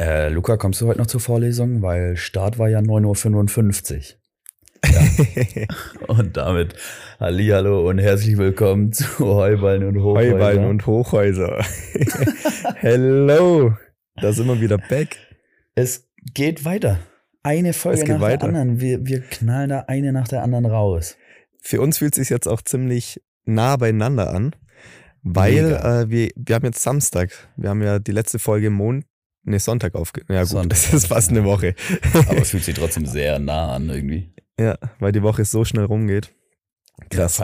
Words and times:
Äh, 0.00 0.30
Luca, 0.30 0.56
kommst 0.56 0.80
du 0.80 0.86
heute 0.86 0.98
noch 0.98 1.08
zur 1.08 1.20
Vorlesung? 1.20 1.82
Weil 1.82 2.16
Start 2.16 2.58
war 2.58 2.70
ja 2.70 2.78
9.55 2.78 4.14
Uhr. 4.14 4.90
Ja. 4.90 5.66
und 6.08 6.38
damit 6.38 6.74
Hallihallo 7.18 7.86
und 7.86 7.98
herzlich 7.98 8.38
willkommen 8.38 8.94
zu 8.94 9.18
Heuballen 9.18 9.86
und 9.86 10.02
Hochhäuser. 10.02 10.32
Heuballen 10.32 10.64
und 10.64 10.86
Hochhäuser. 10.86 11.62
Hello. 12.76 13.74
Da 14.16 14.32
sind 14.32 14.46
wir 14.46 14.62
wieder 14.62 14.78
back. 14.78 15.18
Es 15.74 16.08
geht 16.32 16.64
weiter. 16.64 17.00
Eine 17.42 17.74
Folge 17.74 18.14
nach 18.14 18.22
weiter. 18.22 18.38
der 18.38 18.48
anderen. 18.48 18.80
Wir, 18.80 19.06
wir 19.06 19.20
knallen 19.20 19.68
da 19.68 19.80
eine 19.80 20.14
nach 20.14 20.28
der 20.28 20.42
anderen 20.42 20.64
raus. 20.64 21.18
Für 21.60 21.82
uns 21.82 21.98
fühlt 21.98 22.14
es 22.16 22.20
sich 22.20 22.30
jetzt 22.30 22.48
auch 22.48 22.62
ziemlich 22.62 23.20
nah 23.44 23.76
beieinander 23.76 24.32
an, 24.32 24.56
weil 25.22 25.74
äh, 25.74 26.08
wir, 26.08 26.30
wir 26.36 26.54
haben 26.54 26.64
jetzt 26.64 26.80
Samstag. 26.80 27.50
Wir 27.58 27.68
haben 27.68 27.82
ja 27.82 27.98
die 27.98 28.12
letzte 28.12 28.38
Folge 28.38 28.70
Mond, 28.70 29.04
nee, 29.44 29.58
Sonntag 29.58 29.94
aufgenommen. 29.94 30.32
Ja 30.34 30.42
gut, 30.42 30.50
Sonntag. 30.50 30.70
das 30.70 30.92
ist 30.92 31.06
fast 31.06 31.30
eine 31.30 31.44
Woche. 31.44 31.74
Aber 32.28 32.38
es 32.42 32.50
fühlt 32.50 32.64
sich 32.64 32.74
trotzdem 32.74 33.06
sehr 33.06 33.38
nah 33.38 33.74
an 33.74 33.88
irgendwie. 33.88 34.32
Ja, 34.58 34.76
weil 34.98 35.12
die 35.12 35.22
Woche 35.22 35.44
so 35.44 35.64
schnell 35.64 35.84
rumgeht. 35.84 36.32
Krass. 37.08 37.42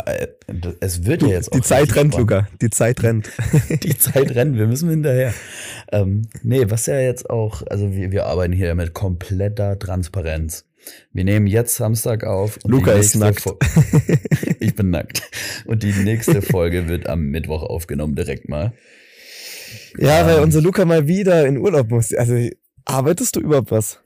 Es 0.80 1.06
wird 1.06 1.22
ja 1.22 1.28
jetzt 1.28 1.50
auch 1.50 1.56
die 1.56 1.62
Zeit 1.62 1.94
rennt, 1.96 2.12
spannend. 2.12 2.30
Luca. 2.30 2.48
Die 2.60 2.68
Zeit 2.68 3.02
rennt. 3.02 3.30
Die 3.82 3.96
Zeit 3.96 4.34
rennt, 4.34 4.58
wir 4.58 4.66
müssen 4.66 4.90
hinterher. 4.90 5.32
Ähm, 5.90 6.28
nee, 6.42 6.64
was 6.68 6.84
ja 6.84 7.00
jetzt 7.00 7.30
auch, 7.30 7.62
also 7.68 7.90
wir, 7.92 8.12
wir 8.12 8.26
arbeiten 8.26 8.52
hier 8.52 8.74
mit 8.74 8.92
kompletter 8.92 9.78
Transparenz. 9.78 10.66
Wir 11.12 11.24
nehmen 11.24 11.46
jetzt 11.46 11.74
Samstag 11.76 12.22
auf. 12.24 12.58
Luca 12.64 12.92
ist 12.92 13.14
nackt. 13.16 13.40
Fo- 13.40 13.58
ich 14.60 14.74
bin 14.74 14.90
nackt. 14.90 15.22
Und 15.64 15.82
die 15.82 15.92
nächste 15.92 16.42
Folge 16.42 16.86
wird 16.86 17.08
am 17.08 17.22
Mittwoch 17.30 17.62
aufgenommen, 17.62 18.14
direkt 18.14 18.48
mal. 18.50 18.72
Ja, 19.98 20.26
weil 20.26 20.40
unser 20.40 20.60
Luca 20.60 20.84
mal 20.84 21.06
wieder 21.06 21.46
in 21.46 21.58
Urlaub 21.58 21.90
muss. 21.90 22.12
Also 22.14 22.34
arbeitest 22.84 23.36
du 23.36 23.40
überhaupt 23.40 23.70
was? 23.70 24.00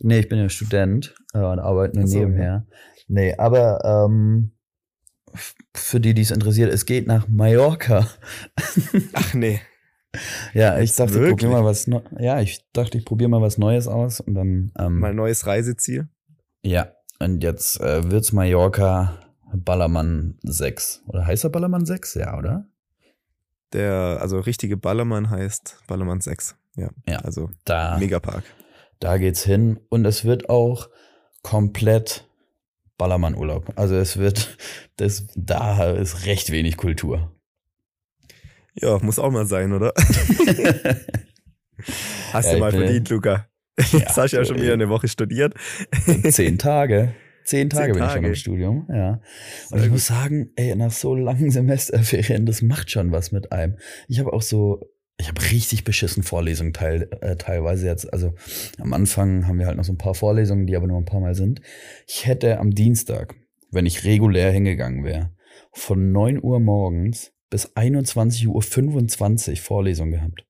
Nee, 0.00 0.20
ich 0.20 0.28
bin 0.28 0.38
ja 0.38 0.48
Student 0.48 1.14
äh, 1.32 1.38
und 1.38 1.58
arbeite 1.58 1.98
nur 1.98 2.06
so, 2.06 2.18
nebenher. 2.18 2.66
Nee, 3.08 3.34
aber 3.36 3.84
ähm, 3.84 4.52
für 5.74 6.00
die, 6.00 6.14
die 6.14 6.22
es 6.22 6.30
interessiert, 6.30 6.72
es 6.72 6.86
geht 6.86 7.06
nach 7.06 7.28
Mallorca. 7.28 8.08
Ach 9.12 9.34
nee. 9.34 9.60
Ja, 10.54 10.78
ich 10.78 10.94
dachte, 10.94 11.22
ich 11.22 11.28
probiere 11.30 11.52
mal 11.52 11.64
was 11.64 11.86
Neu 11.86 12.00
Ja, 12.18 12.40
ich 12.40 12.64
dachte, 12.72 12.98
ich 12.98 13.04
probiere 13.04 13.28
mal 13.28 13.42
was 13.42 13.58
Neues 13.58 13.86
aus 13.86 14.20
und 14.20 14.34
dann 14.34 14.72
ähm, 14.78 14.98
Mal 14.98 15.14
neues 15.14 15.46
Reiseziel. 15.46 16.08
Ja, 16.62 16.92
und 17.18 17.42
jetzt 17.42 17.80
äh, 17.80 18.10
wird's 18.10 18.32
Mallorca 18.32 19.18
Ballermann 19.54 20.38
6. 20.42 21.02
Oder 21.06 21.26
heißt 21.26 21.44
er 21.44 21.50
Ballermann 21.50 21.86
6? 21.86 22.14
Ja, 22.14 22.36
oder? 22.36 22.66
Der, 23.76 24.18
also 24.20 24.40
richtige 24.40 24.76
Ballermann 24.76 25.30
heißt 25.30 25.76
Ballermann 25.86 26.20
6. 26.20 26.56
Ja. 26.76 26.88
Ja. 27.08 27.18
Also 27.18 27.50
Da, 27.64 27.98
Megapark. 27.98 28.42
da 29.00 29.18
geht's 29.18 29.44
hin. 29.44 29.78
Und 29.90 30.04
es 30.06 30.24
wird 30.24 30.48
auch 30.48 30.88
komplett 31.42 32.26
Ballermann-Urlaub. 32.98 33.72
Also 33.76 33.94
es 33.96 34.16
wird, 34.16 34.56
das, 34.96 35.26
da 35.36 35.90
ist 35.92 36.24
recht 36.26 36.50
wenig 36.50 36.76
Kultur. 36.78 37.30
Ja, 38.74 38.98
muss 39.00 39.18
auch 39.18 39.30
mal 39.30 39.46
sein, 39.46 39.72
oder? 39.72 39.92
Hast 42.32 42.46
Ja, 42.48 42.54
du 42.54 42.58
mal 42.60 42.72
verdient, 42.72 43.08
Luca. 43.10 43.46
Jetzt 43.92 44.16
hast 44.16 44.32
du 44.32 44.38
ja 44.38 44.44
schon 44.46 44.60
wieder 44.60 44.72
eine 44.72 44.88
Woche 44.88 45.08
studiert. 45.08 45.54
Zehn 46.30 46.58
Tage. 46.58 47.14
Zehn 47.46 47.70
Tage 47.70 47.92
Zehn 47.92 47.94
bin 47.94 48.02
ich 48.02 48.10
schon 48.10 48.22
Tage. 48.22 48.26
im 48.26 48.34
Studium, 48.34 48.88
ja. 48.92 49.20
Und 49.70 49.84
ich 49.84 49.88
muss 49.88 50.06
sagen, 50.06 50.50
ey, 50.56 50.74
nach 50.74 50.90
so 50.90 51.14
langen 51.14 51.50
Semesterferien, 51.52 52.44
das 52.44 52.60
macht 52.60 52.90
schon 52.90 53.12
was 53.12 53.30
mit 53.30 53.52
einem. 53.52 53.76
Ich 54.08 54.18
habe 54.18 54.32
auch 54.32 54.42
so, 54.42 54.80
ich 55.16 55.28
habe 55.28 55.40
richtig 55.52 55.84
beschissen 55.84 56.24
Vorlesungen 56.24 56.72
teil, 56.72 57.08
äh, 57.20 57.36
teilweise 57.36 57.86
jetzt. 57.86 58.12
Also 58.12 58.34
am 58.80 58.92
Anfang 58.92 59.46
haben 59.46 59.60
wir 59.60 59.66
halt 59.66 59.76
noch 59.76 59.84
so 59.84 59.92
ein 59.92 59.98
paar 59.98 60.14
Vorlesungen, 60.14 60.66
die 60.66 60.74
aber 60.74 60.88
nur 60.88 60.98
ein 60.98 61.04
paar 61.04 61.20
Mal 61.20 61.36
sind. 61.36 61.60
Ich 62.08 62.26
hätte 62.26 62.58
am 62.58 62.72
Dienstag, 62.72 63.36
wenn 63.70 63.86
ich 63.86 64.04
regulär 64.04 64.50
hingegangen 64.50 65.04
wäre, 65.04 65.30
von 65.72 66.10
9 66.10 66.42
Uhr 66.42 66.58
morgens 66.58 67.32
bis 67.48 67.76
21.25 67.76 69.50
Uhr 69.50 69.56
Vorlesung 69.58 70.10
gehabt. 70.10 70.44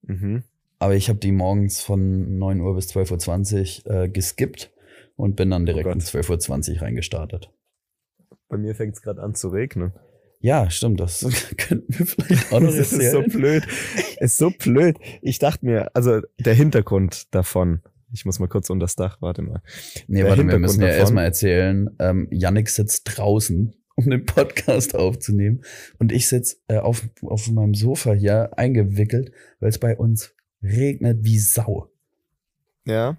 Mhm. 0.00 0.44
Aber 0.78 0.94
ich 0.94 1.10
habe 1.10 1.18
die 1.18 1.32
morgens 1.32 1.82
von 1.82 2.38
9 2.38 2.60
Uhr 2.62 2.74
bis 2.74 2.88
12.20 2.88 3.86
Uhr 3.86 3.94
äh, 3.94 4.08
geskippt 4.08 4.72
und 5.16 5.36
bin 5.36 5.50
dann 5.50 5.66
direkt 5.66 5.86
Oh 5.86 5.92
um 5.92 5.98
Gott. 5.98 6.08
12.20 6.08 6.76
Uhr 6.76 6.82
reingestartet. 6.82 7.50
Bei 8.48 8.56
mir 8.56 8.74
fängt 8.74 8.94
es 8.94 9.02
gerade 9.02 9.22
an 9.22 9.34
zu 9.34 9.48
regnen. 9.48 9.92
Ja, 10.40 10.70
stimmt, 10.70 11.00
das 11.00 11.26
könnten 11.56 11.98
wir 11.98 12.06
vielleicht 12.06 12.52
auch 12.52 12.60
noch 12.60 12.68
Das 12.68 12.78
ist 12.78 12.90
so 12.90 13.20
erzählen. 13.20 13.30
blöd. 13.30 13.66
ist 14.20 14.38
so 14.38 14.50
blöd. 14.50 14.96
Ich 15.22 15.38
dachte 15.38 15.64
mir, 15.66 15.90
also 15.94 16.20
der 16.38 16.54
Hintergrund 16.54 17.34
davon. 17.34 17.82
Ich 18.12 18.24
muss 18.24 18.38
mal 18.38 18.46
kurz 18.46 18.70
unter 18.70 18.84
das 18.84 18.94
Dach, 18.94 19.20
warte 19.20 19.42
mal. 19.42 19.62
nee, 20.06 20.20
der 20.20 20.28
warte, 20.30 20.46
wir 20.46 20.58
müssen 20.58 20.80
ja 20.80 20.88
erstmal 20.88 21.24
erzählen. 21.24 21.90
Ähm, 21.98 22.28
Yannick 22.30 22.68
sitzt 22.68 23.02
draußen, 23.16 23.74
um 23.96 24.10
den 24.10 24.24
Podcast 24.26 24.94
aufzunehmen. 24.94 25.62
Und 25.98 26.12
ich 26.12 26.28
sitz 26.28 26.62
äh, 26.68 26.78
auf, 26.78 27.08
auf 27.22 27.50
meinem 27.50 27.74
Sofa 27.74 28.12
hier 28.12 28.56
eingewickelt, 28.56 29.32
weil 29.58 29.70
es 29.70 29.78
bei 29.78 29.96
uns 29.96 30.34
regnet 30.62 31.24
wie 31.24 31.38
Sau. 31.38 31.90
Ja. 32.84 33.16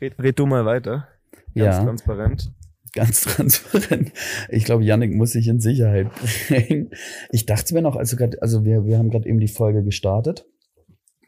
Red, 0.00 0.18
red 0.18 0.38
du 0.38 0.46
mal 0.46 0.64
weiter. 0.64 1.06
Ganz 1.54 1.76
ja. 1.76 1.84
transparent. 1.84 2.52
ganz 2.92 3.20
transparent. 3.22 4.12
Ich 4.48 4.64
glaube, 4.64 4.84
Yannick 4.84 5.14
muss 5.14 5.32
sich 5.32 5.48
in 5.48 5.60
Sicherheit 5.60 6.08
bringen. 6.48 6.90
Ich 7.30 7.46
dachte 7.46 7.74
mir 7.74 7.82
noch, 7.82 7.96
also, 7.96 8.16
grad, 8.16 8.42
also 8.42 8.64
wir, 8.64 8.84
wir 8.84 8.98
haben 8.98 9.10
gerade 9.10 9.28
eben 9.28 9.40
die 9.40 9.48
Folge 9.48 9.82
gestartet. 9.82 10.46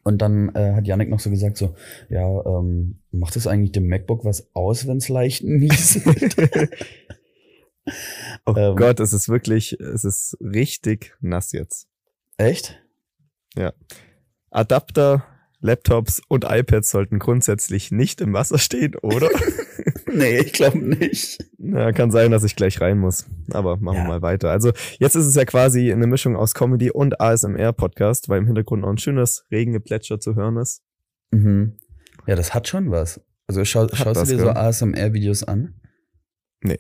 Und 0.04 0.20
dann 0.20 0.52
äh, 0.56 0.72
hat 0.72 0.88
Yannick 0.88 1.10
noch 1.10 1.20
so 1.20 1.30
gesagt, 1.30 1.56
so, 1.56 1.76
ja, 2.08 2.44
ähm, 2.44 2.98
macht 3.12 3.36
es 3.36 3.46
eigentlich 3.46 3.70
dem 3.70 3.86
MacBook 3.86 4.24
was 4.24 4.50
aus, 4.52 4.88
wenn 4.88 4.96
es 4.96 5.08
leicht 5.08 5.44
nieselt? 5.44 6.36
Oh 8.46 8.54
Ähm. 8.56 8.76
Gott, 8.76 9.00
es 9.00 9.12
ist 9.12 9.28
wirklich, 9.28 9.78
es 9.80 10.04
ist 10.04 10.36
richtig 10.40 11.16
nass 11.20 11.52
jetzt. 11.52 11.88
Echt? 12.36 12.80
Adapter, 14.50 15.24
Laptops 15.60 16.20
und 16.28 16.44
iPads 16.44 16.90
sollten 16.90 17.18
grundsätzlich 17.18 17.90
nicht 17.90 18.20
im 18.20 18.32
Wasser 18.32 18.58
stehen, 18.58 18.96
oder? 18.96 19.28
Nee, 20.14 20.38
ich 20.40 20.52
glaube 20.52 20.78
nicht. 20.78 21.38
Na, 21.58 21.92
kann 21.92 22.10
sein, 22.10 22.30
dass 22.30 22.44
ich 22.44 22.56
gleich 22.56 22.80
rein 22.80 22.98
muss. 22.98 23.26
Aber 23.52 23.76
machen 23.78 23.96
Ja. 23.96 24.02
wir 24.04 24.08
mal 24.08 24.22
weiter. 24.22 24.50
Also 24.50 24.72
jetzt 24.98 25.14
ist 25.16 25.26
es 25.26 25.34
ja 25.34 25.44
quasi 25.44 25.92
eine 25.92 26.06
Mischung 26.06 26.36
aus 26.36 26.54
Comedy 26.54 26.90
und 26.90 27.20
ASMR-Podcast, 27.20 28.28
weil 28.28 28.38
im 28.38 28.46
Hintergrund 28.46 28.84
auch 28.84 28.90
ein 28.90 28.98
schönes 28.98 29.44
Regengeplätscher 29.50 30.20
zu 30.20 30.34
hören 30.34 30.56
ist. 30.56 30.82
Mhm. 31.30 31.76
Ja, 32.26 32.36
das 32.36 32.54
hat 32.54 32.68
schon 32.68 32.90
was. 32.90 33.20
Also 33.46 33.64
schau, 33.64 33.88
schaust 33.88 34.22
du 34.22 34.26
dir 34.26 34.38
so 34.38 34.44
gell? 34.46 34.56
ASMR-Videos 34.56 35.44
an? 35.44 35.74
Nee, 36.62 36.78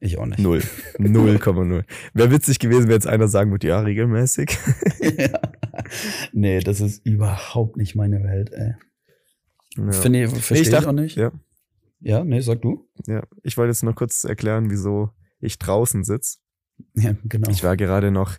Ich 0.00 0.18
auch 0.18 0.26
nicht. 0.26 0.38
null. 0.38 0.62
0,0. 0.98 1.84
Wäre 2.14 2.30
witzig 2.30 2.58
gewesen, 2.58 2.84
wenn 2.84 2.90
jetzt 2.92 3.06
einer 3.08 3.28
sagen 3.28 3.50
würde, 3.50 3.66
ja, 3.68 3.80
regelmäßig. 3.80 4.56
ja. 5.00 5.40
Nee, 6.32 6.60
das 6.60 6.80
ist 6.80 7.04
überhaupt 7.04 7.76
nicht 7.76 7.96
meine 7.96 8.22
Welt, 8.22 8.50
ey. 8.52 8.74
Ja. 9.76 9.92
Finde 9.92 10.24
ich, 10.24 10.30
verstehe 10.30 10.60
ich, 10.60 10.70
dachte- 10.70 10.88
auch 10.88 10.92
nicht. 10.92 11.16
Ja, 11.16 11.32
Ja, 12.00 12.24
nee, 12.24 12.40
sag 12.40 12.62
du. 12.62 12.88
ja. 13.06 13.22
Ich 13.42 13.56
wollte 13.56 13.70
jetzt 13.70 13.82
noch 13.82 13.94
kurz 13.94 14.24
erklären, 14.24 14.70
wieso 14.70 15.10
ich 15.40 15.58
draußen 15.58 16.04
sitz. 16.04 16.40
Ja, 16.94 17.14
genau. 17.24 17.50
Ich 17.50 17.64
war 17.64 17.76
gerade 17.76 18.10
noch 18.10 18.36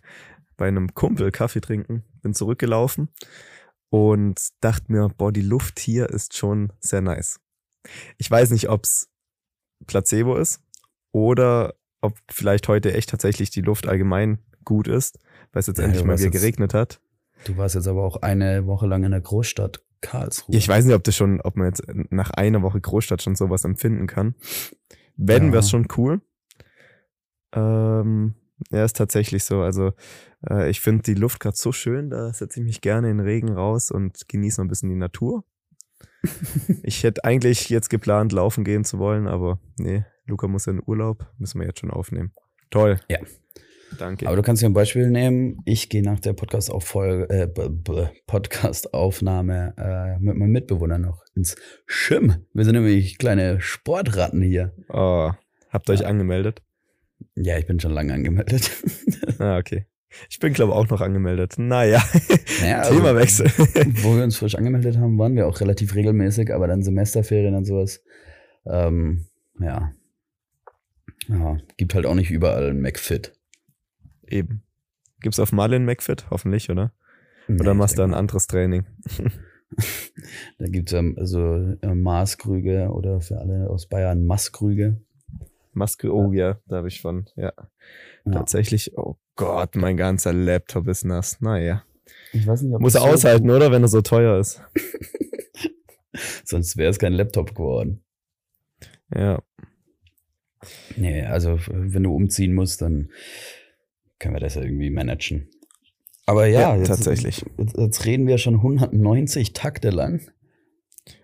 bei 0.57 0.67
einem 0.67 0.93
Kumpel 0.93 1.31
Kaffee 1.31 1.61
trinken, 1.61 2.03
bin 2.21 2.33
zurückgelaufen 2.33 3.09
und 3.89 4.39
dachte 4.59 4.91
mir, 4.91 5.09
boah, 5.09 5.31
die 5.31 5.41
Luft 5.41 5.79
hier 5.79 6.09
ist 6.09 6.35
schon 6.35 6.73
sehr 6.79 7.01
nice. 7.01 7.39
Ich 8.17 8.29
weiß 8.29 8.51
nicht, 8.51 8.69
ob's 8.69 9.09
Placebo 9.85 10.35
ist 10.35 10.61
oder 11.11 11.75
ob 12.01 12.17
vielleicht 12.29 12.67
heute 12.67 12.93
echt 12.93 13.09
tatsächlich 13.09 13.49
die 13.49 13.61
Luft 13.61 13.87
allgemein 13.87 14.39
gut 14.65 14.87
ist, 14.87 15.19
weil 15.51 15.61
es 15.61 15.67
jetzt 15.67 15.77
Ja, 15.77 15.85
endlich 15.85 16.03
mal 16.03 16.19
wieder 16.19 16.29
geregnet 16.29 16.73
hat. 16.73 16.99
Du 17.45 17.57
warst 17.57 17.75
jetzt 17.75 17.87
aber 17.87 18.03
auch 18.03 18.17
eine 18.17 18.65
Woche 18.65 18.87
lang 18.87 19.03
in 19.03 19.11
der 19.11 19.21
Großstadt 19.21 19.83
Karlsruhe. 20.01 20.55
Ich 20.55 20.67
weiß 20.67 20.85
nicht, 20.85 20.95
ob 20.95 21.03
das 21.03 21.15
schon, 21.15 21.41
ob 21.41 21.55
man 21.55 21.67
jetzt 21.67 21.83
nach 22.09 22.31
einer 22.31 22.61
Woche 22.61 22.79
Großstadt 22.81 23.21
schon 23.21 23.35
sowas 23.35 23.63
empfinden 23.65 24.07
kann. 24.07 24.35
Wenn, 25.15 25.47
Ja. 25.47 25.53
wär's 25.53 25.69
schon 25.69 25.87
cool. 25.97 26.21
Ähm, 27.53 28.35
ja, 28.71 28.83
ist 28.85 28.97
tatsächlich 28.97 29.43
so. 29.43 29.61
Also 29.61 29.93
äh, 30.49 30.69
ich 30.69 30.81
finde 30.81 31.03
die 31.03 31.13
Luft 31.13 31.39
gerade 31.39 31.55
so 31.57 31.71
schön, 31.71 32.09
da 32.09 32.31
setze 32.33 32.59
ich 32.59 32.65
mich 32.65 32.81
gerne 32.81 33.09
in 33.09 33.17
den 33.17 33.25
Regen 33.25 33.51
raus 33.53 33.91
und 33.91 34.27
genieße 34.27 34.59
noch 34.59 34.65
ein 34.65 34.69
bisschen 34.69 34.89
die 34.89 34.95
Natur. 34.95 35.43
ich 36.83 37.03
hätte 37.03 37.23
eigentlich 37.23 37.69
jetzt 37.69 37.89
geplant, 37.89 38.31
laufen 38.33 38.63
gehen 38.63 38.83
zu 38.83 38.99
wollen, 38.99 39.27
aber 39.27 39.59
nee, 39.77 40.05
Luca 40.25 40.47
muss 40.47 40.65
ja 40.65 40.73
in 40.73 40.81
Urlaub, 40.85 41.25
müssen 41.37 41.59
wir 41.59 41.67
jetzt 41.67 41.79
schon 41.79 41.91
aufnehmen. 41.91 42.31
Toll. 42.69 42.99
Ja. 43.09 43.19
Danke. 43.97 44.27
Aber 44.27 44.35
du 44.35 44.41
kannst 44.41 44.61
dir 44.61 44.67
ein 44.67 44.73
Beispiel 44.73 45.09
nehmen. 45.09 45.61
Ich 45.65 45.89
gehe 45.89 46.03
nach 46.03 46.19
der 46.19 46.33
Podcast-Auffolge, 46.33 47.29
äh, 47.29 47.47
Podcast-Aufnahme 48.25 49.73
äh, 49.77 50.19
mit 50.19 50.35
meinem 50.35 50.51
Mitbewohner 50.51 50.97
noch 50.97 51.23
ins 51.35 51.55
Schirm. 51.85 52.45
Wir 52.53 52.65
sind 52.65 52.75
nämlich 52.75 53.17
kleine 53.17 53.61
Sportratten 53.61 54.41
hier. 54.41 54.73
oh, 54.89 55.31
habt 55.69 55.89
ihr 55.89 55.93
euch 55.93 56.01
Ja. 56.01 56.07
angemeldet? 56.07 56.61
Ja, 57.35 57.57
ich 57.57 57.65
bin 57.65 57.79
schon 57.79 57.91
lange 57.91 58.13
angemeldet. 58.13 58.71
Ah, 59.39 59.57
okay. 59.57 59.85
Ich 60.31 60.39
bin, 60.39 60.53
glaube 60.53 60.73
auch 60.73 60.87
noch 60.89 61.01
angemeldet. 61.01 61.55
Naja, 61.57 62.03
Naja, 62.61 62.81
Themawechsel. 62.83 63.47
wo 64.03 64.15
wir 64.15 64.23
uns 64.23 64.37
frisch 64.37 64.55
angemeldet 64.55 64.97
haben, 64.97 65.17
waren 65.19 65.35
wir 65.35 65.45
auch 65.47 65.59
relativ 65.61 65.93
regelmäßig, 65.93 66.51
aber 66.53 66.67
dann 66.67 66.81
Semesterferien 66.81 67.53
und 67.53 67.65
sowas. 67.65 68.01
Ähm, 68.65 69.27
ja. 69.59 69.91
Ja, 71.27 71.57
gibt 71.77 71.93
halt 71.93 72.05
auch 72.07 72.15
nicht 72.15 72.31
überall 72.31 72.69
ein 72.71 72.81
McFit. 72.81 73.33
Eben. 74.27 74.63
Gibt's 75.21 75.39
auf 75.39 75.51
Marlin 75.51 75.85
McFit? 75.85 76.29
Hoffentlich, 76.29 76.69
oder? 76.69 76.91
Oder 77.47 77.73
Nee, 77.73 77.79
machst 77.79 77.93
ich 77.93 77.97
du 77.97 78.03
ein 78.03 78.13
anderes 78.13 78.47
Training? 78.47 78.85
Da 80.59 80.65
gibt's 80.65 80.93
ähm, 80.93 81.15
also 81.17 81.75
äh, 81.81 81.93
Maßkrüge 81.93 82.89
oder 82.89 83.19
für 83.19 83.37
alle 83.37 83.69
aus 83.69 83.87
Bayern 83.87 84.25
Maßkrüge. 84.25 85.01
Maske, 85.73 86.11
oh 86.13 86.31
ja, 86.31 86.59
da 86.67 86.77
habe 86.77 86.87
ich 86.87 87.01
von, 87.01 87.27
ja. 87.35 87.51
Ja. 88.25 88.31
Tatsächlich, 88.31 88.97
oh 88.97 89.17
Gott, 89.35 89.75
mein 89.75 89.97
ganzer 89.97 90.33
Laptop 90.33 90.87
ist 90.87 91.05
nass. 91.05 91.39
Naja. 91.41 91.83
Ich 92.33 92.47
weiß 92.47 92.63
nicht, 92.63 92.73
ob 92.73 92.81
Muss 92.81 92.95
er 92.95 93.01
so 93.01 93.07
aushalten, 93.07 93.49
oder? 93.49 93.71
Wenn 93.71 93.83
er 93.83 93.87
so 93.87 94.01
teuer 94.01 94.39
ist. 94.39 94.61
Sonst 96.45 96.77
wäre 96.77 96.89
es 96.89 96.99
kein 96.99 97.13
Laptop 97.13 97.53
geworden. 97.53 98.03
Ja. 99.13 99.41
Nee, 100.95 101.23
also 101.23 101.59
wenn 101.67 102.03
du 102.03 102.15
umziehen 102.15 102.53
musst, 102.53 102.81
dann 102.81 103.11
können 104.19 104.35
wir 104.35 104.39
das 104.39 104.55
ja 104.55 104.61
irgendwie 104.63 104.89
managen. 104.89 105.49
Aber 106.25 106.45
ja, 106.45 106.61
Ja, 106.61 106.75
jetzt, 106.77 106.87
tatsächlich. 106.87 107.45
Jetzt, 107.57 107.77
jetzt 107.77 108.05
reden 108.05 108.27
wir 108.27 108.37
schon 108.37 108.55
190 108.55 109.53
Takte 109.53 109.89
lang. 109.91 110.21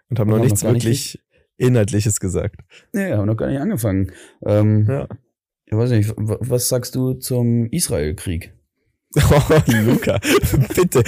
Und 0.10 0.20
haben 0.20 0.30
noch 0.30 0.38
haben 0.38 0.44
nichts 0.46 0.62
noch 0.64 0.70
gar 0.70 0.74
nicht 0.74 0.86
wirklich 0.86 1.20
Inhaltliches 1.58 2.20
gesagt. 2.20 2.62
Nee, 2.94 3.12
haben 3.14 3.26
noch 3.28 3.36
gar 3.38 3.50
nicht 3.50 3.60
angefangen. 3.60 4.12
Ähm, 4.46 4.86
Ja. 4.88 5.08
Ich 5.66 5.78
weiß 5.78 5.90
nicht, 5.92 6.10
wa- 6.18 6.38
was 6.40 6.68
sagst 6.70 6.94
du 6.96 7.14
zum 7.14 7.66
Israel-Krieg? 7.72 8.54
Oh, 9.16 9.62
Luca, 9.86 10.20
bitte. 10.76 11.04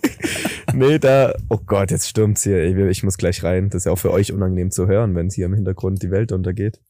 nee, 0.74 0.98
da, 0.98 1.34
oh 1.48 1.58
Gott, 1.64 1.90
jetzt 1.90 2.08
stürmt's 2.08 2.42
hier. 2.42 2.62
Ich, 2.64 2.76
ich 2.76 3.02
muss 3.02 3.16
gleich 3.16 3.42
rein. 3.42 3.70
Das 3.70 3.80
ist 3.82 3.84
ja 3.86 3.92
auch 3.92 3.98
für 3.98 4.10
euch 4.12 4.32
unangenehm 4.32 4.70
zu 4.70 4.86
hören, 4.86 5.14
wenn 5.14 5.30
hier 5.30 5.46
im 5.46 5.54
Hintergrund 5.54 6.02
die 6.02 6.10
Welt 6.10 6.32
untergeht. 6.32 6.80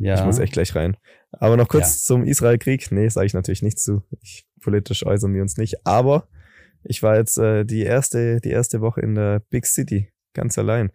Ja, 0.00 0.14
Ich 0.18 0.24
muss 0.24 0.38
echt 0.38 0.54
gleich 0.54 0.74
rein. 0.74 0.96
Aber 1.32 1.56
noch 1.56 1.68
kurz 1.68 2.02
Ja. 2.02 2.06
zum 2.06 2.24
Israel-Krieg. 2.24 2.90
Nee, 2.90 3.08
sage 3.08 3.26
ich 3.26 3.34
natürlich 3.34 3.62
nichts 3.62 3.82
zu. 3.84 4.02
Ich, 4.22 4.46
politisch 4.60 5.04
äußern 5.04 5.34
wir 5.34 5.42
uns 5.42 5.56
nicht. 5.58 5.86
Aber 5.86 6.26
ich 6.82 7.02
war 7.02 7.16
jetzt 7.16 7.36
äh, 7.38 7.64
die 7.64 7.82
erste, 7.82 8.40
die 8.40 8.50
erste 8.50 8.80
Woche 8.80 9.02
in 9.02 9.14
der 9.14 9.40
Big 9.50 9.66
City, 9.66 10.10
ganz 10.32 10.56
allein. 10.58 10.90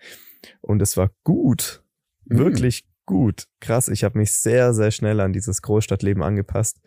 Und 0.61 0.81
es 0.81 0.97
war 0.97 1.11
gut. 1.23 1.83
Mhm. 2.25 2.37
Wirklich 2.39 2.85
gut. 3.05 3.45
Krass. 3.59 3.87
Ich 3.89 4.03
habe 4.03 4.17
mich 4.17 4.31
sehr, 4.31 4.73
sehr 4.73 4.89
schnell 4.91 5.19
an 5.19 5.33
dieses 5.33 5.61
Großstadtleben 5.61 6.23
angepasst. 6.23 6.81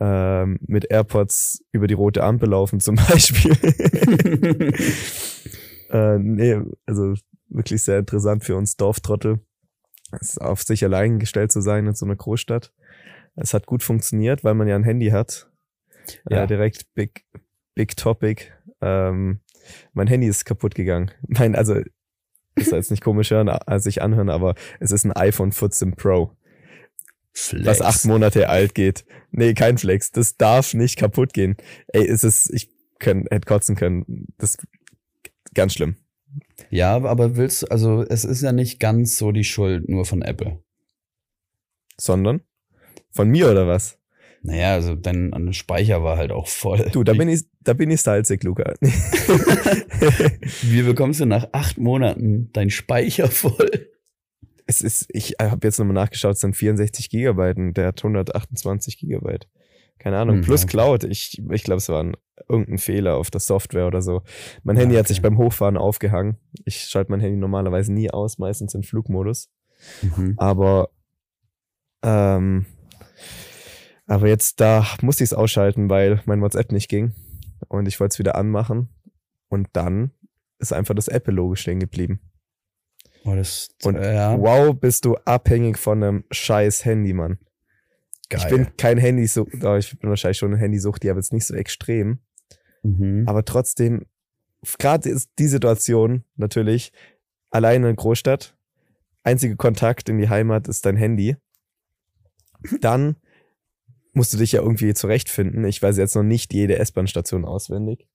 Ähm, 0.00 0.58
mit 0.62 0.90
AirPods 0.90 1.64
über 1.72 1.86
die 1.88 1.94
rote 1.94 2.22
Ampel 2.22 2.48
laufen 2.48 2.78
zum 2.80 2.94
Beispiel. 3.08 3.52
äh, 5.90 6.18
nee, 6.18 6.58
also 6.86 7.14
wirklich 7.48 7.82
sehr 7.82 7.98
interessant 7.98 8.44
für 8.44 8.56
uns 8.56 8.76
Dorftrottel. 8.76 9.40
Auf 10.38 10.62
sich 10.62 10.84
allein 10.84 11.18
gestellt 11.18 11.52
zu 11.52 11.60
sein 11.60 11.86
in 11.86 11.94
so 11.94 12.06
einer 12.06 12.16
Großstadt. 12.16 12.72
Es 13.34 13.54
hat 13.54 13.66
gut 13.66 13.82
funktioniert, 13.82 14.44
weil 14.44 14.54
man 14.54 14.68
ja 14.68 14.76
ein 14.76 14.84
Handy 14.84 15.08
hat. 15.08 15.50
Ja. 16.28 16.44
Äh, 16.44 16.46
direkt 16.46 16.92
big, 16.94 17.24
big 17.74 17.96
topic. 17.96 18.52
Ähm, 18.80 19.40
mein 19.92 20.06
Handy 20.06 20.26
ist 20.26 20.44
kaputt 20.44 20.74
gegangen. 20.74 21.10
Mein, 21.28 21.54
also, 21.54 21.80
ist 22.54 22.72
jetzt 22.72 22.90
nicht 22.90 23.02
komisch 23.02 23.30
hören, 23.30 23.48
als 23.48 23.84
sich 23.84 24.02
anhören, 24.02 24.28
aber 24.28 24.54
es 24.78 24.90
ist 24.90 25.04
ein 25.04 25.12
iPhone 25.12 25.52
14 25.52 25.96
Pro, 25.96 26.36
Flex. 27.32 27.66
was 27.66 27.80
acht 27.80 28.04
Monate 28.04 28.50
alt 28.50 28.74
geht. 28.74 29.06
Nee, 29.30 29.54
kein 29.54 29.78
Flex. 29.78 30.12
Das 30.12 30.36
darf 30.36 30.74
nicht 30.74 30.98
kaputt 30.98 31.32
gehen. 31.32 31.56
Ey, 31.88 32.06
es 32.06 32.24
ist, 32.24 32.50
ich 32.52 32.70
können, 32.98 33.26
hätte 33.30 33.46
kotzen 33.46 33.74
können. 33.74 34.26
Das 34.36 34.56
ist 34.56 34.66
ganz 35.54 35.72
schlimm. 35.72 35.96
Ja, 36.70 36.96
aber 36.96 37.36
willst 37.36 37.62
du, 37.62 37.66
also 37.68 38.02
es 38.08 38.24
ist 38.24 38.42
ja 38.42 38.52
nicht 38.52 38.80
ganz 38.80 39.18
so 39.18 39.32
die 39.32 39.44
Schuld 39.44 39.88
nur 39.88 40.04
von 40.04 40.22
Apple. 40.22 40.62
Sondern? 41.98 42.40
Von 43.10 43.28
mir 43.28 43.50
oder 43.50 43.66
was? 43.66 43.98
Naja, 44.44 44.72
also 44.74 44.96
dein 44.96 45.52
Speicher 45.52 46.02
war 46.02 46.16
halt 46.16 46.32
auch 46.32 46.48
voll. 46.48 46.88
Du, 46.92 47.04
da 47.04 47.12
bin 47.12 47.28
ich, 47.28 47.44
da 47.60 47.74
bin 47.74 47.90
ich 47.90 48.00
salzig, 48.02 48.42
Luca. 48.42 48.74
Wie 50.62 50.82
bekommst 50.82 51.20
du 51.20 51.26
nach 51.26 51.48
acht 51.52 51.78
Monaten 51.78 52.50
dein 52.52 52.70
Speicher 52.70 53.28
voll? 53.28 53.88
es 54.66 54.80
ist, 54.80 55.06
ich 55.10 55.34
habe 55.40 55.66
jetzt 55.66 55.78
nochmal 55.78 55.94
nachgeschaut, 55.94 56.34
es 56.34 56.40
sind 56.40 56.56
64 56.56 57.10
Gigabyte 57.10 57.58
und 57.58 57.74
der 57.74 57.88
hat 57.88 58.00
128 58.02 58.98
Gigabyte. 58.98 59.48
Keine 59.98 60.18
Ahnung, 60.18 60.36
Hm, 60.36 60.42
plus 60.42 60.64
okay. 60.64 60.70
Cloud. 60.70 61.04
Ich, 61.04 61.40
ich 61.50 61.62
glaube, 61.62 61.78
es 61.78 61.88
war 61.88 62.02
ein, 62.02 62.16
irgendein 62.48 62.78
Fehler 62.78 63.16
auf 63.16 63.30
der 63.30 63.40
Software 63.40 63.86
oder 63.86 64.02
so. 64.02 64.22
Mein 64.62 64.76
Ja, 64.76 64.82
Handy 64.82 64.94
hat 64.96 65.06
okay. 65.06 65.14
sich 65.14 65.22
beim 65.22 65.38
Hochfahren 65.38 65.76
aufgehangen. 65.76 66.36
Ich 66.64 66.80
schalte 66.84 67.10
mein 67.10 67.20
Handy 67.20 67.36
normalerweise 67.36 67.92
nie 67.92 68.10
aus, 68.10 68.38
meistens 68.38 68.74
in 68.74 68.82
Flugmodus. 68.82 69.50
Mhm. 70.02 70.34
Aber, 70.36 70.90
ähm, 72.02 72.66
aber 74.06 74.28
jetzt 74.28 74.60
da 74.60 74.86
musste 75.00 75.24
ich 75.24 75.30
es 75.30 75.34
ausschalten, 75.34 75.88
weil 75.88 76.22
mein 76.26 76.40
WhatsApp 76.40 76.72
nicht 76.72 76.88
ging. 76.88 77.14
Und 77.68 77.86
ich 77.86 78.00
wollte 78.00 78.14
es 78.14 78.18
wieder 78.18 78.34
anmachen. 78.36 78.88
Und 79.48 79.68
dann 79.72 80.12
ist 80.58 80.72
einfach 80.72 80.94
das 80.94 81.08
Apple-Logo 81.08 81.54
stehen 81.56 81.80
geblieben. 81.80 82.20
Oh, 83.24 83.34
das, 83.34 83.68
Und 83.84 83.96
ja, 83.96 84.38
Wow, 84.38 84.74
bist 84.74 85.04
du 85.04 85.16
abhängig 85.24 85.78
von 85.78 86.02
einem 86.02 86.24
scheiß 86.30 86.84
Handy, 86.84 87.12
Mann. 87.12 87.38
geil. 88.28 88.40
Ich 88.42 88.48
bin 88.48 88.76
kein 88.76 88.98
oh, 88.98 89.76
ich 89.76 89.98
bin 89.98 90.10
wahrscheinlich 90.10 90.38
schon 90.38 90.52
ein 90.52 90.58
Handysucht, 90.58 91.02
die 91.02 91.10
aber 91.10 91.20
jetzt 91.20 91.32
nicht 91.32 91.46
so 91.46 91.54
extrem. 91.54 92.20
Mhm. 92.82 93.24
Aber 93.26 93.44
trotzdem, 93.44 94.06
gerade 94.78 95.08
ist 95.08 95.30
die 95.38 95.48
Situation 95.48 96.24
natürlich, 96.36 96.92
alleine 97.50 97.90
in 97.90 97.96
Großstadt, 97.96 98.56
einziger 99.22 99.56
Kontakt 99.56 100.08
in 100.08 100.18
die 100.18 100.28
Heimat 100.28 100.68
ist 100.68 100.86
dein 100.86 100.96
Handy. 100.96 101.36
Dann 102.80 103.16
musst 104.12 104.32
du 104.32 104.38
dich 104.38 104.52
ja 104.52 104.62
irgendwie 104.62 104.94
zurechtfinden. 104.94 105.64
Ich 105.64 105.82
weiß 105.82 105.96
jetzt 105.96 106.14
noch 106.14 106.22
nicht 106.22 106.52
jede 106.52 106.78
S-Bahn-Station 106.78 107.44
auswendig. 107.44 108.06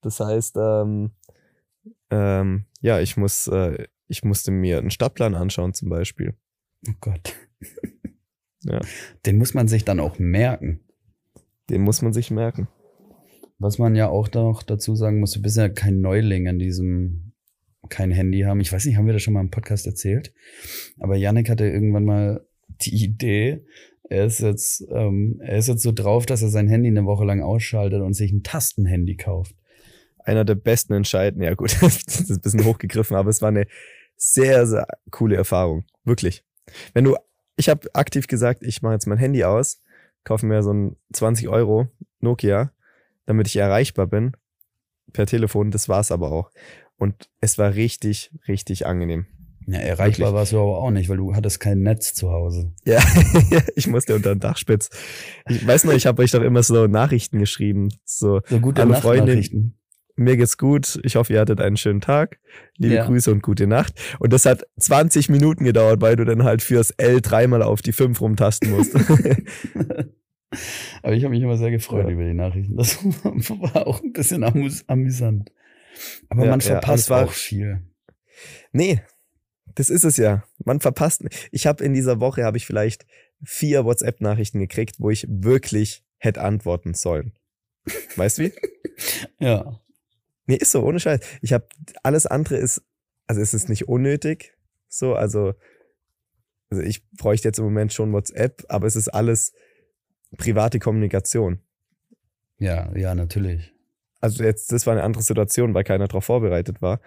Das 0.00 0.20
heißt, 0.20 0.56
ähm, 0.56 1.12
ähm, 2.10 2.66
ja, 2.80 3.00
ich 3.00 3.16
muss, 3.16 3.48
äh, 3.48 3.86
ich 4.08 4.22
musste 4.24 4.50
mir 4.50 4.78
einen 4.78 4.90
Stadtplan 4.90 5.34
anschauen 5.34 5.74
zum 5.74 5.88
Beispiel. 5.88 6.34
Oh 6.88 6.94
Gott. 7.00 7.34
Ja. 8.62 8.80
Den 9.24 9.38
muss 9.38 9.54
man 9.54 9.68
sich 9.68 9.84
dann 9.84 10.00
auch 10.00 10.18
merken. 10.18 10.80
Den 11.70 11.82
muss 11.82 12.02
man 12.02 12.12
sich 12.12 12.30
merken. 12.30 12.68
Was 13.58 13.78
man 13.78 13.94
ja 13.94 14.08
auch 14.08 14.30
noch 14.32 14.62
dazu 14.62 14.94
sagen 14.94 15.20
muss, 15.20 15.32
du 15.32 15.42
bist 15.42 15.56
ja 15.56 15.68
kein 15.68 16.00
Neuling 16.00 16.48
an 16.48 16.58
diesem 16.58 17.32
kein 17.88 18.10
Handy 18.10 18.40
haben. 18.40 18.60
Ich 18.60 18.72
weiß 18.72 18.84
nicht, 18.84 18.96
haben 18.96 19.06
wir 19.06 19.12
das 19.12 19.22
schon 19.22 19.34
mal 19.34 19.40
im 19.40 19.50
Podcast 19.50 19.86
erzählt? 19.86 20.32
Aber 20.98 21.16
Yannick 21.16 21.48
hatte 21.48 21.66
irgendwann 21.66 22.04
mal 22.04 22.46
die 22.80 23.04
Idee, 23.04 23.64
er 24.08 24.26
ist 24.26 24.40
jetzt, 24.40 24.86
ähm, 24.90 25.40
er 25.42 25.58
ist 25.58 25.68
jetzt 25.68 25.82
so 25.82 25.92
drauf, 25.92 26.26
dass 26.26 26.42
er 26.42 26.48
sein 26.48 26.68
Handy 26.68 26.88
eine 26.88 27.06
Woche 27.06 27.24
lang 27.24 27.42
ausschaltet 27.42 28.02
und 28.02 28.14
sich 28.14 28.32
ein 28.32 28.42
Tastenhandy 28.42 29.16
kauft. 29.16 29.54
einer 30.18 30.44
der 30.44 30.56
besten 30.56 30.92
Entscheidungen. 30.92 31.44
Ja 31.44 31.54
gut, 31.54 31.76
das 31.80 31.96
ist 31.96 32.30
ein 32.30 32.40
bisschen 32.40 32.64
hochgegriffen, 32.64 33.16
aber 33.16 33.30
es 33.30 33.42
war 33.42 33.48
eine 33.48 33.66
sehr, 34.16 34.66
sehr 34.66 34.86
coole 35.10 35.36
Erfahrung. 35.36 35.84
Wirklich. 36.04 36.44
Wenn 36.94 37.04
du, 37.04 37.16
ich 37.56 37.68
habe 37.68 37.88
aktiv 37.94 38.26
gesagt, 38.26 38.62
ich 38.62 38.82
mache 38.82 38.94
jetzt 38.94 39.06
mein 39.06 39.18
Handy 39.18 39.44
aus, 39.44 39.82
kaufe 40.24 40.46
mir 40.46 40.62
so 40.62 40.72
ein 40.72 40.96
20 41.12 41.48
Euro 41.48 41.88
Nokia, 42.20 42.72
damit 43.26 43.46
ich 43.48 43.56
erreichbar 43.56 44.06
bin 44.06 44.32
per 45.12 45.26
Telefon. 45.26 45.70
Das 45.70 45.88
war's 45.88 46.10
aber 46.10 46.32
auch. 46.32 46.50
Und 46.96 47.28
es 47.40 47.58
war 47.58 47.74
richtig, 47.74 48.30
richtig 48.48 48.86
angenehm. 48.86 49.26
Ja, 49.68 49.78
erreichbar 49.80 50.28
Wirklich. 50.28 50.32
warst 50.34 50.52
du 50.52 50.60
aber 50.60 50.78
auch 50.78 50.90
nicht, 50.92 51.08
weil 51.08 51.16
du 51.16 51.34
hattest 51.34 51.58
kein 51.58 51.82
Netz 51.82 52.14
zu 52.14 52.30
Hause. 52.30 52.72
Ja, 52.84 53.02
ich 53.76 53.88
musste 53.88 54.14
unter 54.14 54.34
den 54.34 54.38
Dachspitz. 54.40 54.90
Ich 55.48 55.66
weiß 55.66 55.84
noch, 55.84 55.92
ich 55.92 56.06
habe 56.06 56.22
euch 56.22 56.30
doch 56.30 56.42
immer 56.42 56.62
so 56.62 56.86
Nachrichten 56.86 57.40
geschrieben. 57.40 57.88
So, 58.04 58.40
So 58.48 58.60
gute 58.60 58.82
Freundin. 58.82 59.00
Nachtnachrichten. 59.24 59.78
mir 60.14 60.36
geht's 60.36 60.56
gut. 60.56 61.00
Ich 61.02 61.16
hoffe, 61.16 61.32
ihr 61.32 61.40
hattet 61.40 61.60
einen 61.60 61.76
schönen 61.76 62.00
Tag. 62.00 62.38
Liebe 62.78 62.94
Ja. 62.94 63.06
Grüße 63.06 63.30
und 63.32 63.42
gute 63.42 63.66
Nacht. 63.66 63.94
Und 64.20 64.32
das 64.32 64.46
hat 64.46 64.64
20 64.78 65.28
Minuten 65.30 65.64
gedauert, 65.64 66.00
weil 66.00 66.14
du 66.14 66.24
dann 66.24 66.44
halt 66.44 66.62
fürs 66.62 66.92
L 66.92 67.20
dreimal 67.20 67.62
auf 67.62 67.82
die 67.82 67.92
5 67.92 68.20
rumtasten 68.20 68.70
musst. 68.70 68.94
Aber 71.02 71.12
ich 71.14 71.24
habe 71.24 71.34
mich 71.34 71.42
immer 71.42 71.56
sehr 71.56 71.70
gefreut 71.70 72.04
Ja. 72.06 72.10
über 72.12 72.24
die 72.24 72.34
Nachrichten. 72.34 72.76
Das 72.76 72.96
war 73.04 73.86
auch 73.86 74.02
ein 74.02 74.12
bisschen 74.12 74.42
amus 74.44 74.84
amüsant. 74.88 75.52
Aber 76.28 76.44
Ja, 76.44 76.50
man 76.50 76.60
ja, 76.60 76.66
verpasst 76.66 77.10
war- 77.10 77.24
auch 77.24 77.32
viel. 77.32 77.82
nee, 78.72 79.00
das 79.74 79.90
ist 79.90 80.04
es 80.04 80.16
ja. 80.16 80.44
Man 80.64 80.80
verpasst. 80.80 81.24
Ich 81.50 81.66
habe 81.66 81.84
in 81.84 81.92
dieser 81.94 82.20
Woche 82.20 82.44
habe 82.44 82.56
ich 82.56 82.66
vielleicht 82.66 83.06
vier 83.44 83.84
WhatsApp-Nachrichten 83.84 84.58
gekriegt, 84.58 84.96
wo 84.98 85.10
ich 85.10 85.26
wirklich 85.28 86.04
hätte 86.18 86.40
antworten 86.42 86.94
sollen. 86.94 87.32
Weißt 88.16 88.38
du 88.38 88.42
wie? 88.44 88.52
Ja. 89.38 89.78
Nee, 90.46 90.56
ist 90.56 90.70
so, 90.72 90.82
ohne 90.82 90.98
Scheiß. 91.00 91.20
Ich 91.42 91.52
habe 91.52 91.66
alles 92.02 92.24
andere 92.24 92.56
ist, 92.56 92.82
also 93.26 93.42
es 93.42 93.52
ist 93.52 93.68
nicht 93.68 93.88
unnötig. 93.88 94.54
So, 94.88 95.14
also, 95.14 95.52
also 96.70 96.82
ich 96.82 97.06
bräuchte 97.10 97.48
jetzt 97.48 97.58
im 97.58 97.64
Moment 97.66 97.92
schon 97.92 98.12
WhatsApp, 98.14 98.64
aber 98.68 98.86
es 98.86 98.96
ist 98.96 99.08
alles 99.08 99.52
private 100.36 100.78
Kommunikation. 100.78 101.60
Ja, 102.58 102.90
ja, 102.96 103.14
natürlich. 103.14 103.72
Also 104.20 104.42
jetzt, 104.42 104.72
das 104.72 104.86
war 104.86 104.92
eine 104.94 105.02
andere 105.02 105.22
Situation, 105.22 105.74
weil 105.74 105.84
keiner 105.84 106.08
darauf 106.08 106.24
vorbereitet 106.24 106.80
war. 106.82 107.00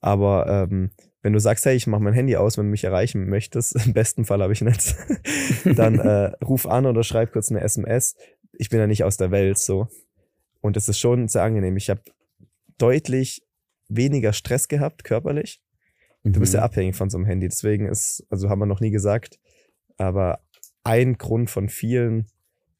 Aber 0.00 0.46
ähm, 0.48 0.90
wenn 1.22 1.32
du 1.32 1.40
sagst, 1.40 1.64
hey, 1.66 1.76
ich 1.76 1.86
mache 1.86 2.02
mein 2.02 2.14
Handy 2.14 2.36
aus, 2.36 2.56
wenn 2.56 2.66
du 2.66 2.70
mich 2.70 2.84
erreichen 2.84 3.28
möchtest, 3.28 3.76
im 3.86 3.92
besten 3.92 4.24
Fall 4.24 4.42
habe 4.42 4.52
ich 4.52 4.62
Netz, 4.62 4.96
dann 5.64 5.98
äh, 5.98 6.32
ruf 6.44 6.66
an 6.66 6.86
oder 6.86 7.02
schreib 7.02 7.32
kurz 7.32 7.50
eine 7.50 7.60
SMS. 7.60 8.16
Ich 8.52 8.70
bin 8.70 8.78
ja 8.78 8.86
nicht 8.86 9.04
aus 9.04 9.16
der 9.16 9.30
Welt 9.30 9.58
so. 9.58 9.88
Und 10.60 10.76
es 10.76 10.88
ist 10.88 10.98
schon 10.98 11.28
sehr 11.28 11.42
angenehm. 11.42 11.76
Ich 11.76 11.90
habe 11.90 12.00
deutlich 12.78 13.42
weniger 13.88 14.32
Stress 14.32 14.68
gehabt, 14.68 15.04
körperlich. 15.04 15.60
Du 16.24 16.40
bist 16.40 16.54
ja 16.54 16.60
Mhm. 16.60 16.64
abhängig 16.64 16.96
von 16.96 17.08
so 17.08 17.18
einem 17.18 17.26
Handy. 17.26 17.48
Deswegen 17.48 17.86
ist, 17.86 18.26
also 18.30 18.48
haben 18.48 18.58
wir 18.58 18.66
noch 18.66 18.80
nie 18.80 18.90
gesagt, 18.90 19.38
aber 19.96 20.40
ein 20.82 21.18
Grund 21.18 21.50
von 21.50 21.68
vielen, 21.68 22.26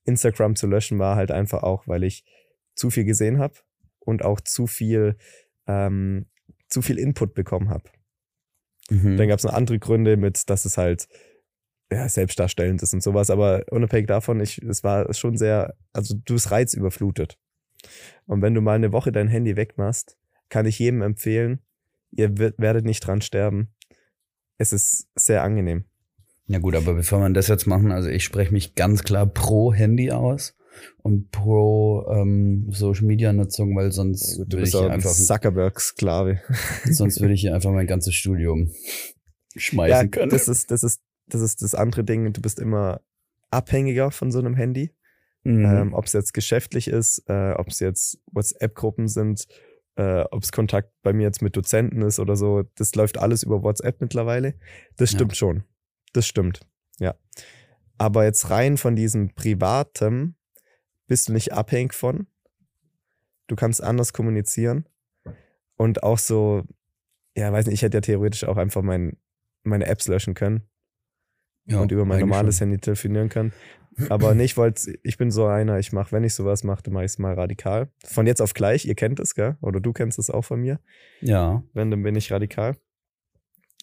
Instagram 0.06 0.56
zu 0.56 0.66
löschen, 0.66 0.98
war 0.98 1.16
halt 1.16 1.30
einfach 1.30 1.62
auch, 1.62 1.86
weil 1.86 2.04
ich 2.04 2.24
zu 2.74 2.90
viel 2.90 3.04
gesehen 3.04 3.38
habe 3.38 3.54
und 4.00 4.24
auch 4.24 4.40
zu 4.40 4.66
viel, 4.66 5.16
ähm, 5.66 6.26
zu 6.68 6.82
viel 6.82 6.98
Input 6.98 7.34
bekommen 7.34 7.68
habe. 7.68 7.90
Mhm. 8.90 9.16
Dann 9.16 9.28
gab 9.28 9.38
es 9.38 9.44
noch 9.44 9.52
andere 9.52 9.78
Gründe 9.78 10.16
mit, 10.16 10.48
dass 10.48 10.64
es 10.64 10.78
halt 10.78 11.08
ja, 11.90 12.08
selbstdarstellend 12.08 12.82
ist 12.82 12.94
und 12.94 13.02
sowas, 13.02 13.30
aber 13.30 13.64
unabhängig 13.70 14.08
davon, 14.08 14.40
ich, 14.40 14.58
es 14.58 14.82
war 14.82 15.12
schon 15.14 15.36
sehr, 15.36 15.76
also 15.92 16.14
du 16.24 16.34
bist 16.34 16.50
reizüberflutet. 16.50 17.38
Und 18.26 18.42
wenn 18.42 18.54
du 18.54 18.60
mal 18.60 18.74
eine 18.74 18.92
Woche 18.92 19.12
dein 19.12 19.28
Handy 19.28 19.56
wegmachst, 19.56 20.16
kann 20.48 20.66
ich 20.66 20.78
jedem 20.78 21.02
empfehlen, 21.02 21.60
ihr 22.10 22.36
werdet 22.38 22.84
nicht 22.84 23.00
dran 23.00 23.20
sterben. 23.20 23.74
Es 24.58 24.72
ist 24.72 25.08
sehr 25.14 25.42
angenehm. 25.42 25.84
Ja 26.48 26.58
gut, 26.58 26.76
aber 26.76 26.94
bevor 26.94 27.20
wir 27.20 27.30
das 27.30 27.48
jetzt 27.48 27.66
machen, 27.66 27.90
also 27.92 28.08
ich 28.08 28.22
spreche 28.24 28.52
mich 28.52 28.74
ganz 28.74 29.02
klar 29.02 29.26
pro 29.26 29.72
Handy 29.72 30.12
aus 30.12 30.54
und 31.02 31.30
pro 31.30 32.06
ähm, 32.10 32.66
Social 32.70 33.06
Media 33.06 33.32
Nutzung, 33.32 33.74
weil 33.76 33.90
sonst 33.92 34.34
Du 34.34 34.38
würde 34.38 34.56
ich 34.58 34.60
bist 34.62 34.72
hier 34.74 34.80
auch 34.82 34.84
ein 34.86 34.92
einfach, 34.92 35.10
Zuckerberg-Sklave. 35.12 36.40
sonst 36.90 37.20
würde 37.20 37.34
ich 37.34 37.40
hier 37.40 37.54
einfach 37.54 37.72
mein 37.72 37.86
ganzes 37.86 38.14
Studium 38.14 38.70
schmeißen 39.56 39.90
Ja, 39.90 40.06
können. 40.06 40.30
das 40.30 40.48
ist, 40.48 40.70
das 40.70 40.82
ist, 40.82 41.00
das 41.26 41.40
ist 41.40 41.62
das 41.62 41.74
andere 41.74 42.04
Ding. 42.04 42.32
Du 42.32 42.40
bist 42.40 42.60
immer 42.60 43.00
abhängiger 43.50 44.10
von 44.10 44.30
so 44.30 44.38
einem 44.38 44.54
Handy. 44.54 44.92
Mhm. 45.44 45.64
Ähm, 45.64 45.94
ob 45.94 46.06
es 46.06 46.12
jetzt 46.12 46.34
geschäftlich 46.34 46.88
ist, 46.88 47.22
äh, 47.28 47.52
ob 47.52 47.68
es 47.68 47.80
jetzt 47.80 48.18
WhatsApp-Gruppen 48.32 49.06
sind, 49.08 49.46
äh, 49.96 50.24
ob 50.30 50.42
es 50.42 50.50
Kontakt 50.52 50.90
bei 51.02 51.12
mir 51.12 51.22
jetzt 51.22 51.40
mit 51.40 51.56
Dozenten 51.56 52.02
ist 52.02 52.18
oder 52.18 52.36
so, 52.36 52.64
das 52.76 52.94
läuft 52.96 53.18
alles 53.18 53.44
über 53.44 53.62
WhatsApp 53.62 54.00
mittlerweile. 54.00 54.54
Das 54.96 55.12
Ja. 55.12 55.18
stimmt 55.18 55.36
schon. 55.36 55.62
Das 56.16 56.26
stimmt. 56.26 56.60
Ja. 56.98 57.14
Aber 57.98 58.24
jetzt 58.24 58.48
rein 58.48 58.78
von 58.78 58.96
diesem 58.96 59.34
Privatem 59.34 60.34
bist 61.06 61.28
du 61.28 61.34
nicht 61.34 61.52
abhängig 61.52 61.92
von. 61.92 62.26
Du 63.48 63.54
kannst 63.54 63.82
anders 63.82 64.14
kommunizieren. 64.14 64.88
Und 65.76 66.02
auch 66.02 66.18
so, 66.18 66.64
ja, 67.36 67.52
weiß 67.52 67.66
nicht, 67.66 67.74
ich 67.74 67.82
hätte 67.82 67.98
ja 67.98 68.00
theoretisch 68.00 68.44
auch 68.44 68.56
einfach 68.56 68.80
mein, 68.80 69.18
meine 69.62 69.86
Apps 69.86 70.08
löschen 70.08 70.32
können 70.32 70.62
ja, 71.66 71.80
und 71.80 71.92
über 71.92 72.06
mein 72.06 72.20
normales 72.20 72.56
schon. 72.56 72.68
Handy 72.68 72.80
telefonieren 72.80 73.28
kann. 73.28 73.52
Aber 74.08 74.34
nee, 74.34 74.44
ich 74.44 74.56
wollte, 74.56 74.98
ich 75.02 75.18
bin 75.18 75.30
so 75.30 75.44
einer, 75.46 75.78
ich 75.78 75.92
mache, 75.92 76.12
wenn 76.12 76.24
ich 76.24 76.32
sowas 76.32 76.64
mache, 76.64 76.82
dann 76.82 76.94
mache 76.94 77.04
ich 77.04 77.12
es 77.12 77.18
mal 77.18 77.34
radikal. 77.34 77.90
Von 78.04 78.26
jetzt 78.26 78.40
auf 78.40 78.54
gleich, 78.54 78.86
ihr 78.86 78.94
kennt 78.94 79.20
es, 79.20 79.34
gell? 79.34 79.56
Oder 79.60 79.80
du 79.80 79.92
kennst 79.92 80.18
es 80.18 80.30
auch 80.30 80.46
von 80.46 80.60
mir. 80.60 80.80
Ja, 81.20 81.62
Wenn, 81.74 81.90
dann 81.90 82.02
bin 82.02 82.16
ich 82.16 82.32
radikal. 82.32 82.76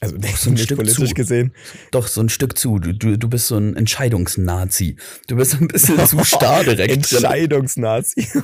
Also 0.04 0.18
so 0.36 0.50
ein 0.50 0.54
nicht 0.54 0.64
Stück 0.66 0.78
politisch 0.78 1.10
zu. 1.10 1.16
gesehen. 1.16 1.54
doch 1.92 2.08
so 2.08 2.22
ein 2.22 2.30
Stück 2.30 2.58
zu. 2.58 2.80
Du, 2.80 2.94
du, 2.94 3.18
du 3.18 3.30
bist 3.30 3.48
so 3.48 3.58
ein 3.58 3.76
Entscheidungsnazi. 3.76 4.98
Du 5.28 5.36
bist 5.38 5.56
ein 5.60 5.68
bisschen 5.68 6.06
zu 6.06 6.24
starr 6.24 6.64
direkt. 6.64 6.92
Entscheidungsnazi. 6.92 8.28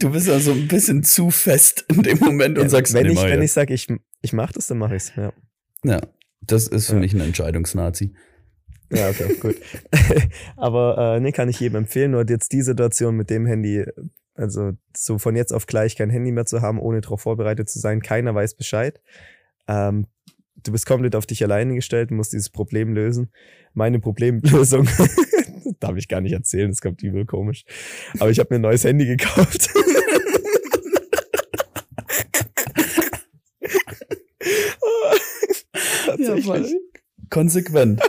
Du 0.00 0.10
bist 0.10 0.26
ja 0.26 0.38
so 0.38 0.52
ein 0.52 0.68
bisschen 0.68 1.02
zu 1.02 1.30
fest 1.30 1.84
in 1.88 2.02
dem 2.02 2.18
Moment 2.18 2.58
und 2.58 2.64
Ja, 2.64 2.70
sagst, 2.70 2.92
wenn 2.94 3.06
nee, 3.06 3.12
ich, 3.14 3.22
wenn 3.22 3.42
ich 3.42 3.52
sage, 3.52 3.72
ich, 3.74 3.88
ich 4.22 4.32
mache 4.32 4.52
das, 4.54 4.66
dann 4.66 4.78
mache 4.78 4.96
ich 4.96 5.04
es. 5.04 5.12
Ja. 5.16 5.32
Ja, 5.84 6.00
das 6.40 6.66
ist 6.68 6.86
für 6.86 6.94
Ja. 6.94 7.00
mich 7.00 7.14
ein 7.14 7.20
Entscheidungsnazi. 7.20 8.14
ja, 8.90 9.08
okay, 9.08 9.34
gut. 9.40 9.56
Aber 10.56 11.16
äh, 11.16 11.20
nee, 11.20 11.32
kann 11.32 11.48
ich 11.48 11.60
jedem 11.60 11.76
empfehlen. 11.76 12.10
Nur 12.12 12.24
jetzt 12.28 12.52
die 12.52 12.62
Situation 12.62 13.16
mit 13.16 13.30
dem 13.30 13.46
Handy, 13.46 13.84
also 14.34 14.72
so 14.96 15.18
von 15.18 15.36
jetzt 15.36 15.52
auf 15.52 15.66
gleich 15.66 15.96
kein 15.96 16.10
Handy 16.10 16.32
mehr 16.32 16.46
zu 16.46 16.60
haben, 16.62 16.78
ohne 16.80 17.00
darauf 17.00 17.22
vorbereitet 17.22 17.68
zu 17.68 17.78
sein. 17.78 18.02
Keiner 18.02 18.34
weiß 18.34 18.54
Bescheid. 18.54 19.00
Ähm, 19.68 20.06
du 20.56 20.72
bist 20.72 20.86
komplett 20.86 21.14
auf 21.16 21.26
dich 21.26 21.42
alleine 21.42 21.74
gestellt, 21.74 22.10
musst 22.10 22.32
dieses 22.32 22.50
Problem 22.50 22.94
lösen. 22.94 23.30
Meine 23.72 24.00
Problemlösung 24.00 24.88
darf 25.80 25.96
ich 25.96 26.08
gar 26.08 26.20
nicht 26.20 26.32
erzählen, 26.32 26.70
das 26.70 26.80
kommt 26.80 27.02
übel 27.02 27.26
komisch. 27.26 27.64
Aber 28.18 28.30
ich 28.30 28.38
habe 28.38 28.48
mir 28.50 28.58
ein 28.58 28.62
neues 28.62 28.84
Handy 28.84 29.06
gekauft. 29.06 29.70
Tatsächlich. 36.06 36.76
Konsequent. 37.30 38.00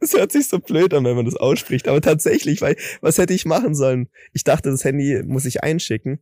Das 0.00 0.12
hört 0.14 0.32
sich 0.32 0.48
so 0.48 0.58
blöd 0.58 0.92
an, 0.94 1.04
wenn 1.04 1.16
man 1.16 1.24
das 1.24 1.36
ausspricht. 1.36 1.86
Aber 1.88 2.00
tatsächlich, 2.00 2.60
weil 2.60 2.76
was 3.00 3.18
hätte 3.18 3.34
ich 3.34 3.44
machen 3.44 3.74
sollen? 3.74 4.08
Ich 4.32 4.44
dachte, 4.44 4.70
das 4.70 4.84
Handy 4.84 5.22
muss 5.24 5.44
ich 5.44 5.62
einschicken. 5.62 6.20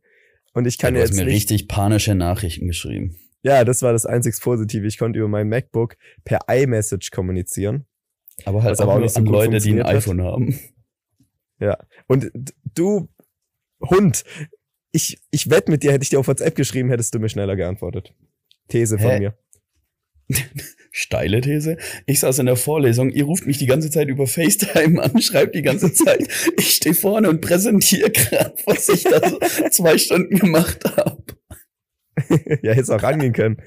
Und 0.59 0.65
ich 0.65 0.77
kann 0.77 0.93
du 0.93 0.99
ja 0.99 1.03
hast 1.03 1.11
jetzt 1.11 1.17
mir 1.19 1.23
nicht. 1.23 1.35
richtig 1.35 1.69
panische 1.69 2.15
Nachrichten 2.15 2.67
geschrieben. 2.67 3.15
Ja, 3.43 3.63
das 3.63 3.81
war 3.81 3.93
das 3.93 4.05
einzig 4.05 4.35
Positive. 4.41 4.85
Ich 4.85 4.97
konnte 4.97 5.17
über 5.17 5.29
mein 5.29 5.47
MacBook 5.47 5.95
per 6.25 6.41
iMessage 6.49 7.11
kommunizieren. 7.11 7.85
Aber 8.43 8.61
halt 8.61 8.77
aber 8.81 8.95
auch 8.95 8.99
nicht 8.99 9.13
so 9.13 9.19
an 9.19 9.25
gut 9.25 9.35
Leute, 9.35 9.59
die 9.59 9.71
ein 9.71 9.79
hat. 9.79 9.95
iPhone 9.95 10.21
haben. 10.21 10.59
Ja. 11.61 11.77
Und 12.07 12.29
du, 12.75 13.07
Hund, 13.81 14.25
ich, 14.91 15.21
ich 15.31 15.49
wette 15.49 15.71
mit 15.71 15.81
dir, 15.81 15.93
hätte 15.93 16.03
ich 16.03 16.09
dir 16.09 16.19
auf 16.19 16.27
WhatsApp 16.27 16.55
geschrieben, 16.55 16.89
hättest 16.89 17.15
du 17.15 17.19
mir 17.19 17.29
schneller 17.29 17.55
geantwortet. 17.55 18.13
These 18.67 18.97
von 18.97 19.11
Hä? 19.11 19.19
mir. 19.19 19.37
Steile 20.91 21.41
These. 21.41 21.77
Ich 22.05 22.19
saß 22.19 22.39
in 22.39 22.45
der 22.47 22.55
Vorlesung, 22.55 23.09
ihr 23.11 23.25
ruft 23.25 23.45
mich 23.45 23.57
die 23.57 23.67
ganze 23.67 23.89
Zeit 23.89 24.07
über 24.07 24.27
FaceTime 24.27 25.01
an, 25.01 25.21
schreibt 25.21 25.55
die 25.55 25.61
ganze 25.61 25.93
Zeit. 25.93 26.27
Ich 26.57 26.73
stehe 26.73 26.95
vorne 26.95 27.29
und 27.29 27.41
präsentiere 27.41 28.09
gerade, 28.09 28.55
was 28.65 28.89
ich 28.89 29.03
da 29.03 29.27
so 29.27 29.39
zwei 29.69 29.97
Stunden 29.97 30.37
gemacht 30.37 30.83
habe. 30.97 31.23
ja, 32.61 32.73
hättest 32.73 32.91
auch 32.91 33.03
rangehen 33.03 33.33
können. 33.33 33.61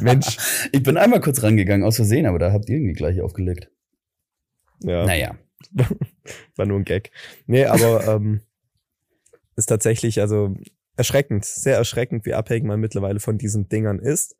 Mensch. 0.00 0.36
Ich 0.72 0.82
bin 0.82 0.96
einmal 0.96 1.20
kurz 1.20 1.42
rangegangen, 1.42 1.86
aus 1.86 1.96
Versehen, 1.96 2.26
aber 2.26 2.38
da 2.38 2.52
habt 2.52 2.68
ihr 2.68 2.76
irgendwie 2.76 2.94
gleich 2.94 3.20
aufgelegt. 3.20 3.70
Ja. 4.82 5.04
Naja. 5.06 5.38
War 6.56 6.66
nur 6.66 6.78
ein 6.78 6.84
Gag. 6.84 7.10
Nee, 7.46 7.64
aber 7.64 8.06
ähm, 8.06 8.40
ist 9.56 9.66
tatsächlich 9.66 10.20
also 10.20 10.56
erschreckend, 10.96 11.44
sehr 11.44 11.76
erschreckend, 11.76 12.26
wie 12.26 12.34
abhängig 12.34 12.64
man 12.64 12.80
mittlerweile 12.80 13.20
von 13.20 13.38
diesen 13.38 13.68
Dingern 13.68 13.98
ist. 13.98 14.36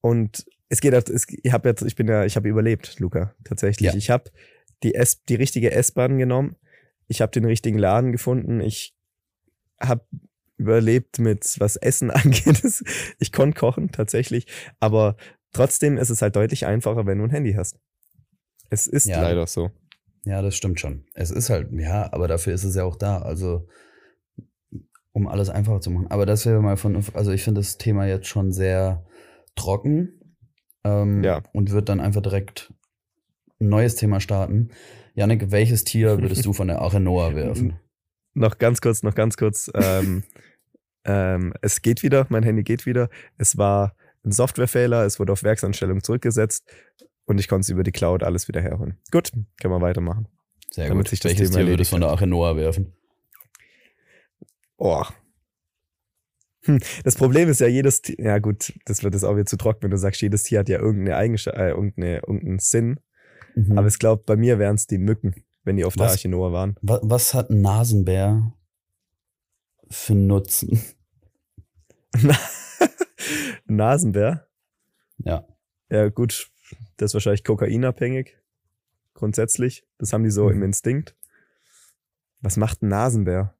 Und 0.00 0.46
es 0.68 0.80
geht, 0.80 0.92
halt- 0.94 1.08
es, 1.10 1.26
ich 1.28 1.52
habe 1.52 1.68
jetzt, 1.68 1.82
ich 1.82 1.96
bin 1.96 2.08
ja, 2.08 2.24
ich 2.24 2.36
habe 2.36 2.48
überlebt, 2.48 2.98
Luca, 2.98 3.34
tatsächlich. 3.44 3.86
Ja. 3.92 3.94
Ich 3.96 4.10
habe 4.10 4.30
die 4.82 4.94
S, 4.94 5.24
die 5.24 5.34
richtige 5.34 5.70
S-Bahn 5.72 6.18
genommen. 6.18 6.56
Ich 7.06 7.20
habe 7.20 7.32
den 7.32 7.44
richtigen 7.44 7.78
Laden 7.78 8.12
gefunden. 8.12 8.60
Ich 8.60 8.94
habe 9.80 10.04
überlebt 10.56 11.18
mit 11.18 11.56
was 11.58 11.76
Essen 11.76 12.10
angeht. 12.12 12.62
Ich 13.18 13.32
konnte 13.32 13.58
kochen 13.58 13.90
tatsächlich, 13.92 14.46
aber 14.80 15.16
trotzdem 15.52 15.96
ist 15.96 16.10
es 16.10 16.20
halt 16.22 16.36
deutlich 16.36 16.66
einfacher, 16.66 17.06
wenn 17.06 17.18
du 17.18 17.24
ein 17.24 17.30
Handy 17.30 17.54
hast. 17.54 17.78
Es 18.70 18.86
ist 18.86 19.06
Ja. 19.06 19.22
leider 19.22 19.46
so. 19.46 19.70
Ja, 20.24 20.42
das 20.42 20.54
stimmt 20.56 20.78
schon. 20.80 21.06
Es 21.14 21.30
ist 21.30 21.48
halt, 21.48 21.68
ja, 21.72 22.12
aber 22.12 22.28
dafür 22.28 22.52
ist 22.52 22.64
es 22.64 22.74
ja 22.74 22.84
auch 22.84 22.96
da. 22.96 23.22
Also, 23.22 23.66
um 25.12 25.26
alles 25.26 25.48
einfacher 25.48 25.80
zu 25.80 25.90
machen. 25.90 26.08
Aber 26.10 26.26
das 26.26 26.44
wäre 26.44 26.60
mal 26.60 26.76
von, 26.76 27.02
also 27.14 27.32
ich 27.32 27.42
finde 27.42 27.60
das 27.60 27.78
Thema 27.78 28.06
jetzt 28.06 28.26
schon 28.26 28.52
sehr 28.52 29.06
trocken. 29.56 30.17
Ähm, 30.84 31.22
Ja. 31.24 31.42
Und 31.52 31.70
wird 31.72 31.88
dann 31.88 32.00
einfach 32.00 32.22
direkt 32.22 32.72
ein 33.60 33.68
neues 33.68 33.96
Thema 33.96 34.20
starten. 34.20 34.70
Janik, 35.14 35.50
welches 35.50 35.84
Tier 35.84 36.20
würdest 36.20 36.44
du 36.46 36.52
von 36.52 36.68
der 36.68 36.80
Arche 36.80 37.00
Noah 37.00 37.34
werfen? 37.34 37.78
noch 38.34 38.58
ganz 38.58 38.80
kurz, 38.80 39.02
noch 39.02 39.14
ganz 39.14 39.36
kurz. 39.36 39.70
Ähm, 39.74 40.22
ähm, 41.04 41.54
es 41.62 41.80
geht 41.82 42.02
wieder, 42.02 42.26
mein 42.28 42.42
Handy 42.42 42.62
geht 42.62 42.84
wieder. 42.84 43.08
Es 43.38 43.56
war 43.56 43.94
ein 44.24 44.32
Softwarefehler, 44.32 45.04
es 45.06 45.18
wurde 45.18 45.32
auf 45.32 45.42
Werksanstellung 45.42 46.02
zurückgesetzt 46.02 46.68
und 47.24 47.38
ich 47.38 47.48
konnte 47.48 47.62
es 47.62 47.68
über 47.70 47.82
die 47.82 47.92
Cloud 47.92 48.22
alles 48.22 48.46
wieder 48.46 48.60
herholen. 48.60 48.98
Gut, 49.10 49.30
können 49.32 49.74
wir 49.74 49.80
weitermachen. 49.80 50.28
Sehr 50.70 50.88
Damit 50.88 51.04
gut. 51.06 51.10
sich 51.10 51.20
das 51.20 51.30
welches 51.32 51.50
Thema 51.50 51.62
Tier 51.62 51.72
würdest 51.72 51.90
du 51.90 51.94
von 51.94 52.00
der 52.02 52.10
Arche 52.10 52.26
Noah 52.26 52.56
werfen? 52.56 52.92
Oh. 54.76 55.02
Hm, 56.68 56.80
das 57.04 57.16
Problem 57.16 57.48
ist 57.48 57.60
ja, 57.60 57.66
jedes 57.66 58.02
Tier, 58.02 58.16
ja 58.18 58.38
gut, 58.38 58.72
das 58.84 59.02
wird 59.02 59.14
jetzt 59.14 59.24
auch 59.24 59.34
wieder 59.34 59.46
zu 59.46 59.56
trocken, 59.56 59.82
wenn 59.82 59.90
du 59.90 59.98
sagst, 59.98 60.20
jedes 60.22 60.42
Tier 60.44 60.60
hat 60.60 60.68
ja 60.68 60.78
irgendeine 60.78 61.16
Eigenschaft, 61.16 61.56
äh, 61.56 61.70
irgendeine, 61.70 62.16
irgendeinen 62.18 62.58
Sinn. 62.60 63.00
Mhm. 63.54 63.76
Aber 63.78 63.88
ich 63.88 63.98
glaube, 63.98 64.22
bei 64.26 64.36
mir 64.36 64.58
wären 64.58 64.76
es 64.76 64.86
die 64.86 64.98
Mücken, 64.98 65.34
wenn 65.64 65.76
die 65.76 65.84
auf 65.84 65.94
der 65.94 66.06
Was? 66.06 66.12
Arche 66.12 66.28
Noah 66.28 66.52
waren. 66.52 66.76
was, 66.82 67.00
was 67.02 67.34
hat 67.34 67.50
ein 67.50 67.60
Nasenbär 67.62 68.52
für 69.90 70.14
Nutzen? 70.14 70.80
Nasenbär? 73.66 74.46
Ja. 75.18 75.46
Ja, 75.90 76.08
gut, 76.08 76.50
das 76.96 77.10
ist 77.10 77.14
wahrscheinlich 77.14 77.44
kokainabhängig. 77.44 78.36
Grundsätzlich. 79.14 79.84
Das 79.98 80.12
haben 80.12 80.22
die 80.24 80.30
so 80.30 80.44
Mhm. 80.46 80.52
im 80.56 80.62
Instinkt. 80.64 81.16
Was 82.40 82.56
macht 82.56 82.82
ein 82.82 82.88
Nasenbär? 82.88 83.54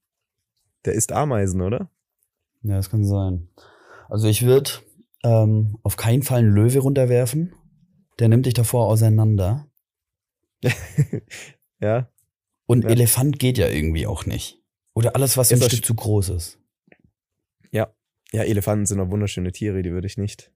Der 0.84 0.92
isst 0.94 1.10
Ameisen, 1.12 1.60
oder? 1.62 1.90
Ja, 2.62 2.76
das 2.76 2.90
kann 2.90 3.04
sein. 3.04 3.48
Also 4.08 4.28
ich 4.28 4.42
würde 4.44 4.70
ähm, 5.24 5.78
auf 5.82 5.96
keinen 5.96 6.22
Fall 6.22 6.40
einen 6.40 6.52
Löwe 6.52 6.78
runterwerfen. 6.80 7.54
Der 8.18 8.28
nimmt 8.28 8.46
dich 8.46 8.54
davor 8.54 8.88
auseinander. 8.88 9.68
ja. 11.80 12.10
Und 12.66 12.84
Ja. 12.84 12.90
Elefant 12.90 13.38
geht 13.38 13.58
ja 13.58 13.68
irgendwie 13.68 14.06
auch 14.06 14.26
nicht. 14.26 14.62
Oder 14.94 15.14
alles, 15.14 15.36
was 15.36 15.50
Ist 15.52 15.62
ein 15.62 15.70
Stück 15.70 15.84
zu 15.84 15.94
groß 15.94 16.30
ist. 16.30 16.58
Ja. 17.70 17.94
Ja, 18.32 18.42
Elefanten 18.42 18.86
sind 18.86 19.00
auch 19.00 19.10
wunderschöne 19.10 19.52
Tiere, 19.52 19.82
die 19.82 19.92
würde 19.92 20.06
ich 20.06 20.18
nicht. 20.18 20.52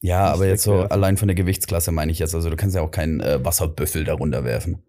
Ja, 0.00 0.24
Nicht 0.24 0.34
aber 0.34 0.46
jetzt 0.46 0.64
so 0.64 0.80
allein 0.80 1.16
von 1.16 1.28
der 1.28 1.34
Gewichtsklasse 1.34 1.92
meine 1.92 2.12
ich 2.12 2.18
jetzt. 2.18 2.34
Also 2.34 2.50
du 2.50 2.56
kannst 2.56 2.74
ja 2.74 2.82
auch 2.82 2.90
keinen 2.90 3.20
äh, 3.20 3.42
Wasserbüffel 3.44 4.04
darunter 4.04 4.44
werfen. 4.44 4.82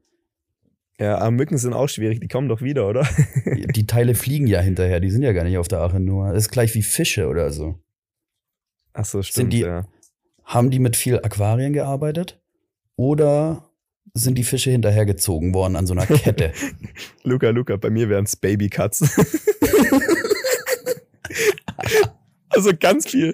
Ja, 1.00 1.18
aber 1.18 1.32
Mücken 1.32 1.58
sind 1.58 1.74
auch 1.74 1.90
schwierig, 1.90 2.22
die 2.22 2.28
kommen 2.30 2.48
doch 2.48 2.62
wieder, 2.62 2.88
oder? 2.88 3.06
Die 3.46 3.86
Teile 3.86 4.16
fliegen 4.16 4.48
ja 4.48 4.62
hinterher, 4.62 5.02
die 5.02 5.12
sind 5.12 5.24
ja 5.24 5.34
gar 5.34 5.44
nicht 5.44 5.58
auf 5.58 5.68
der 5.68 5.82
Ache 5.82 6.00
nur. 6.00 6.30
Das 6.32 6.44
ist 6.44 6.52
gleich 6.52 6.74
wie 6.74 6.84
Fische 6.84 7.28
oder 7.28 7.52
so. 7.52 7.76
Ach 8.94 9.04
so, 9.06 9.22
stimmt, 9.22 9.52
die- 9.54 9.60
ja. 9.62 9.86
Haben 10.46 10.70
die 10.72 10.80
mit 10.80 10.96
viel 10.96 11.18
Aquarien 11.18 11.74
gearbeitet? 11.74 12.40
Oder 12.96 13.70
sind 14.14 14.38
die 14.38 14.44
Fische 14.44 14.70
hinterhergezogen 14.72 15.54
worden 15.54 15.76
an 15.76 15.88
so 15.88 15.94
einer 15.94 16.06
Kette? 16.06 16.54
Luca, 17.24 17.50
Luca, 17.50 17.76
bei 17.78 17.90
mir 17.90 18.08
wären 18.10 18.26
es 18.26 18.36
Babykatzen. 18.36 19.10
also 22.50 22.72
ganz 22.80 23.10
viel, 23.10 23.34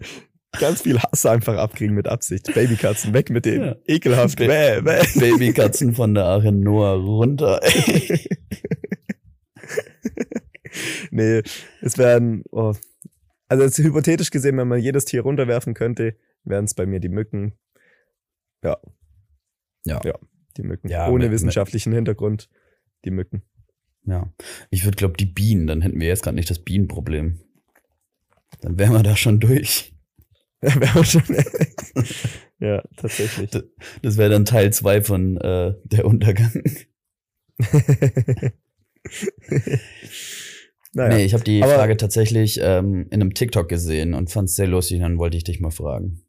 ganz 0.59 0.81
viel 0.81 0.99
Hass 0.99 1.25
einfach 1.25 1.57
abkriegen 1.57 1.95
mit 1.95 2.07
Absicht. 2.07 2.53
Babykatzen, 2.53 3.13
weg 3.13 3.29
mit 3.29 3.45
denen. 3.45 3.65
Ja. 3.65 3.75
Ekelhaft. 3.85 4.37
Ba- 4.39 4.47
Bäh, 4.47 4.81
bäh. 4.81 5.19
Babykatzen 5.19 5.93
von 5.93 6.13
der 6.13 6.25
Ache 6.25 6.51
Noah 6.51 6.95
runter. 6.95 7.61
nee, 11.11 11.41
es 11.81 11.97
wären, 11.97 12.43
oh. 12.51 12.73
also 13.47 13.63
jetzt 13.63 13.77
hypothetisch 13.77 14.31
gesehen, 14.31 14.57
wenn 14.57 14.67
man 14.67 14.79
jedes 14.79 15.05
Tier 15.05 15.21
runterwerfen 15.21 15.73
könnte, 15.73 16.15
wären 16.43 16.65
es 16.65 16.73
bei 16.73 16.85
mir 16.85 16.99
die 16.99 17.09
Mücken. 17.09 17.53
Ja. 18.63 18.77
Ja. 19.85 20.01
Ja, 20.03 20.13
die 20.57 20.63
Mücken. 20.63 20.89
Ja, 20.89 21.07
Ohne 21.09 21.25
mit- 21.25 21.33
wissenschaftlichen 21.33 21.93
Hintergrund, 21.93 22.49
die 23.05 23.11
Mücken. 23.11 23.43
Ja. 24.03 24.31
Ich 24.69 24.83
würde, 24.85 24.95
glaube 24.97 25.15
die 25.17 25.25
Bienen, 25.25 25.67
dann 25.67 25.81
hätten 25.81 25.99
wir 25.99 26.07
jetzt 26.07 26.23
gerade 26.23 26.35
nicht 26.35 26.49
das 26.49 26.59
Bienenproblem. 26.59 27.39
Dann 28.61 28.77
wären 28.79 28.93
wir 28.93 29.03
da 29.03 29.15
schon 29.15 29.39
durch. 29.39 29.90
Ja, 32.59 32.83
tatsächlich. 32.95 33.49
Das 34.03 34.17
wäre 34.17 34.29
dann 34.29 34.45
Teil 34.45 34.71
zwei 34.71 35.01
von 35.01 35.37
äh, 35.37 35.73
der 35.85 36.05
Untergang. 36.05 36.61
naja. 40.93 41.15
Nee, 41.15 41.25
ich 41.25 41.33
habe 41.33 41.43
die 41.43 41.63
aber- 41.63 41.73
Frage 41.75 41.97
tatsächlich 41.97 42.59
ähm, 42.61 43.07
in 43.09 43.21
einem 43.21 43.33
TikTok 43.33 43.67
gesehen 43.67 44.13
und 44.13 44.29
fand 44.29 44.49
es 44.49 44.55
sehr 44.55 44.67
lustig, 44.67 44.99
dann 44.99 45.17
wollte 45.17 45.37
ich 45.37 45.43
dich 45.43 45.59
mal 45.59 45.71
fragen. 45.71 46.21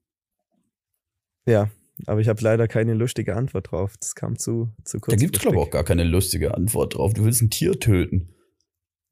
Ja, 1.47 1.71
aber 2.07 2.21
ich 2.21 2.29
habe 2.29 2.41
leider 2.43 2.69
keine 2.69 2.95
lustige 2.95 3.37
Antwort 3.37 3.71
drauf. 3.73 3.95
Das 3.99 4.15
kam 4.15 4.39
zu, 4.39 4.71
zu 4.85 5.01
kurz. 5.01 5.15
Da 5.17 5.21
gibt's 5.21 5.41
glaube 5.41 5.57
ich, 5.57 5.63
auch 5.63 5.71
gar 5.71 5.85
keine 5.85 6.05
lustige 6.05 6.55
Antwort 6.55 6.95
drauf. 6.95 7.13
Du 7.15 7.25
willst 7.25 7.43
ein 7.43 7.51
Tier 7.51 7.79
töten. 7.79 8.35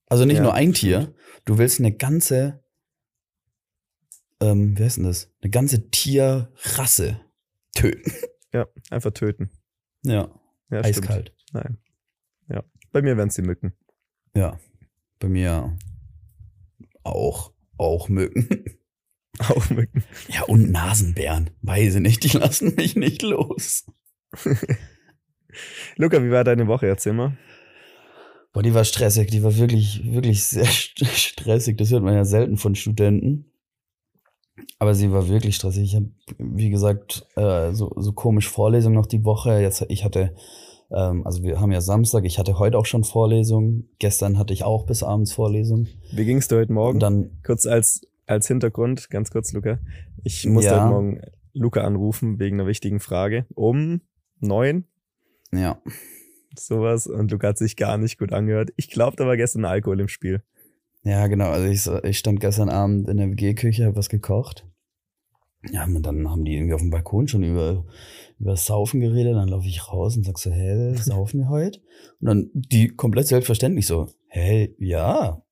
Also 0.07 0.25
nicht 0.25 0.39
Ja, 0.39 0.43
nur 0.45 0.55
ein 0.55 0.75
stimmt. 0.75 0.77
Tier, 0.79 1.15
du 1.45 1.59
willst 1.59 1.81
eine 1.81 1.93
ganze, 1.93 2.60
ähm, 4.41 4.77
wie 4.79 4.83
heißt 4.85 4.97
denn 4.99 5.05
das? 5.05 5.31
Eine 5.43 5.51
ganze 5.51 5.91
Tierrasse 5.91 7.21
töten. 7.75 8.13
Ja, 8.53 8.67
einfach 8.91 9.13
töten. 9.13 9.49
Ja, 10.03 10.29
Ja, 10.71 10.81
eiskalt. 10.81 11.33
Stimmt. 11.37 11.55
Nein. 11.55 11.79
Ja. 12.49 12.65
Bei 12.91 13.01
mir 13.01 13.17
wären 13.17 13.29
es 13.29 13.37
die 13.37 13.43
Mücken. 13.43 13.75
Ja, 14.35 14.59
bei 15.21 15.29
mir 15.29 15.77
auch, 17.05 17.53
auch 17.77 18.09
Mücken. 18.09 18.49
Auch 19.39 19.71
Mücken. 19.71 20.03
Ja, 20.29 20.43
und 20.43 20.71
Nasenbären. 20.73 21.51
Weiß 21.63 21.95
ich 21.95 22.01
nicht, 22.01 22.25
die 22.25 22.37
lassen 22.37 22.75
mich 22.75 22.97
nicht 22.97 23.23
los. 23.23 23.87
Luca, 25.97 26.23
wie 26.23 26.31
war 26.31 26.45
deine 26.45 26.67
Woche? 26.67 26.87
Erzähl 26.89 27.13
mal. 27.13 27.37
Boah, 28.53 28.63
die 28.63 28.75
war 28.75 28.85
stressig, 28.85 29.31
die 29.31 29.43
war 29.43 29.57
wirklich, 29.57 30.03
wirklich 30.13 30.45
sehr 30.45 30.65
st- 30.67 31.07
stressig. 31.07 31.77
Das 31.79 31.91
hört 31.91 32.03
man 32.03 32.15
ja 32.15 32.25
selten 32.25 32.57
von 32.57 32.75
Studenten. 32.75 33.53
Aber 34.79 34.95
sie 34.95 35.13
war 35.13 35.29
wirklich 35.29 35.57
stressig. 35.57 35.85
Ich 35.85 35.97
habe, 35.97 36.11
wie 36.39 36.71
gesagt, 36.71 37.27
äh, 37.37 37.73
so, 37.73 37.93
so 37.97 38.13
komisch 38.13 38.49
Vorlesungen 38.49 38.95
noch 38.95 39.07
die 39.07 39.25
Woche. 39.25 39.61
Jetzt, 39.61 39.85
ich 39.89 40.05
hatte, 40.05 40.35
ähm, 40.91 41.27
also 41.27 41.43
wir 41.43 41.61
haben 41.61 41.73
ja 41.73 41.81
Samstag, 41.81 42.25
ich 42.25 42.39
hatte 42.39 42.59
heute 42.59 42.79
auch 42.79 42.87
schon 42.87 43.05
Vorlesungen. 43.05 43.89
Gestern 43.99 44.39
hatte 44.39 44.53
ich 44.53 44.65
auch 44.65 44.87
bis 44.87 45.03
abends 45.03 45.33
Vorlesungen. 45.33 45.89
Wie 46.13 46.25
ging's 46.25 46.49
dir 46.49 46.57
heute 46.57 46.73
Morgen? 46.73 46.97
Und 46.97 47.01
dann, 47.01 47.31
kurz 47.45 47.67
als, 47.67 48.03
als 48.27 48.47
Hintergrund, 48.49 49.11
ganz 49.11 49.31
kurz, 49.31 49.53
Luca. 49.53 49.79
Ich 50.25 50.47
musste 50.47 50.71
Ja. 50.73 50.81
heute 50.83 50.91
Morgen 50.93 51.21
Luca 51.53 51.83
anrufen 51.83 52.39
wegen 52.39 52.61
einer 52.61 52.69
wichtigen 52.69 53.01
Frage. 53.01 53.47
Um 53.55 54.01
neun, 54.41 54.85
ja, 55.53 55.81
sowas. 56.57 57.07
Und 57.07 57.31
Luca 57.31 57.49
hat 57.49 57.59
sich 57.59 57.77
gar 57.77 57.99
nicht 57.99 58.19
gut 58.19 58.33
angehört. 58.33 58.71
Ich 58.77 58.91
glaube, 58.91 59.17
da 59.17 59.27
war 59.27 59.37
gestern 59.37 59.65
Alkohol 59.65 60.01
im 60.01 60.09
Spiel. 60.09 60.43
Ja, 61.03 61.27
genau. 61.27 61.51
Also 61.51 61.67
ich, 61.67 62.05
ich 62.05 62.19
stand 62.19 62.41
gestern 62.41 62.69
Abend 62.69 63.09
in 63.09 63.17
der 63.17 63.31
WG-Küche, 63.31 63.87
habe 63.87 63.97
was 63.97 64.09
gekocht. 64.09 64.67
Ja, 65.71 65.85
und 65.85 66.03
dann 66.03 66.29
haben 66.29 66.45
die 66.45 66.55
irgendwie 66.55 66.75
auf 66.75 66.81
dem 66.81 66.91
Balkon 66.91 67.29
schon 67.29 67.43
über, 67.43 67.85
über 68.39 68.57
Saufen 68.57 69.01
geredet. 69.01 69.35
Dann 69.35 69.49
laufe 69.49 69.69
ich 69.69 69.89
raus 69.89 70.17
und 70.17 70.25
sag 70.25 70.39
so, 70.39 70.51
hä, 70.51 70.95
saufen 70.97 71.41
wir 71.41 71.49
heute? 71.49 71.81
Und 72.21 72.27
dann 72.27 72.51
die 72.55 72.89
komplett 72.89 73.27
selbstverständlich 73.27 73.87
so, 73.87 74.09
hä, 74.29 74.75
ja. 74.79 75.43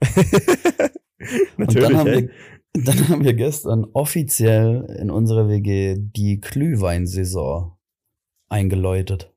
Natürlich. 0.00 1.56
und 1.56 1.76
dann 1.76 1.96
haben, 1.96 2.06
wir, 2.06 2.30
dann 2.84 3.08
haben 3.08 3.24
wir 3.24 3.34
gestern 3.34 3.84
offiziell 3.92 4.84
in 5.00 5.10
unserer 5.10 5.48
WG 5.48 5.96
die 5.98 6.40
Glühweinsaison 6.40 7.72
eingeläutet. 8.48 9.34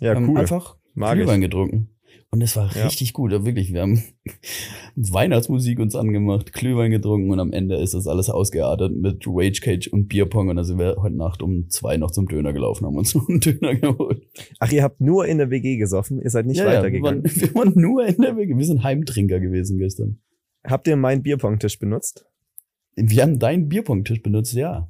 ja, 0.00 0.18
cool. 0.18 0.38
einfach 0.38 0.76
Mag 0.94 1.16
ich. 1.16 1.22
Glühwein 1.22 1.40
getrunken. 1.40 1.96
Und 2.32 2.42
es 2.42 2.54
war 2.54 2.72
Ja. 2.76 2.84
richtig 2.84 3.12
gut, 3.12 3.32
wirklich. 3.32 3.72
Wir 3.72 3.82
haben 3.82 4.02
Weihnachtsmusik 4.94 5.80
uns 5.80 5.96
angemacht, 5.96 6.52
Glühwein 6.52 6.92
getrunken 6.92 7.30
und 7.32 7.40
am 7.40 7.52
Ende 7.52 7.76
ist 7.76 7.92
das 7.94 8.06
alles 8.06 8.30
ausgeartet 8.30 8.94
mit 8.96 9.24
Rage 9.26 9.60
Cage 9.60 9.88
und 9.88 10.06
Bierpong. 10.06 10.48
Und 10.48 10.62
sind 10.62 10.78
wir 10.78 10.96
heute 10.98 11.16
Nacht 11.16 11.42
um 11.42 11.68
zwei 11.70 11.96
noch 11.96 12.12
zum 12.12 12.28
Döner 12.28 12.52
gelaufen, 12.52 12.86
haben 12.86 12.96
uns 12.96 13.14
noch 13.16 13.28
einen 13.28 13.40
Döner 13.40 13.74
geholt. 13.74 14.24
Ach, 14.60 14.70
ihr 14.70 14.84
habt 14.84 15.00
nur 15.00 15.26
in 15.26 15.38
der 15.38 15.50
WG 15.50 15.76
gesoffen? 15.76 16.20
Ihr 16.22 16.30
seid 16.30 16.46
nicht 16.46 16.58
ja, 16.58 16.64
ja, 16.66 16.70
wir, 16.70 16.78
weitergegangen? 16.78 17.24
waren, 17.24 17.40
wir 17.40 17.54
waren 17.54 17.72
nur 17.74 18.06
in 18.06 18.16
der 18.22 18.36
WG. 18.36 18.56
Wir 18.56 18.64
sind 18.66 18.84
Heimtrinker 18.84 19.40
gewesen 19.40 19.78
gestern. 19.78 20.20
Habt 20.62 20.86
ihr 20.86 20.96
meinen 20.96 21.22
Bierpong-Tisch 21.24 21.78
benutzt? 21.80 22.26
Wir 22.94 23.22
haben 23.22 23.38
deinen 23.40 23.68
Bierpong-Tisch 23.68 24.22
benutzt, 24.22 24.52
ja. 24.54 24.88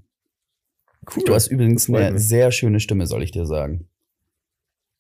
Cool. 1.16 1.24
Du 1.24 1.35
hast 1.35 1.46
übrigens 1.46 1.88
eine 1.88 2.12
mich. 2.12 2.22
sehr 2.22 2.53
schöne 2.53 2.81
Stimme, 2.81 3.07
soll 3.07 3.22
ich 3.22 3.31
dir 3.31 3.46
sagen. 3.46 3.87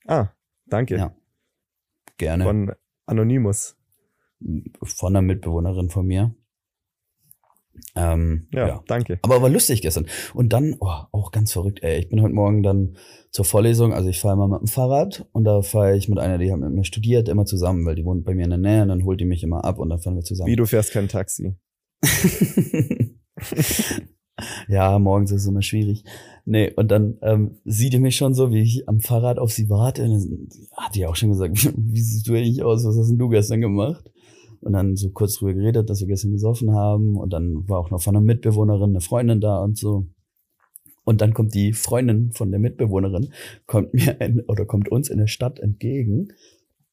Ah, 0.06 0.28
danke. 0.68 0.96
Ja. 0.96 1.14
Gerne. 2.20 2.44
Von 2.44 2.72
Anonymous. 3.06 3.78
von 4.82 5.16
einer 5.16 5.22
Mitbewohnerin 5.22 5.88
von 5.88 6.06
mir. 6.06 6.34
Ähm, 7.96 8.46
Ja, 8.52 8.68
ja. 8.68 8.84
danke. 8.86 9.18
Aber 9.22 9.40
war 9.40 9.48
lustig 9.48 9.80
gestern. 9.80 10.06
Und 10.34 10.52
dann, 10.52 10.76
oh, 10.80 10.92
auch 11.12 11.32
ganz 11.32 11.52
verrückt, 11.52 11.82
ey. 11.82 11.98
Ich 11.98 12.10
bin 12.10 12.20
heute 12.20 12.34
Morgen 12.34 12.62
dann 12.62 12.98
zur 13.30 13.46
Vorlesung, 13.46 13.94
also 13.94 14.10
ich 14.10 14.20
fahre 14.20 14.34
immer 14.34 14.48
mit 14.48 14.60
dem 14.60 14.66
Fahrrad 14.66 15.26
und 15.32 15.44
da 15.44 15.62
fahre 15.62 15.96
ich 15.96 16.10
mit 16.10 16.18
einer, 16.18 16.36
die 16.36 16.52
hat 16.52 16.60
mit 16.60 16.72
mir 16.72 16.84
studiert, 16.84 17.26
immer 17.30 17.46
zusammen, 17.46 17.86
weil 17.86 17.94
die 17.94 18.04
wohnt 18.04 18.26
bei 18.26 18.34
mir 18.34 18.44
in 18.44 18.50
der 18.50 18.58
Nähe 18.58 18.82
und 18.82 18.88
dann 18.88 19.04
holt 19.04 19.18
die 19.18 19.24
mich 19.24 19.42
immer 19.42 19.64
ab 19.64 19.78
und 19.78 19.88
dann 19.88 19.98
fahren 20.00 20.16
wir 20.16 20.22
zusammen. 20.22 20.50
Wie 20.50 20.56
du 20.56 20.66
fährst 20.66 20.92
kein 20.92 21.08
Taxi. 21.08 21.56
ja, 24.68 24.98
morgens 24.98 25.30
ist 25.32 25.42
es 25.42 25.48
immer 25.48 25.62
schwierig. 25.62 26.04
Nee, 26.44 26.72
und 26.74 26.90
dann 26.90 27.18
ähm, 27.22 27.58
sieht 27.64 27.92
die 27.92 27.98
mich 27.98 28.16
schon 28.16 28.34
so, 28.34 28.52
wie 28.52 28.62
ich 28.62 28.88
am 28.88 29.00
Fahrrad 29.00 29.38
auf 29.38 29.52
sie 29.52 29.68
warte. 29.68 30.04
Hat 30.76 30.94
die 30.94 31.06
auch 31.06 31.16
schon 31.16 31.30
gesagt, 31.30 31.54
wie 31.76 32.00
siehst 32.00 32.26
du 32.26 32.34
eigentlich 32.34 32.62
aus? 32.62 32.84
Was 32.84 32.96
hast 32.96 33.08
denn 33.08 33.18
du 33.18 33.28
gestern 33.28 33.60
gemacht? 33.60 34.10
Und 34.60 34.74
dann 34.74 34.96
so 34.96 35.10
kurz 35.10 35.36
drüber 35.36 35.54
geredet, 35.54 35.88
dass 35.88 36.00
wir 36.00 36.06
gestern 36.06 36.32
gesoffen 36.32 36.74
haben. 36.74 37.16
Und 37.16 37.32
dann 37.32 37.68
war 37.68 37.78
auch 37.78 37.90
noch 37.90 38.02
von 38.02 38.14
einer 38.14 38.24
Mitbewohnerin 38.24 38.90
eine 38.90 39.00
Freundin 39.00 39.40
da 39.40 39.58
und 39.58 39.78
so. 39.78 40.06
Und 41.04 41.22
dann 41.22 41.34
kommt 41.34 41.54
die 41.54 41.72
Freundin 41.72 42.32
von 42.32 42.50
der 42.50 42.60
Mitbewohnerin, 42.60 43.32
kommt 43.66 43.94
mir 43.94 44.20
in, 44.20 44.42
oder 44.42 44.66
kommt 44.66 44.90
uns 44.90 45.08
in 45.08 45.18
der 45.18 45.26
Stadt 45.26 45.58
entgegen 45.58 46.28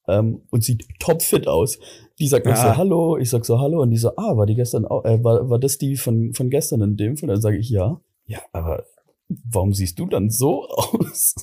ähm, 0.07 0.41
und 0.49 0.63
sieht 0.63 0.85
topfit 0.99 1.47
aus. 1.47 1.79
Die 2.19 2.27
sagt 2.27 2.47
Ah. 2.47 2.55
so 2.55 2.77
Hallo, 2.77 3.17
ich 3.17 3.29
sag 3.29 3.45
so 3.45 3.59
Hallo 3.59 3.81
und 3.81 3.91
die 3.91 3.97
so 3.97 4.09
Ah, 4.17 4.35
war 4.37 4.45
die 4.45 4.55
gestern 4.55 4.85
auch, 4.85 5.05
äh, 5.05 5.23
war, 5.23 5.49
war 5.49 5.59
das 5.59 5.77
die 5.77 5.95
von 5.95 6.33
von 6.33 6.49
gestern 6.49 6.81
in 6.81 6.97
dem 6.97 7.17
Fall? 7.17 7.27
Dann 7.27 7.41
sage 7.41 7.57
ich 7.57 7.69
ja. 7.69 8.01
Ja, 8.25 8.39
aber 8.51 8.83
warum 9.27 9.73
siehst 9.73 9.99
du 9.99 10.07
dann 10.07 10.29
so 10.29 10.65
aus? 10.67 11.35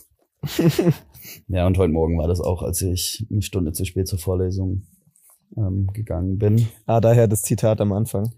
ja, 1.49 1.67
und 1.67 1.79
heute 1.79 1.93
Morgen 1.93 2.19
war 2.19 2.29
das 2.29 2.41
auch, 2.41 2.63
als 2.63 2.83
ich 2.83 3.27
eine 3.31 3.43
Stunde 3.43 3.73
zu 3.73 3.85
spät 3.85 4.09
zur 4.09 4.19
Vorlesung 4.19 4.83
ähm, 5.57 5.89
gegangen 5.93 6.39
bin. 6.39 6.69
Ah, 6.87 7.01
daher 7.01 7.29
das 7.29 7.43
Zitat 7.43 7.81
am 7.81 7.93
Anfang. 7.93 8.33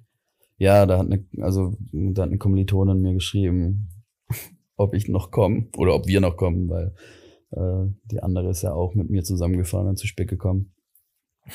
Ja, 0.58 0.86
da 0.86 0.98
hat 0.98 1.06
eine, 1.06 1.24
also 1.42 1.74
da 1.92 2.22
hat 2.22 2.28
eine 2.28 2.38
Kommilitonin 2.38 3.00
mir 3.00 3.12
geschrieben, 3.14 3.88
ob 4.76 4.94
ich 4.94 5.08
noch 5.08 5.30
komme 5.30 5.68
oder 5.76 5.94
ob 5.94 6.06
wir 6.06 6.20
noch 6.20 6.36
kommen, 6.36 6.68
weil 6.68 6.94
äh, 7.56 7.92
die 8.04 8.22
andere 8.22 8.50
ist 8.50 8.62
ja 8.62 8.72
auch 8.72 8.94
mit 8.94 9.10
mir 9.10 9.24
zusammengefahren 9.24 9.88
und 9.88 9.96
zu 9.96 10.06
spät 10.06 10.28
gekommen. 10.28 10.72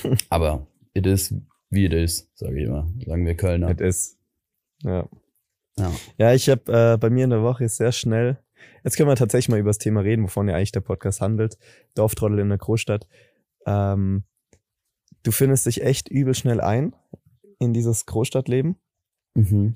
Aber 0.30 0.68
it 0.94 1.06
is 1.06 1.34
wie 1.72 1.86
it 1.86 1.94
is, 1.94 2.30
sage 2.36 2.60
ich 2.60 2.68
immer. 2.68 2.88
Sagen 3.06 3.26
wir 3.26 3.36
Kölner. 3.36 3.72
It 3.72 3.82
is. 3.82 4.20
Ja. 4.84 5.08
Ja. 5.78 5.92
Ja, 6.18 6.34
ich 6.34 6.50
habe 6.50 6.94
äh, 6.94 6.98
bei 6.98 7.10
mir 7.10 7.24
in 7.24 7.30
der 7.30 7.44
Woche 7.44 7.68
sehr 7.70 7.94
schnell. 7.94 8.38
Jetzt 8.84 8.98
können 8.98 9.10
wir 9.10 9.16
tatsächlich 9.16 9.50
mal 9.50 9.60
über 9.60 9.70
das 9.70 9.78
Thema 9.78 10.02
reden, 10.02 10.24
wovon 10.24 10.50
ja 10.50 10.56
eigentlich 10.56 10.74
der 10.74 10.82
Podcast 10.82 11.22
handelt. 11.22 11.58
Dorftrottel 11.96 12.40
in 12.40 12.50
der 12.50 12.58
Großstadt. 12.58 13.08
Ähm, 13.66 14.24
du 15.24 15.32
findest 15.32 15.66
dich 15.66 15.82
echt 15.82 16.10
übel 16.10 16.36
schnell 16.36 16.60
ein 16.60 16.94
in 17.58 17.74
dieses 17.74 18.06
Großstadtleben. 18.06 18.76
Mhm. 19.36 19.74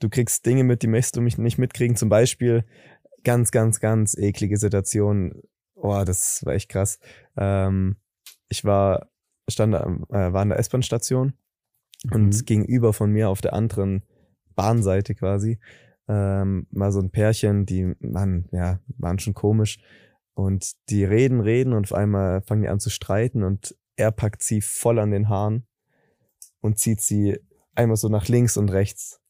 Du 0.00 0.08
kriegst 0.10 0.44
Dinge 0.44 0.64
mit, 0.64 0.82
die 0.82 0.88
möchtest 0.88 1.16
du 1.16 1.20
mich 1.20 1.38
nicht 1.38 1.58
mitkriegen. 1.58 1.96
Zum 1.96 2.08
Beispiel 2.08 2.64
ganz, 3.22 3.52
ganz, 3.52 3.78
ganz 3.78 4.16
eklige 4.18 4.56
Situation. 4.56 5.42
Oh, 5.76 6.02
das 6.04 6.44
war 6.44 6.54
echt 6.54 6.68
krass. 6.68 6.98
Ähm, 7.36 7.96
ich 8.48 8.64
war, 8.64 9.08
stand, 9.48 9.74
äh, 9.74 10.32
war 10.32 10.42
an 10.42 10.48
der 10.48 10.58
S-Bahn-Station 10.58 11.34
und 12.12 12.26
Mhm. 12.26 12.44
gegenüber 12.44 12.92
von 12.92 13.10
mir 13.10 13.28
auf 13.28 13.40
der 13.40 13.52
anderen 13.52 14.02
Bahnseite 14.54 15.14
quasi 15.14 15.58
ähm, 16.08 16.66
war 16.70 16.92
so 16.92 17.00
ein 17.00 17.10
Pärchen, 17.10 17.66
die 17.66 17.94
waren, 18.00 18.48
ja, 18.52 18.80
waren 18.98 19.18
schon 19.18 19.34
komisch. 19.34 19.78
Und 20.34 20.72
die 20.90 21.04
reden, 21.04 21.40
reden 21.40 21.72
und 21.72 21.86
auf 21.86 21.92
einmal 21.92 22.42
fangen 22.42 22.62
die 22.62 22.68
an 22.68 22.80
zu 22.80 22.90
streiten 22.90 23.42
und 23.42 23.74
er 23.96 24.12
packt 24.12 24.42
sie 24.42 24.60
voll 24.60 24.98
an 24.98 25.10
den 25.10 25.28
Haaren 25.28 25.66
und 26.60 26.78
zieht 26.78 27.00
sie 27.00 27.38
einmal 27.74 27.96
so 27.96 28.08
nach 28.08 28.28
links 28.28 28.56
und 28.56 28.70
rechts. 28.70 29.20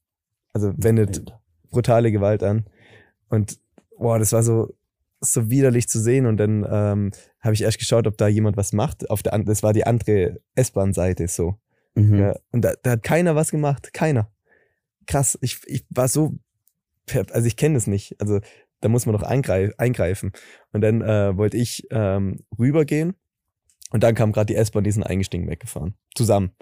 Also 0.53 0.73
wendet 0.77 1.25
brutale 1.71 2.11
Gewalt 2.11 2.43
an. 2.43 2.67
Und 3.29 3.59
boah, 3.97 4.19
das 4.19 4.33
war 4.33 4.43
so, 4.43 4.75
so 5.21 5.51
widerlich 5.51 5.89
zu 5.89 6.01
sehen. 6.01 6.27
Und 6.27 6.37
dann 6.37 6.67
ähm, 6.69 7.11
habe 7.41 7.55
ich 7.55 7.63
erst 7.63 7.79
geschaut, 7.79 8.07
ob 8.07 8.17
da 8.19 8.29
jemand 8.29 8.57
was 8.57 8.73
macht. 8.73 9.09
Auf 9.11 9.23
der, 9.23 9.39
das 9.39 9.63
war 9.63 9.73
die 9.73 9.87
andere 9.87 10.41
S-Bahn-Seite 10.55 11.29
so. 11.29 11.59
Mhm. 11.95 12.19
Ja, 12.19 12.35
und 12.53 12.63
da, 12.63 12.75
da 12.83 12.93
hat 12.93 13.03
keiner 13.03 13.35
was 13.35 13.51
gemacht. 13.51 13.93
Keiner. 13.93 14.31
Krass. 15.07 15.39
Ich, 15.41 15.61
ich 15.67 15.85
war 15.91 16.09
so, 16.09 16.35
also 17.31 17.47
ich 17.47 17.57
kenne 17.57 17.75
das 17.75 17.87
nicht. 17.87 18.21
Also 18.21 18.41
da 18.81 18.89
muss 18.89 19.07
man 19.07 19.15
doch 19.15 19.23
eingreif, 19.23 19.73
eingreifen. 19.79 20.33
Und 20.73 20.83
dann 20.83 21.01
äh, 21.01 21.37
wollte 21.37 21.57
ich 21.57 21.87
ähm, 21.91 22.41
rübergehen. 22.59 23.15
Und 23.91 24.03
dann 24.03 24.15
kam 24.15 24.33
gerade 24.33 24.47
die 24.47 24.57
S-Bahn, 24.57 24.85
die 24.85 24.91
sind 24.91 25.05
eingestiegen, 25.05 25.49
weggefahren. 25.49 25.95
Zusammen. 26.15 26.53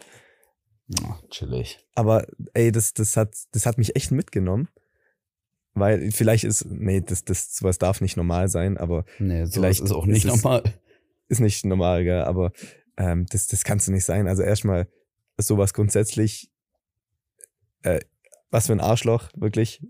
Ja, 0.88 1.18
chillig. 1.30 1.78
Aber 1.94 2.26
ey, 2.52 2.70
das, 2.70 2.92
das, 2.92 3.16
hat, 3.16 3.34
das 3.52 3.66
hat 3.66 3.78
mich 3.78 3.96
echt 3.96 4.10
mitgenommen. 4.10 4.68
Weil 5.74 6.10
vielleicht 6.12 6.44
ist, 6.44 6.66
nee, 6.66 7.00
das, 7.00 7.24
das, 7.24 7.56
sowas 7.56 7.78
darf 7.78 8.00
nicht 8.00 8.16
normal 8.16 8.48
sein, 8.48 8.76
aber 8.78 9.04
Nee, 9.18 9.46
Vielleicht 9.46 9.80
ist 9.80 9.90
auch 9.90 10.06
ist 10.06 10.12
nicht 10.12 10.24
es- 10.24 10.42
normal. 10.42 10.62
ist 11.28 11.40
nicht 11.40 11.64
normal, 11.64 12.04
gell? 12.04 12.22
Aber 12.22 12.52
ähm, 12.96 13.26
das, 13.30 13.48
das 13.48 13.64
kannst 13.64 13.88
du 13.88 13.92
nicht 13.92 14.04
sein. 14.04 14.28
Also 14.28 14.42
erstmal 14.42 14.86
ist 15.36 15.48
sowas 15.48 15.74
grundsätzlich, 15.74 16.48
äh, 17.82 18.00
was 18.50 18.66
für 18.66 18.72
ein 18.72 18.80
Arschloch, 18.80 19.30
wirklich, 19.36 19.82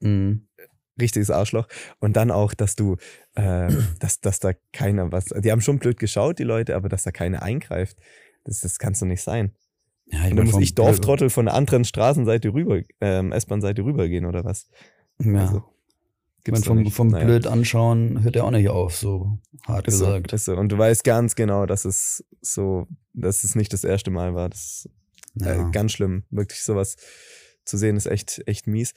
Mhm. 0.00 0.46
richtiges 1.00 1.30
Arschloch. 1.30 1.66
Und 2.00 2.14
dann 2.16 2.30
auch, 2.30 2.54
dass 2.54 2.76
du, 2.76 2.96
äh, 3.34 3.68
dass, 4.00 4.20
dass 4.20 4.38
da 4.38 4.52
keiner 4.72 5.10
was, 5.12 5.24
die 5.26 5.50
haben 5.50 5.60
schon 5.60 5.78
blöd 5.78 5.98
geschaut, 5.98 6.38
die 6.38 6.44
Leute, 6.44 6.76
aber 6.76 6.88
dass 6.88 7.02
da 7.02 7.10
keiner 7.10 7.42
eingreift, 7.42 7.96
das, 8.44 8.60
das 8.60 8.78
kannst 8.78 9.02
du 9.02 9.06
nicht 9.06 9.22
sein. 9.22 9.52
Ja, 10.06 10.24
Und 10.26 10.36
dann 10.36 10.46
muss 10.46 10.60
ich 10.62 10.74
Dorftrottel 10.74 11.30
von 11.30 11.46
der 11.46 11.54
anderen 11.54 11.84
Straßenseite 11.84 12.52
rüber, 12.52 12.80
ähm, 13.00 13.32
S-Bahn-Seite 13.32 13.82
rübergehen 13.84 14.24
oder 14.26 14.44
was? 14.44 14.68
Ja. 15.24 15.40
Also, 15.40 15.64
gibt's 16.44 16.60
doch 16.62 16.68
vom, 16.68 16.86
vom 16.90 17.08
Naja. 17.08 17.24
blöd 17.26 17.46
anschauen 17.46 18.22
hört 18.22 18.36
er 18.36 18.44
auch 18.44 18.50
nicht 18.50 18.68
auf, 18.68 18.96
so 18.96 19.38
hart 19.66 19.86
Ist 19.86 19.98
so, 19.98 20.06
gesagt. 20.06 20.32
ist 20.32 20.44
so. 20.46 20.56
Und 20.56 20.70
du 20.70 20.78
weißt 20.78 21.04
ganz 21.04 21.34
genau, 21.36 21.66
dass 21.66 21.84
es 21.84 22.24
so, 22.40 22.86
dass 23.12 23.44
es 23.44 23.54
nicht 23.54 23.72
das 23.72 23.84
erste 23.84 24.10
Mal 24.10 24.34
war. 24.34 24.48
Das 24.48 24.86
ist 24.86 24.90
Ja. 25.46 25.68
äh, 25.68 25.70
ganz 25.70 25.92
schlimm. 25.92 26.24
Wirklich 26.30 26.62
sowas 26.62 26.96
zu 27.64 27.76
sehen 27.78 27.96
ist 27.96 28.06
echt, 28.06 28.42
echt 28.46 28.66
mies. 28.66 28.92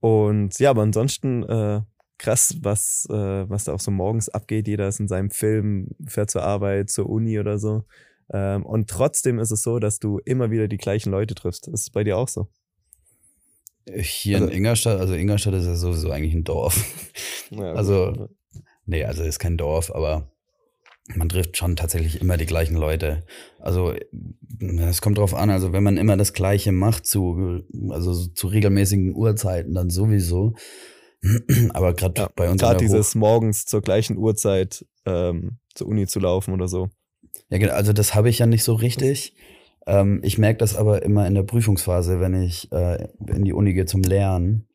Und 0.00 0.58
ja, 0.58 0.70
aber 0.70 0.82
ansonsten 0.82 1.42
äh, 1.42 1.82
krass, 2.16 2.56
was, 2.62 3.06
äh, 3.10 3.48
was 3.48 3.64
da 3.64 3.74
auch 3.74 3.80
so 3.80 3.90
morgens 3.90 4.28
abgeht. 4.30 4.66
Jeder 4.68 4.88
ist 4.88 5.00
in 5.00 5.08
seinem 5.08 5.30
Film, 5.30 5.88
fährt 6.06 6.30
zur 6.30 6.42
Arbeit, 6.42 6.88
zur 6.90 7.08
Uni 7.10 7.38
oder 7.38 7.58
so. 7.58 7.84
Ähm, 8.32 8.64
und 8.64 8.88
trotzdem 8.88 9.38
ist 9.38 9.50
es 9.50 9.62
so, 9.62 9.78
dass 9.78 9.98
du 9.98 10.18
immer 10.24 10.50
wieder 10.50 10.68
die 10.68 10.76
gleichen 10.78 11.10
Leute 11.10 11.34
triffst. 11.34 11.68
Ist 11.68 11.80
es 11.80 11.90
bei 11.90 12.04
dir 12.04 12.16
auch 12.16 12.28
so? 12.28 12.48
Hier 13.96 14.36
Also- 14.38 14.48
in 14.48 14.56
Ingolstadt, 14.58 15.00
also 15.00 15.14
Ingolstadt 15.14 15.54
ist 15.54 15.66
ja 15.66 15.74
sowieso 15.74 16.10
eigentlich 16.10 16.34
ein 16.34 16.44
Dorf. 16.44 16.84
Ja, 17.50 17.72
Also- 17.72 18.28
Nee, 18.86 19.04
also 19.04 19.22
ist 19.22 19.38
kein 19.38 19.56
Dorf, 19.56 19.92
aber 19.94 20.32
man 21.14 21.28
trifft 21.28 21.56
schon 21.56 21.76
tatsächlich 21.76 22.20
immer 22.20 22.36
die 22.36 22.46
gleichen 22.46 22.76
Leute. 22.76 23.24
Also 23.58 23.94
es 24.88 25.00
kommt 25.00 25.18
drauf 25.18 25.34
an, 25.34 25.50
also 25.50 25.72
wenn 25.72 25.82
man 25.84 25.96
immer 25.96 26.16
das 26.16 26.32
Gleiche 26.32 26.72
macht 26.72 27.06
zu, 27.06 27.62
also 27.90 28.12
so 28.12 28.28
zu 28.28 28.46
regelmäßigen 28.48 29.14
Uhrzeiten, 29.14 29.74
dann 29.74 29.90
sowieso. 29.90 30.54
Aber 31.70 31.94
gerade 31.94 32.22
Ja, 32.22 32.30
bei 32.34 32.50
uns 32.50 32.60
Gerade 32.60 32.78
der 32.78 32.88
Hoch- 32.88 32.92
dieses 32.94 33.14
morgens 33.14 33.64
zur 33.66 33.80
gleichen 33.82 34.16
Uhrzeit 34.16 34.84
ähm, 35.06 35.58
zur 35.74 35.86
Uni 35.88 36.06
zu 36.06 36.18
laufen 36.20 36.52
oder 36.54 36.66
so. 36.68 36.88
Ja, 37.48 37.58
genau, 37.58 37.72
also 37.74 37.92
das 37.92 38.14
habe 38.14 38.28
ich 38.28 38.38
ja 38.38 38.46
nicht 38.46 38.64
so 38.64 38.74
richtig. 38.74 39.34
Ähm, 39.86 40.20
ich 40.22 40.38
merke 40.38 40.58
das 40.58 40.76
aber 40.76 41.02
immer 41.02 41.26
in 41.26 41.34
der 41.34 41.42
Prüfungsphase, 41.42 42.20
wenn 42.20 42.34
ich 42.34 42.70
äh, 42.72 43.08
in 43.26 43.44
die 43.44 43.52
Uni 43.52 43.72
gehe 43.72 43.86
zum 43.86 44.02
Lernen. 44.02 44.66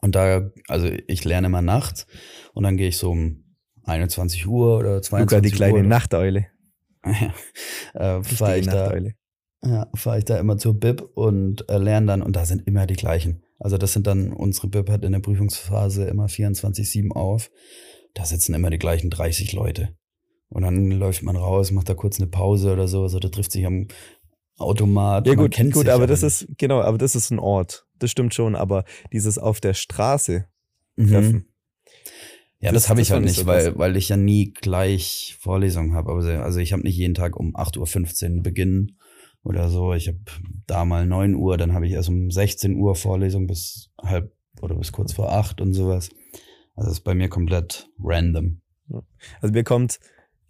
Und 0.00 0.14
da, 0.14 0.50
also 0.68 0.88
ich 1.06 1.24
lerne 1.24 1.48
immer 1.48 1.62
nachts 1.62 2.06
und 2.54 2.62
dann 2.62 2.76
gehe 2.76 2.88
ich 2.88 2.96
so 2.96 3.10
um 3.10 3.44
21 3.84 4.46
Uhr 4.46 4.78
oder 4.78 5.02
22 5.02 5.20
Luca, 5.20 5.40
die 5.40 5.50
kleine 5.50 5.78
Uhr. 5.78 5.82
Nachteule. 5.82 6.46
äh, 7.02 8.22
fahre 8.22 8.58
ich, 8.58 8.64
Die 8.64 8.70
da, 8.70 8.84
Nachteule. 8.84 9.14
ja, 9.62 9.90
fahr 9.94 10.18
ich 10.18 10.24
da 10.24 10.38
immer 10.38 10.56
zur 10.58 10.78
Bib 10.78 11.02
und 11.14 11.68
äh, 11.68 11.78
lerne 11.78 12.06
dann 12.06 12.22
und 12.22 12.34
da 12.34 12.46
sind 12.46 12.66
immer 12.66 12.86
die 12.86 12.94
gleichen. 12.94 13.42
Also 13.58 13.78
das 13.78 13.92
sind 13.92 14.06
dann, 14.06 14.32
unsere 14.32 14.68
Bib 14.68 14.90
hat 14.90 15.04
in 15.04 15.12
der 15.12 15.20
Prüfungsphase 15.20 16.06
immer 16.06 16.26
24-7 16.26 17.12
auf. 17.12 17.50
Da 18.14 18.24
sitzen 18.24 18.54
immer 18.54 18.70
die 18.70 18.78
gleichen 18.78 19.10
30 19.10 19.52
Leute. 19.52 19.96
Und 20.48 20.62
dann 20.62 20.90
läuft 20.92 21.22
man 21.22 21.36
raus, 21.36 21.70
macht 21.72 21.88
da 21.88 21.94
kurz 21.94 22.18
eine 22.20 22.28
Pause 22.28 22.72
oder 22.72 22.86
so. 22.88 23.02
Also 23.02 23.18
da 23.18 23.28
trifft 23.28 23.52
sich 23.52 23.66
am 23.66 23.88
Automat. 24.58 25.26
Ja 25.26 25.34
gut, 25.34 25.52
kennt 25.52 25.74
gut, 25.74 25.88
aber 25.88 26.06
das 26.06 26.22
ist, 26.22 26.46
genau, 26.56 26.80
aber 26.80 26.98
das 26.98 27.14
ist 27.14 27.30
ein 27.30 27.38
Ort. 27.38 27.86
Das 27.98 28.10
stimmt 28.10 28.32
schon, 28.34 28.54
aber 28.54 28.84
dieses 29.12 29.38
auf 29.38 29.60
der 29.60 29.74
Straße 29.74 30.46
Mhm. 30.96 31.08
treffen. 31.08 31.46
Ja, 32.60 32.72
Das- 32.72 32.84
das, 32.84 32.90
habe 32.90 33.02
ich 33.02 33.10
halt 33.10 33.24
nicht, 33.24 33.36
so 33.36 33.46
weil, 33.46 33.76
weil 33.78 33.96
ich 33.96 34.08
ja 34.08 34.16
nie 34.16 34.52
gleich 34.52 35.36
Vorlesungen 35.40 35.92
habe. 35.94 36.12
Also, 36.12 36.30
also 36.30 36.58
ich 36.58 36.72
habe 36.72 36.82
nicht 36.82 36.96
jeden 36.96 37.12
Tag 37.14 37.36
um 37.36 37.54
8.15 37.54 38.36
Uhr 38.38 38.42
Beginn 38.42 38.96
oder 39.42 39.68
so. 39.68 39.92
Ich 39.92 40.08
habe 40.08 40.18
da 40.66 40.84
mal 40.86 41.06
9 41.06 41.34
Uhr, 41.34 41.58
dann 41.58 41.74
habe 41.74 41.86
ich 41.86 41.92
erst 41.92 42.08
um 42.08 42.30
16 42.30 42.76
Uhr 42.76 42.94
Vorlesung 42.94 43.46
bis 43.46 43.90
halb 44.02 44.32
oder 44.62 44.74
bis 44.76 44.90
kurz 44.90 45.12
vor 45.12 45.32
8 45.32 45.60
und 45.60 45.74
sowas. 45.74 46.08
Also 46.76 46.88
das 46.88 46.98
ist 46.98 47.04
bei 47.04 47.14
mir 47.14 47.28
komplett 47.28 47.90
random. 48.02 48.62
Also 49.42 49.52
mir 49.52 49.64
kommt, 49.64 49.98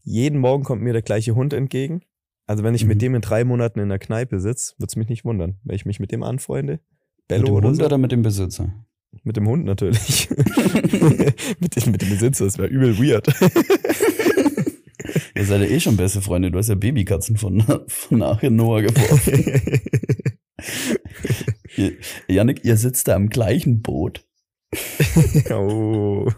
jeden 0.06 0.38
Morgen 0.38 0.62
kommt 0.64 0.82
mir 0.82 0.92
der 0.92 1.02
gleiche 1.02 1.34
Hund 1.34 1.52
entgegen. 1.52 2.00
Also 2.46 2.62
wenn 2.62 2.74
ich 2.74 2.82
Mhm. 2.84 2.88
mit 2.88 3.02
dem 3.02 3.14
in 3.16 3.20
drei 3.22 3.44
Monaten 3.44 3.80
in 3.80 3.88
der 3.88 3.98
Kneipe 3.98 4.38
sitze, 4.40 4.74
wird's 4.78 4.94
mich 4.96 5.08
nicht 5.08 5.24
wundern, 5.24 5.56
wenn 5.64 5.74
ich 5.74 5.84
mich 5.84 5.98
mit 6.00 6.12
dem 6.12 6.22
anfreunde. 6.22 6.78
Bello 7.26 7.40
mit 7.42 7.48
dem 7.48 7.54
oder 7.56 7.68
Hund 7.68 7.76
so. 7.76 7.84
oder 7.84 7.98
mit 7.98 8.12
dem 8.12 8.22
Besitzer? 8.22 8.72
Mit 9.24 9.36
dem 9.36 9.48
Hund 9.48 9.64
natürlich. 9.64 10.30
mit, 10.30 11.76
dem, 11.76 11.92
mit 11.92 12.02
dem 12.02 12.08
Besitzer, 12.10 12.44
das 12.44 12.56
wäre 12.56 12.68
übel 12.68 12.96
weird. 12.98 13.26
Ihr 15.34 15.44
seid 15.44 15.60
ja 15.62 15.66
eh 15.66 15.80
schon 15.80 15.96
beste 15.96 16.20
Freunde. 16.22 16.50
Du 16.50 16.58
hast 16.58 16.68
ja 16.68 16.74
Babykatzen 16.76 17.36
von, 17.36 17.62
von 17.88 18.18
nachher 18.18 18.50
Noah 18.50 18.82
geworfen. 18.82 19.80
ihr, 21.76 21.92
Janik, 22.28 22.64
ihr 22.64 22.76
sitzt 22.76 23.08
da 23.08 23.16
im 23.16 23.28
gleichen 23.28 23.82
Boot. 23.82 24.24
oh. 25.50 26.30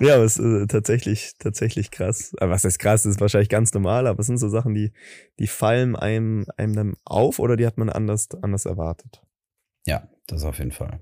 Ja, 0.00 0.14
aber 0.16 0.24
es 0.24 0.38
ist 0.38 0.62
äh, 0.62 0.66
tatsächlich, 0.66 1.32
tatsächlich 1.38 1.90
krass. 1.90 2.32
Aber 2.38 2.50
was 2.52 2.64
heißt 2.64 2.78
krass, 2.78 3.02
das 3.04 3.12
ist 3.14 3.20
wahrscheinlich 3.20 3.48
ganz 3.48 3.72
normal, 3.74 4.06
aber 4.06 4.20
es 4.20 4.26
sind 4.26 4.38
so 4.38 4.48
Sachen, 4.48 4.74
die, 4.74 4.92
die 5.38 5.46
fallen 5.46 5.96
einem, 5.96 6.46
einem 6.56 6.74
dann 6.74 6.94
auf 7.04 7.38
oder 7.38 7.56
die 7.56 7.66
hat 7.66 7.78
man 7.78 7.88
anders, 7.90 8.28
anders 8.42 8.64
erwartet. 8.66 9.22
Ja, 9.86 10.08
das 10.26 10.44
auf 10.44 10.58
jeden 10.58 10.72
Fall. 10.72 11.00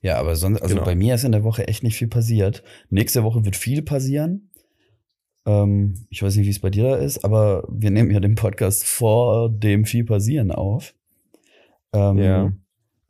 Ja, 0.00 0.18
aber 0.18 0.34
sonst, 0.36 0.60
also 0.62 0.74
Genau. 0.74 0.84
bei 0.84 0.94
mir 0.96 1.14
ist 1.14 1.24
in 1.24 1.32
der 1.32 1.44
Woche 1.44 1.68
echt 1.68 1.82
nicht 1.84 1.96
viel 1.96 2.08
passiert. 2.08 2.62
Nächste 2.90 3.22
Woche 3.22 3.44
wird 3.44 3.56
viel 3.56 3.82
passieren. 3.82 4.50
Ähm, 5.46 6.06
ich 6.10 6.22
weiß 6.22 6.36
nicht, 6.36 6.46
wie 6.46 6.50
es 6.50 6.60
bei 6.60 6.70
dir 6.70 6.84
da 6.84 6.96
ist, 6.96 7.24
aber 7.24 7.66
wir 7.70 7.90
nehmen 7.90 8.10
ja 8.10 8.20
den 8.20 8.34
Podcast 8.34 8.84
vor 8.84 9.48
dem 9.48 9.84
viel 9.84 10.04
passieren 10.04 10.50
auf. 10.50 10.94
Ähm, 11.92 12.18
Ja. 12.18 12.52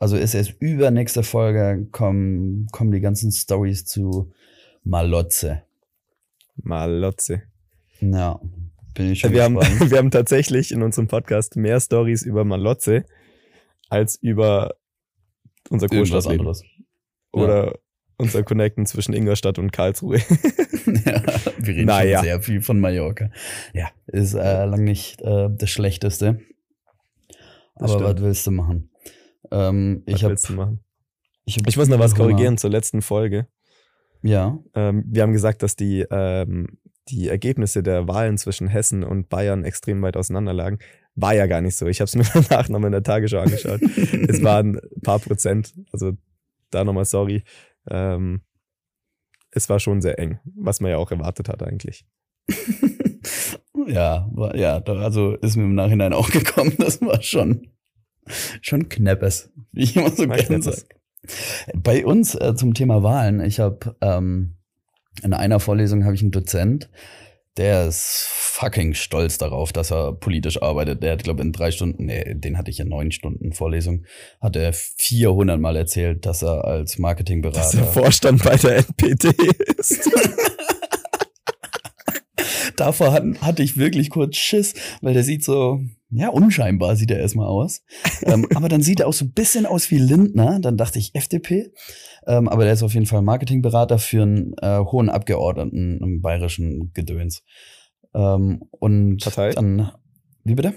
Also 0.03 0.17
ist 0.17 0.35
erst 0.35 0.61
übernächste 0.61 1.23
Folge 1.23 1.87
kommen, 1.93 2.67
kommen 2.73 2.91
die 2.91 2.99
ganzen 2.99 3.31
Stories 3.31 3.85
zu 3.85 4.33
Malotze. 4.83 5.63
Malotze. 6.57 7.43
Ja, 8.01 8.41
bin 8.95 9.13
ich 9.13 9.21
schon 9.21 9.31
Wir 9.31 9.45
haben, 9.45 9.55
gespannt. 9.55 9.91
wir 9.93 9.99
haben 9.99 10.11
tatsächlich 10.11 10.73
in 10.73 10.83
unserem 10.83 11.07
Podcast 11.07 11.55
mehr 11.55 11.79
Stories 11.79 12.25
über 12.25 12.45
Malotze 12.45 13.05
als 13.91 14.17
über 14.17 14.75
unser 15.71 15.87
Großstadtleben. 15.87 16.41
anderes. 16.41 16.65
Oder 17.31 17.79
unser 18.17 18.43
Connecten 18.43 18.87
zwischen 18.87 19.13
Ingolstadt 19.15 19.61
und 19.61 19.71
Karlsruhe. 19.71 20.17
ja, 21.05 21.23
wir 21.59 21.75
reden 21.77 21.87
Naja. 21.87 22.19
schon 22.19 22.25
sehr 22.25 22.43
viel 22.43 22.61
von 22.61 22.81
Mallorca. 22.81 23.31
Ja, 23.73 23.91
ist 24.09 24.35
äh, 24.35 24.65
lang 24.65 24.83
nicht 24.83 25.23
äh, 25.23 25.49
das 25.49 25.71
Schlechteste. 25.71 26.41
Das 27.77 27.93
Aber 27.93 28.01
stimmt. 28.01 28.17
was 28.17 28.23
willst 28.25 28.47
du 28.49 28.51
machen? 28.51 28.89
Ähm, 29.53 30.03
ich 30.07 30.25
habe 30.25 30.35
ich, 30.35 31.57
hab 31.59 31.67
Ich 31.69 31.77
muss 31.77 31.89
noch 31.89 31.99
was 31.99 32.13
Hunger. 32.13 32.31
korrigieren 32.31 32.59
zur 32.59 32.71
letzten 32.71 33.03
Folge. 33.03 33.47
Ja, 34.23 34.59
Ähm, 34.75 35.05
wir 35.07 35.23
haben 35.23 35.33
gesagt, 35.33 35.63
dass 35.63 35.77
die, 35.77 36.07
ähm, 36.11 36.79
die 37.09 37.29
Ergebnisse 37.29 37.83
der 37.83 38.07
Wahlen 38.07 38.39
zwischen 38.39 38.69
Hessen 38.69 39.03
und 39.03 39.29
Bayern 39.29 39.65
extrem 39.65 40.01
weit 40.03 40.17
auseinander 40.17 40.53
lagen. 40.53 40.79
War 41.15 41.35
ja 41.35 41.47
gar 41.47 41.61
nicht 41.61 41.77
so. 41.77 41.87
Ich 41.87 42.01
habe 42.01 42.07
es 42.07 42.15
mir 42.15 42.25
danach 42.49 42.69
nochmal 42.69 42.89
in 42.89 42.93
der 42.93 43.03
Tagesschau 43.03 43.41
angeschaut. 43.41 43.83
es 43.83 44.43
waren 44.45 44.77
ein 44.79 45.01
paar 45.03 45.19
Prozent. 45.19 45.75
Also 45.93 46.13
da 46.71 46.85
nochmal 46.85 47.05
sorry. 47.05 47.43
Ähm, 47.91 48.43
es 49.51 49.69
war 49.69 49.81
schon 49.81 50.01
sehr 50.01 50.19
eng, 50.19 50.39
was 50.45 50.81
man 50.81 50.91
ja 50.91 50.97
auch 50.97 51.11
erwartet 51.11 51.49
hat 51.49 51.63
eigentlich. 51.63 52.07
ja, 53.87 54.29
war, 54.33 54.57
ja, 54.57 54.81
doch, 54.81 54.99
also 54.99 55.35
ist 55.37 55.57
mir 55.57 55.65
im 55.65 55.75
Nachhinein 55.75 56.13
auch 56.13 56.31
gekommen. 56.31 56.75
Das 56.79 57.01
war 57.03 57.21
schon, 57.23 57.69
schon 58.61 58.89
kneppes, 58.89 59.51
wie 59.73 59.85
ich 59.85 59.97
immer 59.97 60.11
so 60.11 60.27
gerne 60.27 60.63
sage. 60.63 60.83
Bei 61.75 62.05
uns 62.05 62.35
äh, 62.35 62.55
zum 62.57 62.75
Thema 62.75 63.03
Wahlen, 63.03 63.41
ich 63.41 63.61
habe 63.61 63.97
ähm, 64.01 64.57
in 65.23 65.33
einer 65.33 65.61
Vorlesung 65.61 66.05
habe 66.05 66.15
ich 66.15 66.23
einen 66.23 66.33
Dozent, 66.33 66.91
der 67.57 67.87
ist 67.87 68.27
fucking 68.31 68.95
stolz 68.95 69.37
darauf, 69.37 69.73
dass 69.73 69.93
er 69.93 70.15
politisch 70.15 70.63
arbeitet. 70.63 71.03
Der 71.03 71.13
hat, 71.13 71.23
glaube 71.23 71.43
in 71.43 71.53
drei 71.53 71.71
Stunden, 71.71 72.07
nee, 72.07 72.35
den 72.35 72.57
hatte 72.57 72.71
ich 72.71 72.81
in 72.81 72.89
neun 72.89 73.13
Stunden 73.13 73.53
Vorlesung, 73.53 74.07
hat 74.41 74.57
er 74.57 74.73
400 74.73 75.61
Mal 75.61 75.77
erzählt, 75.77 76.25
dass 76.25 76.43
er 76.43 76.65
als 76.65 76.93
Dass 76.93 76.97
der 76.97 77.03
Marketingberater 77.03 77.85
Vorstand 77.85 78.43
bei 78.43 78.57
der 78.57 78.79
NPD 78.79 79.35
ist. 79.77 80.11
davor 82.77 83.13
hat, 83.13 83.25
hatte 83.41 83.63
ich 83.63 83.77
wirklich 83.77 84.11
kurz 84.11 84.37
Schiss, 84.37 84.75
weil 85.01 85.15
der 85.15 85.25
sieht 85.25 85.45
so, 85.45 85.81
ja, 86.11 86.29
unscheinbar 86.29 86.97
sieht 86.97 87.11
er 87.11 87.19
erstmal 87.19 87.47
aus. 87.47 87.83
ähm, 88.23 88.47
aber 88.55 88.69
dann 88.69 88.83
sieht 88.83 89.01
er 89.01 89.09
auch 89.09 89.13
so 89.13 89.25
ein 89.25 89.33
bisschen 89.33 89.67
aus 89.67 89.91
wie 89.91 89.99
Lindner. 89.99 90.61
Dann 90.61 90.77
dachte 90.77 90.99
ich 90.99 91.15
FDP. 91.15 91.73
Ähm, 92.27 92.49
aber 92.49 92.65
der 92.65 92.75
ist 92.75 92.83
auf 92.83 92.95
jeden 92.95 93.07
Fall 93.07 93.23
Marketingberater 93.23 93.99
für 93.99 94.23
einen 94.23 94.55
äh, 94.61 94.79
hohen 94.79 95.09
Abgeordneten 95.09 95.99
im 96.03 96.21
bayerischen 96.21 96.93
Gedöns. 96.93 97.43
Ähm, 98.15 98.63
und 98.71 99.23
Partei? 99.23 99.51
dann, 99.53 99.93
wie 100.45 100.55
bitte? 100.55 100.75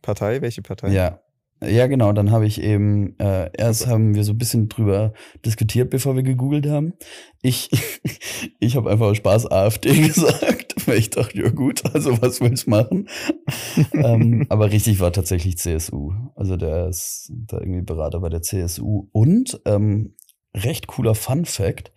Partei? 0.00 0.40
Welche 0.40 0.62
Partei? 0.62 0.92
Ja. 0.92 1.20
Ja, 1.62 1.86
genau, 1.86 2.12
dann 2.12 2.30
habe 2.30 2.46
ich 2.46 2.60
eben, 2.60 3.18
äh, 3.18 3.50
erst 3.56 3.86
haben 3.86 4.14
wir 4.14 4.24
so 4.24 4.32
ein 4.32 4.38
bisschen 4.38 4.68
drüber 4.68 5.14
diskutiert, 5.44 5.88
bevor 5.88 6.14
wir 6.14 6.22
gegoogelt 6.22 6.66
haben. 6.66 6.92
Ich, 7.40 7.70
ich 8.60 8.76
habe 8.76 8.90
einfach 8.90 9.14
Spaß 9.14 9.50
AfD 9.50 9.94
gesagt, 10.06 10.86
weil 10.86 10.98
ich 10.98 11.10
dachte, 11.10 11.38
ja 11.38 11.48
gut, 11.48 11.82
also 11.94 12.20
was 12.20 12.42
willst 12.42 12.66
du 12.66 12.70
machen? 12.70 13.08
ähm, 13.94 14.44
aber 14.50 14.70
richtig 14.70 15.00
war 15.00 15.12
tatsächlich 15.12 15.56
CSU. 15.56 16.12
Also 16.34 16.56
der 16.56 16.88
ist 16.88 17.32
da 17.34 17.58
irgendwie 17.58 17.82
Berater 17.82 18.20
bei 18.20 18.28
der 18.28 18.42
CSU. 18.42 19.08
Und 19.12 19.58
ähm, 19.64 20.14
recht 20.54 20.86
cooler 20.88 21.14
Fun 21.14 21.46
Fact, 21.46 21.90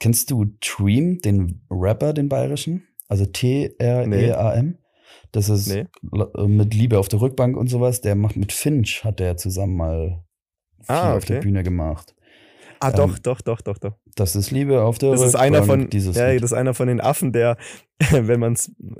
kennst 0.00 0.30
du 0.30 0.46
Dream, 0.60 1.18
den 1.18 1.60
Rapper, 1.70 2.14
den 2.14 2.30
bayerischen? 2.30 2.86
Also 3.08 3.26
T-R-E-A-M? 3.26 4.78
Das 5.36 5.50
ist 5.50 5.68
Nee. 5.68 5.84
äh, 6.34 6.46
mit 6.46 6.72
Liebe 6.72 6.98
auf 6.98 7.08
der 7.08 7.20
Rückbank 7.20 7.58
und 7.58 7.66
sowas. 7.68 8.00
Der 8.00 8.14
macht 8.14 8.36
mit 8.36 8.52
Finch, 8.52 9.04
hat 9.04 9.20
der 9.20 9.36
zusammen 9.36 9.76
mal 9.76 10.24
viel 10.80 10.94
Ah, 10.96 11.14
auf 11.16 11.26
der 11.26 11.36
okay. 11.38 11.46
Bühne 11.46 11.62
gemacht. 11.62 12.14
Ah, 12.80 12.88
Ähm, 12.88 12.94
doch, 12.96 13.18
doch, 13.18 13.40
doch, 13.42 13.60
doch, 13.60 13.76
doch. 13.76 13.92
Das 14.14 14.34
ist 14.34 14.50
Liebe 14.50 14.82
auf 14.82 14.96
der 14.96 15.10
Das 15.10 15.20
ist 15.20 15.34
Rückbank. 15.34 15.42
einer 15.44 15.62
von, 15.62 15.90
dieses 15.90 16.16
ja, 16.16 16.30
Lied. 16.30 16.42
das 16.42 16.52
ist 16.52 16.56
einer 16.56 16.72
von 16.72 16.88
den 16.88 17.02
Affen, 17.02 17.32
der, 17.32 17.58
wenn 18.12 18.40
man 18.40 18.56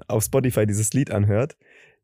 auf 0.09 0.25
Spotify 0.25 0.67
dieses 0.67 0.93
Lied 0.93 1.11
anhört, 1.11 1.57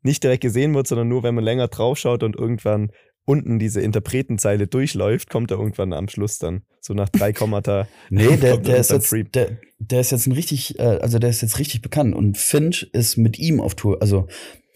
nicht 0.03 0.23
direkt 0.25 0.41
gesehen 0.43 0.75
wird, 0.75 0.87
sondern 0.87 1.09
nur, 1.09 1.23
wenn 1.25 1.35
man 1.35 1.45
länger 1.45 1.69
draufschaut 1.69 2.23
und 2.23 2.35
irgendwann 2.35 2.91
unten 3.25 3.59
diese 3.59 3.81
Interpretenzeile 3.81 4.67
durchläuft, 4.67 5.31
kommt 5.31 5.51
er 5.51 5.59
irgendwann 5.59 5.93
am 5.93 6.09
Schluss 6.09 6.39
dann. 6.39 6.63
So 6.81 6.95
nach 6.95 7.09
drei 7.09 7.33
Kommata. 7.33 7.87
Nee, 8.11 8.37
der, 8.41 8.59
der, 8.59 8.79
ist 8.79 8.91
jetzt, 8.91 9.13
der, 9.35 9.59
der 9.79 10.01
ist 10.01 10.11
jetzt 10.11 10.27
ein 10.27 10.33
richtig, 10.33 10.79
äh, 10.79 10.83
also 10.83 11.19
der 11.19 11.31
ist 11.31 11.43
jetzt 11.43 11.59
richtig 11.59 11.83
bekannt 11.83 12.15
und 12.15 12.37
Finch 12.37 12.91
ist 12.93 13.17
mit 13.17 13.39
ihm 13.39 13.61
auf 13.61 13.75
Tour, 13.75 14.01
also 14.01 14.27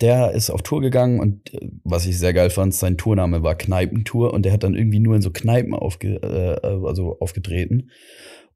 der 0.01 0.33
ist 0.33 0.51
auf 0.51 0.63
Tour 0.63 0.81
gegangen 0.81 1.21
und 1.21 1.55
äh, 1.55 1.69
was 1.85 2.07
ich 2.07 2.19
sehr 2.19 2.33
geil 2.33 2.51
fand, 2.51 2.75
sein 2.75 2.97
Tourname 2.97 3.43
war 3.43 3.55
Kneipentour 3.57 4.33
und 4.33 4.45
der 4.45 4.53
hat 4.53 4.63
dann 4.63 4.75
irgendwie 4.75 5.01
nur 5.01 5.17
in 5.17 5.23
so 5.23 5.31
Kneipen 5.31 5.75
aufge, 5.75 6.17
äh, 6.17 6.67
also 6.67 7.19
aufgetreten. 7.19 7.91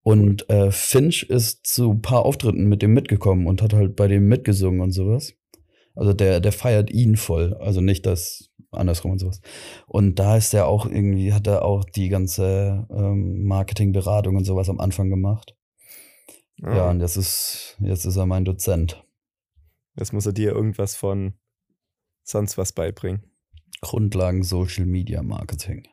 Und 0.02 0.48
äh, 0.48 0.70
Finch 0.70 1.24
ist 1.24 1.66
zu 1.66 1.92
ein 1.92 2.02
paar 2.02 2.24
Auftritten 2.24 2.64
mit 2.66 2.80
dem 2.80 2.94
mitgekommen 2.94 3.46
und 3.46 3.60
hat 3.60 3.74
halt 3.74 3.96
bei 3.96 4.08
dem 4.08 4.28
mitgesungen 4.28 4.80
und 4.80 4.92
sowas. 4.92 5.34
Also 5.94 6.12
der, 6.12 6.40
der 6.40 6.52
feiert 6.52 6.90
ihn 6.90 7.16
voll. 7.16 7.54
Also 7.54 7.80
nicht 7.80 8.06
das 8.06 8.50
andersrum 8.70 9.12
und 9.12 9.18
sowas. 9.18 9.40
Und 9.86 10.18
da 10.18 10.36
ist 10.36 10.54
er 10.54 10.66
auch 10.66 10.86
irgendwie, 10.86 11.32
hat 11.32 11.46
er 11.46 11.64
auch 11.64 11.84
die 11.84 12.08
ganze 12.08 12.86
ähm, 12.90 13.44
Marketingberatung 13.44 14.36
und 14.36 14.44
sowas 14.44 14.68
am 14.68 14.80
Anfang 14.80 15.10
gemacht. 15.10 15.56
Ah, 16.62 16.76
Ja, 16.76 16.90
und 16.90 17.00
jetzt 17.00 17.16
ist, 17.16 17.76
jetzt 17.80 18.04
ist 18.04 18.16
er 18.16 18.26
mein 18.26 18.44
Dozent. 18.44 19.04
Jetzt 19.96 20.12
muss 20.12 20.26
er 20.26 20.32
dir 20.32 20.52
irgendwas 20.52 20.94
von 20.94 21.34
sonst 22.22 22.56
was 22.58 22.72
beibringen. 22.72 23.24
Grundlagen 23.80 24.42
Social 24.42 24.86
Media 24.86 25.22
Marketing. 25.22 25.88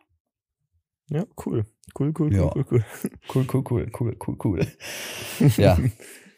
Ja, 1.10 1.26
cool. 1.46 1.66
Cool, 1.98 2.14
cool, 2.20 2.30
cool, 2.30 2.34
Ja. 2.34 2.52
cool, 2.54 2.66
cool. 2.70 2.86
Cool, 3.34 3.46
cool, 3.54 3.64
cool, 3.70 3.92
cool, 4.00 4.18
cool, 4.28 4.38
cool. 4.44 4.68
ja, 5.58 5.80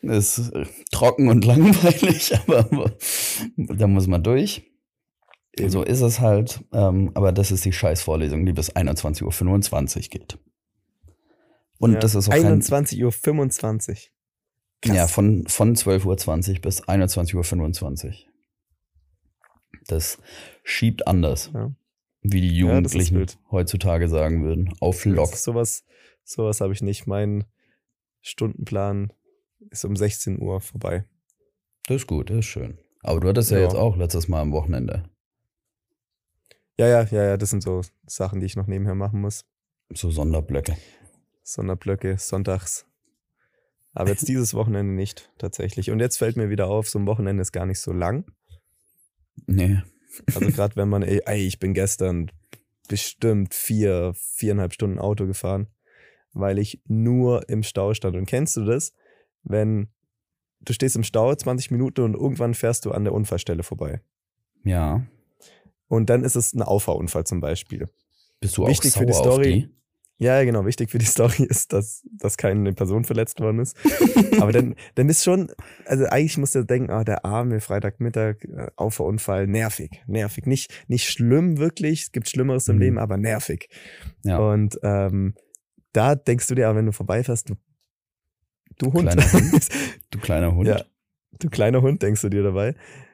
ist 0.02 0.52
trocken 0.92 1.28
und 1.30 1.46
langweilig, 1.46 2.34
aber 2.48 2.92
da 3.58 3.88
muss 3.88 4.08
man 4.08 4.24
durch. 4.24 4.64
Eben. 5.58 5.70
So 5.70 5.84
ist 5.84 6.02
es 6.02 6.20
halt. 6.20 6.64
Ähm, 6.72 7.12
aber 7.16 7.32
das 7.32 7.52
ist 7.52 7.66
die 7.66 7.74
Scheißvorlesung, 7.74 8.46
die 8.46 8.54
bis 8.54 8.72
21.25 8.76 9.96
Uhr 9.98 10.02
geht. 10.10 10.38
Und 11.80 11.94
Ja. 11.94 12.00
das 12.00 12.16
ist 12.16 12.28
auch 12.30 12.34
kein, 12.34 12.62
21.25 12.62 13.90
Uhr. 13.90 13.96
Krass. 14.82 14.96
Ja, 14.96 15.08
von, 15.08 15.46
von 15.48 15.76
12.20 15.76 16.56
Uhr 16.56 16.62
bis 16.62 16.84
21.25 16.84 18.06
Uhr. 18.06 18.14
Das 19.88 20.20
schiebt 20.64 21.08
anders, 21.08 21.52
Ja. 21.54 21.72
wie 22.22 22.42
die 22.42 22.48
Ja, 22.56 22.68
Jugendlichen 22.68 23.18
wild. 23.18 23.38
heutzutage 23.52 24.08
sagen 24.08 24.44
würden. 24.44 24.74
Auf 24.80 25.04
Lock. 25.06 25.36
Sowas, 25.36 25.84
sowas 26.24 26.62
habe 26.62 26.74
ich 26.74 26.82
nicht. 26.82 27.08
Mein 27.08 27.46
Stundenplan 28.22 29.12
ist 29.70 29.86
um 29.86 29.96
16 29.96 30.42
Uhr 30.42 30.62
vorbei. 30.62 31.06
Das 31.88 31.98
ist 31.98 32.08
gut, 32.08 32.30
das 32.30 32.38
ist 32.40 32.46
schön. 32.46 32.78
Aber 33.02 33.20
du 33.20 33.28
hattest 33.30 33.52
ja, 33.52 33.58
Ja. 33.58 33.64
jetzt 33.64 33.76
auch 33.76 33.96
letztes 33.98 34.28
Mal 34.28 34.42
am 34.42 34.52
Wochenende 34.52 35.10
Ja, 36.78 36.88
ja, 36.88 37.04
ja, 37.04 37.24
ja, 37.24 37.38
das 37.38 37.50
sind 37.50 37.62
so 37.62 37.82
Sachen, 38.06 38.40
die 38.40 38.46
ich 38.46 38.56
noch 38.56 38.68
nebenher 38.68 38.96
machen 38.96 39.22
muss. 39.22 39.46
so 39.94 40.12
Sonderblöcke. 40.12 40.78
Sonderblöcke, 41.44 42.18
sonntags. 42.18 42.86
Aber 43.94 44.10
jetzt 44.12 44.28
dieses 44.28 44.54
Wochenende 44.54 44.94
nicht, 44.94 45.32
tatsächlich. 45.40 45.90
Und 45.92 46.00
jetzt 46.00 46.18
fällt 46.18 46.38
mir 46.38 46.50
wieder 46.50 46.68
auf, 46.68 46.88
so 46.88 47.00
ein 47.00 47.08
Wochenende 47.08 47.42
ist 47.42 47.52
gar 47.52 47.66
nicht 47.66 47.80
so 47.80 47.92
lang. 47.92 48.26
Nee. 49.48 49.82
Also 50.28 50.40
gerade 50.52 50.76
wenn 50.76 50.90
man, 50.90 51.02
ey, 51.04 51.22
ey, 51.26 51.46
ich 51.48 51.60
bin 51.60 51.74
gestern 51.74 52.32
bestimmt 52.88 53.54
vier, 53.54 54.14
viereinhalb 54.16 54.74
Stunden 54.74 55.00
Auto 55.00 55.26
gefahren, 55.26 55.68
weil 56.34 56.60
ich 56.60 56.82
nur 56.86 57.50
im 57.50 57.64
Stau 57.64 57.94
stand. 57.94 58.16
Und 58.16 58.26
kennst 58.26 58.56
du 58.58 58.64
das, 58.66 58.94
wenn 59.44 59.88
du 60.62 60.74
stehst 60.74 60.96
im 60.96 61.04
Stau 61.04 61.34
20 61.34 61.72
Minuten 61.72 62.02
und 62.02 62.14
irgendwann 62.16 62.54
fährst 62.54 62.86
du 62.86 62.92
an 62.92 63.04
der 63.04 63.14
Unfallstelle 63.14 63.64
vorbei? 63.64 64.02
Ja. 64.64 65.06
Und 65.88 66.10
dann 66.10 66.24
ist 66.24 66.36
es 66.36 66.54
ein 66.54 66.62
Auffahrunfall 66.62 67.26
zum 67.26 67.40
Beispiel. 67.42 67.88
Bist 68.40 68.58
du 68.58 68.68
Wichtig 68.68 68.94
auch 68.96 69.00
für 69.00 69.06
die 69.06 69.14
sauer 69.14 69.28
auf 69.28 69.34
Story. 69.34 69.54
die? 69.54 69.70
Ja, 70.22 70.44
genau. 70.44 70.66
Wichtig 70.66 70.92
für 70.92 70.98
die 70.98 71.06
Story 71.16 71.44
ist, 71.44 71.72
dass, 71.72 72.06
dass 72.12 72.36
keine 72.36 72.74
Person 72.74 73.06
verletzt 73.06 73.40
worden 73.40 73.60
ist. 73.60 73.78
Aber 74.42 74.52
dann, 74.52 74.76
dann 74.96 75.08
ist 75.08 75.24
schon, 75.24 75.50
also 75.86 76.06
eigentlich 76.06 76.38
musst 76.38 76.56
du 76.56 76.64
denken, 76.66 76.92
ah, 76.92 77.06
der 77.06 77.24
arme 77.24 77.62
Freitagmittag, 77.62 78.44
äh, 78.44 78.68
Auffahrunfall, 78.76 79.48
nervig, 79.48 80.04
nervig. 80.08 80.46
Nicht, 80.46 80.74
nicht 80.90 81.06
schlimm 81.10 81.58
wirklich, 81.58 82.04
es 82.04 82.12
gibt 82.12 82.28
Schlimmeres 82.30 82.68
im 82.68 82.76
Mhm. 82.76 82.82
Leben, 82.82 82.98
aber 83.00 83.16
nervig. 83.18 83.70
Ja. 84.26 84.38
Und 84.40 84.78
ähm, 84.84 85.36
da 85.94 86.16
denkst 86.16 86.48
du 86.48 86.56
dir, 86.56 86.68
aber 86.68 86.80
wenn 86.80 86.86
du 86.86 86.92
vorbeifährst, 86.92 87.50
du, 87.50 87.56
du 88.80 88.92
Hund. 88.92 89.10
Kleiner 89.10 89.32
Hund. 89.32 89.68
Du 90.12 90.18
kleiner 90.20 90.56
Hund. 90.56 90.68
Ja. 90.68 90.82
Du 91.40 91.50
kleiner 91.50 91.82
Hund, 91.84 92.02
denkst 92.02 92.22
du 92.22 92.30
dir 92.30 92.42
dabei. 92.42 92.74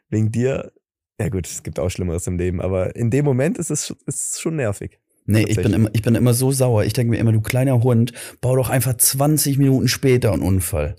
Wegen 0.10 0.32
dir, 0.32 0.72
ja 1.20 1.28
gut, 1.28 1.46
es 1.46 1.62
gibt 1.62 1.78
auch 1.78 1.90
Schlimmeres 1.90 2.26
im 2.28 2.38
Leben, 2.38 2.62
aber 2.62 2.96
in 2.96 3.10
dem 3.12 3.26
Moment 3.26 3.58
ist 3.58 3.70
es, 3.70 3.94
ist 4.06 4.40
schon 4.40 4.56
nervig. 4.56 4.98
Nee, 5.26 5.44
ich 5.48 5.58
bin, 5.58 5.74
immer, 5.74 5.90
ich 5.94 6.02
bin 6.04 6.16
immer 6.16 6.34
so 6.34 6.52
sauer. 6.52 6.86
Ich 6.86 6.94
denke 6.94 7.10
mir 7.12 7.18
immer, 7.18 7.32
du 7.34 7.42
kleiner 7.42 7.84
Hund, 7.84 8.14
bau 8.42 8.56
doch 8.56 8.70
einfach 8.70 8.96
20 8.96 9.58
Minuten 9.58 9.88
später 9.88 10.32
einen 10.32 10.44
Unfall. 10.44 10.96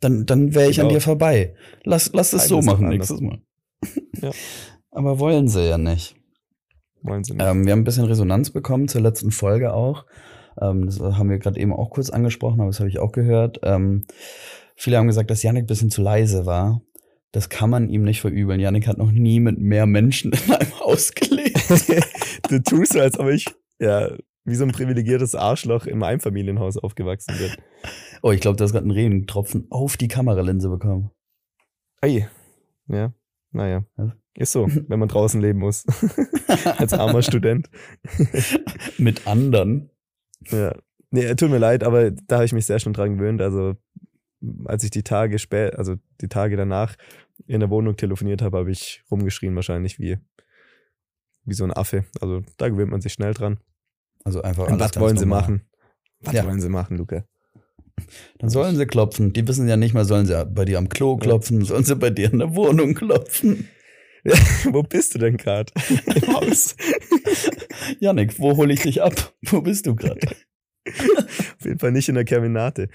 Dann, 0.00 0.26
dann 0.26 0.54
wäre 0.54 0.70
ich 0.70 0.80
an 0.80 0.86
Genau. 0.86 0.96
dir 0.98 1.00
vorbei. 1.02 1.54
Lass, 1.82 2.10
lass 2.14 2.32
es 2.32 2.48
so 2.48 2.62
machen 2.62 2.88
nächstes 2.88 3.20
Mal. 3.20 3.42
Ja. 4.20 4.30
Aber 4.90 5.18
wollen 5.18 5.48
sie 5.48 5.68
ja 5.68 5.76
nicht. 5.76 6.14
Wollen 7.02 7.24
sie 7.24 7.32
nicht. 7.34 7.44
Ähm, 7.44 7.66
wir 7.66 7.72
haben 7.72 7.80
ein 7.80 7.84
bisschen 7.84 8.04
Resonanz 8.04 8.50
bekommen 8.50 8.86
zur 8.88 9.00
letzten 9.00 9.30
Folge 9.32 9.72
auch. 9.74 10.06
Ähm, 10.60 10.86
das 10.86 11.00
haben 11.00 11.30
wir 11.30 11.38
gerade 11.38 11.58
eben 11.58 11.72
auch 11.72 11.90
kurz 11.90 12.10
angesprochen, 12.10 12.60
aber 12.60 12.70
das 12.70 12.80
habe 12.80 12.88
ich 12.88 12.98
auch 12.98 13.12
gehört. 13.12 13.60
Ähm, 13.62 14.04
viele 14.76 14.98
haben 14.98 15.06
gesagt, 15.06 15.30
dass 15.30 15.42
Yannick 15.42 15.64
ein 15.64 15.68
bisschen 15.68 15.90
zu 15.90 16.02
leise 16.02 16.46
war. 16.46 16.82
Das 17.32 17.48
kann 17.48 17.70
man 17.70 17.88
ihm 17.90 18.04
nicht 18.04 18.20
verübeln. 18.20 18.60
Yannick 18.60 18.86
hat 18.86 18.98
noch 18.98 19.10
nie 19.10 19.40
mit 19.40 19.58
mehr 19.58 19.86
Menschen 19.86 20.32
in 20.46 20.52
einem 20.52 20.80
Haus 20.80 21.12
gelebt. 21.12 21.58
du 22.48 22.62
tust 22.62 22.92
so, 22.92 23.00
als 23.00 23.18
ob 23.18 23.28
ich 23.28 23.46
ja 23.80 24.10
wie 24.44 24.54
so 24.54 24.64
ein 24.64 24.72
privilegiertes 24.72 25.34
Arschloch 25.34 25.86
im 25.86 26.02
Einfamilienhaus 26.02 26.76
aufgewachsen 26.76 27.34
bin. 27.38 27.50
Oh, 28.22 28.30
ich 28.30 28.40
glaube, 28.40 28.56
du 28.56 28.64
hast 28.64 28.72
gerade 28.72 28.84
einen 28.84 28.92
Regentropfen 28.92 29.66
auf 29.70 29.96
die 29.96 30.08
Kameralinse 30.08 30.68
bekommen. 30.68 31.10
Ei. 32.00 32.28
Ja, 32.88 33.14
naja. 33.52 33.84
Ist 34.36 34.52
so, 34.52 34.66
wenn 34.88 34.98
man 34.98 35.08
draußen 35.08 35.40
leben 35.40 35.60
muss. 35.60 35.86
Als 36.76 36.92
armer 36.92 37.22
Student. 37.22 37.70
Mit 38.98 39.26
anderen. 39.26 39.90
Ja. 40.50 40.74
Nee, 41.10 41.34
tut 41.34 41.50
mir 41.50 41.58
leid, 41.58 41.84
aber 41.84 42.10
da 42.10 42.36
habe 42.36 42.44
ich 42.44 42.52
mich 42.52 42.66
sehr 42.66 42.80
schon 42.80 42.92
dran 42.92 43.16
gewöhnt. 43.16 43.40
Also, 43.40 43.76
als 44.64 44.82
ich 44.84 44.90
die 44.90 45.04
Tage 45.04 45.38
spät, 45.38 45.76
also 45.76 45.96
die 46.20 46.28
Tage 46.28 46.56
danach 46.56 46.96
in 47.46 47.60
der 47.60 47.70
Wohnung 47.70 47.96
telefoniert 47.96 48.42
habe, 48.42 48.58
habe 48.58 48.70
ich 48.70 49.02
rumgeschrien, 49.10 49.54
wahrscheinlich 49.54 49.98
wie, 49.98 50.18
wie 51.44 51.54
so 51.54 51.64
ein 51.64 51.72
Affe. 51.72 52.04
Also, 52.20 52.42
da 52.56 52.68
gewöhnt 52.68 52.90
man 52.90 53.00
sich 53.00 53.12
schnell 53.12 53.32
dran. 53.32 53.58
Also 54.24 54.42
einfach. 54.42 54.68
Und 54.68 54.80
was 54.80 54.98
wollen 54.98 55.16
sie 55.16 55.26
machen? 55.26 55.62
Was 56.20 56.34
ja. 56.34 56.44
wollen 56.44 56.60
sie 56.60 56.70
machen, 56.70 56.96
Luca? 56.96 57.24
Dann 58.38 58.50
sollen 58.50 58.76
sie 58.76 58.86
klopfen. 58.86 59.32
Die 59.32 59.46
wissen 59.46 59.68
ja 59.68 59.76
nicht 59.76 59.94
mal, 59.94 60.04
sollen 60.04 60.26
sie 60.26 60.44
bei 60.46 60.64
dir 60.64 60.78
am 60.78 60.88
Klo 60.88 61.16
klopfen, 61.16 61.64
sollen 61.64 61.84
sie 61.84 61.96
bei 61.96 62.10
dir 62.10 62.32
in 62.32 62.40
der 62.40 62.54
Wohnung 62.54 62.94
klopfen. 62.94 63.68
Wo 64.72 64.82
bist 64.82 65.14
du 65.14 65.18
denn 65.18 65.36
gerade? 65.36 65.72
Im 66.14 66.34
Haus. 66.34 66.76
Janik, 68.00 68.38
wo 68.38 68.56
hole 68.56 68.72
ich 68.72 68.80
dich 68.80 69.02
ab? 69.02 69.34
Wo 69.42 69.60
bist 69.60 69.86
du 69.86 69.94
gerade? 69.94 70.26
Auf 70.86 71.64
jeden 71.64 71.78
Fall 71.78 71.92
nicht 71.92 72.08
in 72.08 72.14
der 72.14 72.24
Kerminate. 72.24 72.88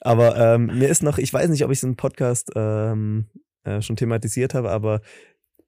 Aber 0.00 0.36
ähm, 0.36 0.66
mir 0.78 0.88
ist 0.88 1.02
noch, 1.02 1.18
ich 1.18 1.32
weiß 1.32 1.48
nicht, 1.50 1.64
ob 1.64 1.70
ich 1.70 1.78
es 1.78 1.82
im 1.82 1.96
Podcast 1.96 2.50
ähm, 2.54 3.26
äh, 3.64 3.80
schon 3.82 3.96
thematisiert 3.96 4.54
habe, 4.54 4.70
aber 4.70 5.00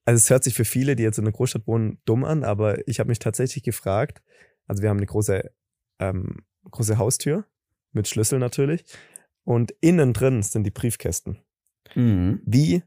also 0.05 0.17
es 0.17 0.31
hört 0.31 0.45
sich 0.45 0.55
für 0.55 0.65
viele, 0.65 0.97
die 0.97 1.03
jetzt 1.03 1.19
in 1.19 1.25
der 1.25 1.33
Großstadt 1.33 1.67
wohnen, 1.67 1.99
dumm 2.05 2.25
an, 2.25 2.45
aber 2.45 2.87
ich 2.89 3.01
habe 3.01 3.09
mich 3.09 3.19
tatsächlich 3.19 3.63
gefragt, 3.63 4.23
also 4.67 4.83
wir 4.83 4.91
haben 4.91 4.99
eine 4.99 5.07
große, 5.07 5.51
ähm, 5.99 6.45
große 6.71 6.99
Haustür 6.99 7.45
mit 7.93 8.09
Schlüssel 8.09 8.39
natürlich. 8.39 8.85
Und 9.45 9.75
innen 9.81 10.13
drin 10.13 10.43
sind 10.43 10.65
die 10.65 10.71
Briefkästen. 10.71 11.39
Mhm. 11.95 12.43
Wie 12.45 12.83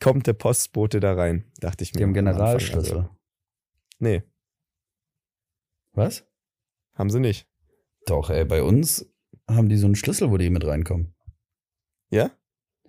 kommt 0.00 0.26
der 0.26 0.34
Postbote 0.34 1.00
da 1.00 1.14
rein? 1.14 1.50
Dachte 1.60 1.84
ich 1.84 1.92
mir. 1.92 1.98
Die 1.98 2.04
haben 2.04 2.14
Generalschlüssel. 2.14 2.98
Also, 2.98 3.08
nee. 3.98 4.22
Was? 5.92 6.26
Haben 6.94 7.10
sie 7.10 7.20
nicht. 7.20 7.48
Doch, 8.06 8.30
ey, 8.30 8.44
bei 8.44 8.62
uns 8.62 9.10
haben 9.48 9.68
die 9.68 9.76
so 9.76 9.86
einen 9.86 9.96
Schlüssel, 9.96 10.30
wo 10.30 10.36
die 10.36 10.50
mit 10.50 10.64
reinkommen. 10.64 11.14
Ja? 12.10 12.30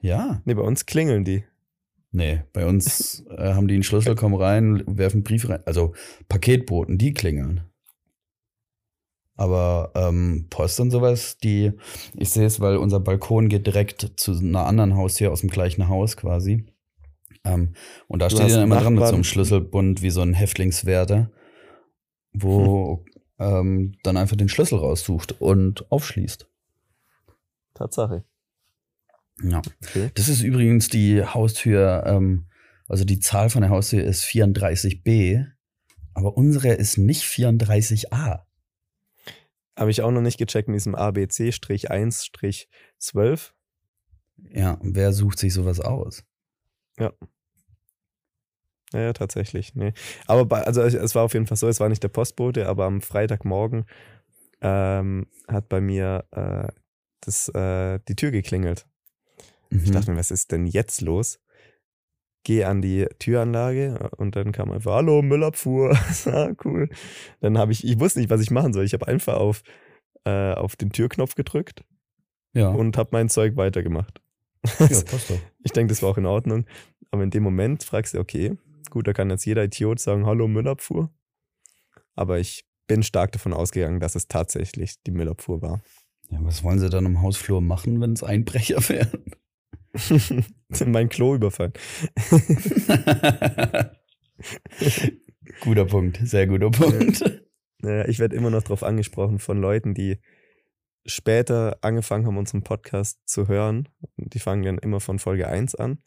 Ja. 0.01 0.41
Nee, 0.45 0.53
bei 0.53 0.61
uns 0.61 0.85
klingeln 0.85 1.23
die. 1.23 1.43
Nee, 2.11 2.43
bei 2.53 2.65
uns 2.65 3.25
äh, 3.29 3.53
haben 3.53 3.67
die 3.67 3.75
einen 3.75 3.83
Schlüssel, 3.83 4.15
kommen 4.15 4.35
rein, 4.35 4.83
werfen 4.87 5.23
Briefe 5.23 5.49
rein. 5.49 5.63
Also 5.65 5.93
Paketboten, 6.29 6.97
die 6.97 7.13
klingeln. 7.13 7.63
Aber 9.35 9.91
ähm, 9.95 10.47
Post 10.49 10.79
und 10.79 10.89
sowas, 10.89 11.37
die, 11.37 11.73
ich 12.15 12.31
sehe 12.31 12.47
es, 12.47 12.59
weil 12.59 12.77
unser 12.77 12.99
Balkon 12.99 13.49
geht 13.49 13.67
direkt 13.67 14.13
zu 14.15 14.31
einer 14.31 14.65
anderen 14.65 14.95
Haustür 14.95 15.31
aus 15.31 15.41
dem 15.41 15.49
gleichen 15.51 15.87
Haus 15.89 16.17
quasi. 16.17 16.65
Ähm, 17.47 17.73
und 18.07 18.21
da 18.21 18.27
du 18.27 18.35
steht 18.35 18.51
dann 18.51 18.63
immer 18.63 18.79
dran 18.79 18.95
mit 18.95 19.07
so 19.07 19.13
einem 19.13 19.23
Schlüsselbund 19.23 20.01
wie 20.01 20.09
so 20.09 20.21
ein 20.21 20.33
Häftlingswärter, 20.33 21.31
wo 22.33 23.05
hm. 23.37 23.47
ähm, 23.47 23.95
dann 24.03 24.17
einfach 24.17 24.35
den 24.35 24.49
Schlüssel 24.49 24.79
raussucht 24.79 25.41
und 25.41 25.89
aufschließt. 25.91 26.47
Tatsache. 27.73 28.23
Ja. 29.43 29.61
Okay. 29.83 30.11
Das 30.15 30.29
ist 30.29 30.41
übrigens 30.41 30.89
die 30.89 31.23
Haustür, 31.23 32.03
ähm, 32.05 32.47
also 32.87 33.05
die 33.05 33.19
Zahl 33.19 33.49
von 33.49 33.61
der 33.61 33.69
Haustür 33.69 34.03
ist 34.03 34.23
34b, 34.23 35.45
aber 36.13 36.37
unsere 36.37 36.73
ist 36.73 36.97
nicht 36.97 37.23
34a. 37.23 38.47
Habe 39.77 39.91
ich 39.91 40.01
auch 40.01 40.09
noch 40.09 40.21
nicht 40.21 40.39
gecheckt 40.39 40.69
mit 40.69 40.79
diesem 40.79 40.95
ABC-1-12. 40.95 43.51
Ja, 44.51 44.79
wer 44.81 45.13
sucht 45.13 45.37
sich 45.37 45.53
sowas 45.53 45.79
aus? 45.79 46.23
Ja. 46.97 47.13
Ja, 48.93 49.13
tatsächlich. 49.13 49.75
Nee. 49.75 49.93
Aber 50.27 50.45
bei, 50.45 50.63
also 50.63 50.81
es 50.81 51.15
war 51.15 51.23
auf 51.23 51.33
jeden 51.33 51.47
Fall 51.47 51.57
so, 51.57 51.67
es 51.67 51.79
war 51.79 51.89
nicht 51.89 52.03
der 52.03 52.09
Postbote, 52.09 52.67
aber 52.67 52.85
am 52.85 53.01
Freitagmorgen 53.01 53.85
ähm, 54.61 55.27
hat 55.47 55.67
bei 55.69 55.81
mir 55.81 56.25
äh, 56.31 56.67
das, 57.21 57.49
äh, 57.49 57.99
die 58.07 58.15
Tür 58.15 58.31
geklingelt. 58.31 58.87
Mhm. 59.69 59.81
Ich 59.83 59.91
dachte 59.91 60.11
mir, 60.11 60.17
was 60.17 60.31
ist 60.31 60.51
denn 60.51 60.65
jetzt 60.65 61.01
los? 61.01 61.39
gehe 62.47 62.65
an 62.65 62.81
die 62.81 63.05
Türanlage 63.19 64.09
und 64.15 64.37
dann 64.37 64.53
kam 64.53 64.71
einfach, 64.71 64.93
hallo, 64.93 65.21
Müllabfuhr. 65.21 65.97
ah, 66.27 66.51
cool. 66.63 66.87
Dann 67.41 67.57
habe 67.57 67.73
ich, 67.73 67.85
ich 67.85 67.99
wusste 67.99 68.21
nicht, 68.21 68.29
was 68.29 68.39
ich 68.39 68.51
machen 68.51 68.71
soll. 68.71 68.85
Ich 68.85 68.93
habe 68.93 69.05
einfach 69.05 69.35
auf, 69.35 69.63
äh, 70.23 70.53
auf 70.53 70.77
den 70.77 70.91
Türknopf 70.91 71.35
gedrückt 71.35 71.83
ja. 72.53 72.69
und 72.69 72.97
habe 72.97 73.09
mein 73.11 73.27
Zeug 73.27 73.57
weitergemacht. 73.57 74.21
Ja, 74.79 74.87
passt 74.87 75.29
doch. 75.29 75.39
ich 75.61 75.73
denke, 75.73 75.91
das 75.91 76.01
war 76.01 76.09
auch 76.09 76.17
in 76.17 76.25
Ordnung. 76.25 76.65
Aber 77.11 77.21
in 77.21 77.31
dem 77.31 77.43
Moment 77.43 77.83
fragst 77.83 78.13
du, 78.13 78.19
okay, 78.19 78.57
gut, 78.89 79.07
da 79.07 79.13
kann 79.13 79.29
jetzt 79.29 79.45
jeder 79.45 79.63
Idiot 79.63 79.99
sagen, 79.99 80.25
hallo, 80.25 80.47
Müllabfuhr. 80.47 81.11
Aber 82.15 82.39
ich 82.39 82.65
bin 82.87 83.03
stark 83.03 83.31
davon 83.31 83.53
ausgegangen, 83.53 83.99
dass 83.99 84.15
es 84.15 84.27
tatsächlich 84.27 85.01
die 85.03 85.11
Müllabfuhr 85.11 85.61
war. 85.61 85.81
Ja, 86.29 86.39
was 86.41 86.63
wollen 86.63 86.79
sie 86.79 86.89
dann 86.89 87.05
im 87.05 87.21
Hausflur 87.21 87.61
machen, 87.61 88.01
wenn 88.01 88.13
es 88.13 88.23
Einbrecher 88.23 88.77
wären? 88.89 89.23
mein 90.85 91.09
Klo 91.09 91.35
überfallen. 91.35 91.73
guter 95.61 95.85
Punkt, 95.85 96.19
sehr 96.23 96.47
guter 96.47 96.71
Punkt. 96.71 97.41
Naja, 97.79 98.07
ich 98.07 98.19
werde 98.19 98.35
immer 98.35 98.49
noch 98.49 98.63
darauf 98.63 98.83
angesprochen 98.83 99.39
von 99.39 99.59
Leuten, 99.59 99.93
die 99.93 100.19
später 101.05 101.77
angefangen 101.81 102.25
haben, 102.25 102.37
unseren 102.37 102.63
Podcast 102.63 103.19
zu 103.25 103.47
hören. 103.47 103.87
Die 104.17 104.39
fangen 104.39 104.63
dann 104.63 104.77
immer 104.77 104.99
von 104.99 105.19
Folge 105.19 105.47
1 105.47 105.75
an. 105.75 106.03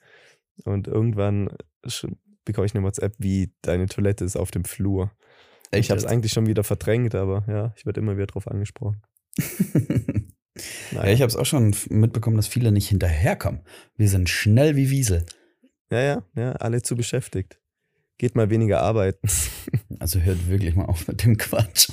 Und 0.64 0.88
irgendwann 0.88 1.56
bekomme 2.44 2.66
ich 2.66 2.74
eine 2.74 2.84
WhatsApp, 2.84 3.14
wie 3.18 3.52
deine 3.62 3.86
Toilette 3.86 4.24
ist 4.24 4.36
auf 4.36 4.50
dem 4.50 4.64
Flur. 4.64 5.10
Echt? 5.70 5.84
Ich 5.84 5.90
habe 5.90 5.98
es 5.98 6.06
eigentlich 6.06 6.32
schon 6.32 6.46
wieder 6.46 6.64
verdrängt, 6.64 7.14
aber 7.14 7.44
ja, 7.48 7.72
ich 7.76 7.86
werde 7.86 8.00
immer 8.00 8.16
wieder 8.16 8.26
darauf 8.26 8.48
angesprochen. 8.48 9.02
Naja. 10.92 11.06
Ja, 11.06 11.12
ich 11.14 11.20
habe 11.22 11.28
es 11.28 11.36
auch 11.36 11.46
schon 11.46 11.74
mitbekommen, 11.88 12.36
dass 12.36 12.48
viele 12.48 12.72
nicht 12.72 12.88
hinterherkommen. 12.88 13.62
Wir 13.96 14.08
sind 14.08 14.28
schnell 14.28 14.76
wie 14.76 14.90
Wiesel. 14.90 15.24
Ja, 15.90 16.00
ja, 16.00 16.24
ja, 16.36 16.52
alle 16.52 16.82
zu 16.82 16.96
beschäftigt. 16.96 17.60
Geht 18.18 18.34
mal 18.36 18.50
weniger 18.50 18.80
arbeiten. 18.80 19.28
Also 19.98 20.18
hört 20.20 20.48
wirklich 20.48 20.74
mal 20.76 20.86
auf 20.86 21.06
mit 21.08 21.24
dem 21.24 21.36
Quatsch. 21.36 21.90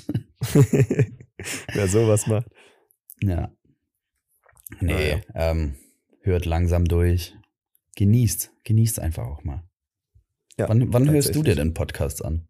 Wer 1.73 1.87
sowas 1.89 2.25
macht. 2.27 2.47
Ja. 3.21 3.51
Nee, 4.79 5.09
ja. 5.09 5.51
Ähm, 5.51 5.75
hört 6.21 6.45
langsam 6.45 6.85
durch. 6.85 7.35
Genießt. 7.97 8.53
Genießt 8.63 9.01
einfach 9.01 9.25
auch 9.25 9.43
mal. 9.43 9.67
Ja, 10.59 10.69
wann 10.69 10.91
wann 10.91 11.09
hörst 11.09 11.35
du 11.35 11.43
dir 11.43 11.55
denn 11.55 11.73
Podcasts 11.73 12.21
an? 12.21 12.47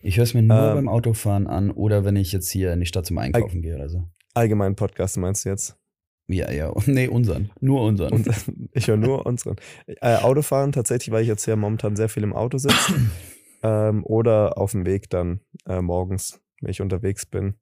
Ich 0.00 0.16
höre 0.16 0.24
es 0.24 0.34
mir 0.34 0.42
nur 0.42 0.58
ähm, 0.58 0.74
beim 0.74 0.88
Autofahren 0.88 1.46
an 1.46 1.70
oder 1.70 2.04
wenn 2.04 2.16
ich 2.16 2.32
jetzt 2.32 2.50
hier 2.50 2.72
in 2.72 2.80
die 2.80 2.86
Stadt 2.86 3.06
zum 3.06 3.16
Einkaufen 3.18 3.62
gehe 3.62 3.76
oder 3.76 3.88
so. 3.88 4.08
Allgemeinen 4.34 4.74
Podcast 4.74 5.16
meinst 5.16 5.44
du 5.44 5.50
jetzt? 5.50 5.78
Ja, 6.26 6.50
ja. 6.50 6.72
Nee, 6.86 7.08
unseren. 7.08 7.50
Nur 7.60 7.82
unseren. 7.82 8.12
Und, 8.12 8.28
ich 8.72 8.88
höre 8.88 8.96
nur 8.96 9.24
unseren. 9.24 9.56
Äh, 9.86 10.16
Autofahren 10.16 10.72
tatsächlich, 10.72 11.12
weil 11.12 11.22
ich 11.22 11.28
jetzt 11.28 11.46
ja 11.46 11.56
momentan 11.56 11.96
sehr 11.96 12.08
viel 12.08 12.22
im 12.22 12.32
Auto 12.32 12.58
sitze. 12.58 12.92
ähm, 13.62 14.04
oder 14.04 14.58
auf 14.58 14.72
dem 14.72 14.84
Weg 14.84 15.08
dann 15.10 15.40
äh, 15.66 15.80
morgens, 15.80 16.40
wenn 16.60 16.70
ich 16.70 16.82
unterwegs 16.82 17.24
bin. 17.24 17.54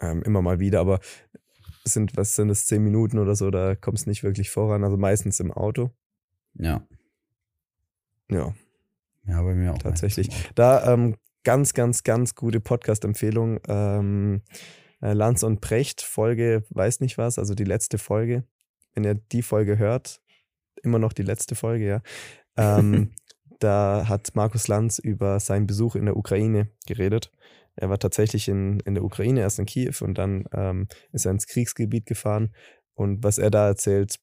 Ähm, 0.00 0.22
immer 0.22 0.42
mal 0.42 0.58
wieder, 0.58 0.80
aber 0.80 1.00
sind, 1.84 2.16
was 2.16 2.34
sind 2.34 2.50
es, 2.50 2.66
zehn 2.66 2.82
Minuten 2.82 3.18
oder 3.18 3.34
so, 3.34 3.50
da 3.50 3.74
kommt 3.74 3.98
es 3.98 4.06
nicht 4.06 4.22
wirklich 4.22 4.50
voran. 4.50 4.84
Also 4.84 4.96
meistens 4.96 5.40
im 5.40 5.52
Auto. 5.52 5.90
Ja. 6.54 6.86
Ja. 8.30 8.54
Ja, 9.26 9.42
bei 9.42 9.54
mir 9.54 9.72
auch. 9.72 9.78
Tatsächlich. 9.78 10.28
Da 10.54 10.92
ähm, 10.92 11.16
ganz, 11.44 11.74
ganz, 11.74 12.02
ganz 12.02 12.34
gute 12.34 12.60
Podcast-Empfehlung. 12.60 13.60
Ähm, 13.68 14.42
äh, 15.00 15.12
Lanz 15.12 15.42
und 15.42 15.60
Precht, 15.60 16.02
Folge, 16.02 16.64
weiß 16.70 17.00
nicht 17.00 17.18
was, 17.18 17.38
also 17.38 17.54
die 17.54 17.64
letzte 17.64 17.98
Folge. 17.98 18.44
Wenn 18.94 19.04
ihr 19.04 19.14
die 19.14 19.42
Folge 19.42 19.78
hört, 19.78 20.20
immer 20.82 20.98
noch 20.98 21.12
die 21.12 21.22
letzte 21.22 21.54
Folge, 21.54 21.86
ja. 21.86 22.02
Ähm, 22.56 23.12
da 23.58 24.06
hat 24.08 24.34
Markus 24.34 24.68
Lanz 24.68 24.98
über 24.98 25.40
seinen 25.40 25.66
Besuch 25.66 25.96
in 25.96 26.06
der 26.06 26.16
Ukraine 26.16 26.68
geredet. 26.86 27.30
Er 27.74 27.88
war 27.88 27.98
tatsächlich 27.98 28.48
in, 28.48 28.80
in 28.80 28.94
der 28.94 29.04
Ukraine, 29.04 29.40
erst 29.40 29.58
in 29.58 29.66
Kiew 29.66 29.94
und 30.02 30.18
dann 30.18 30.44
ähm, 30.52 30.88
ist 31.12 31.24
er 31.24 31.32
ins 31.32 31.46
Kriegsgebiet 31.46 32.06
gefahren. 32.06 32.54
Und 32.94 33.24
was 33.24 33.38
er 33.38 33.50
da 33.50 33.68
erzählt, 33.68 34.16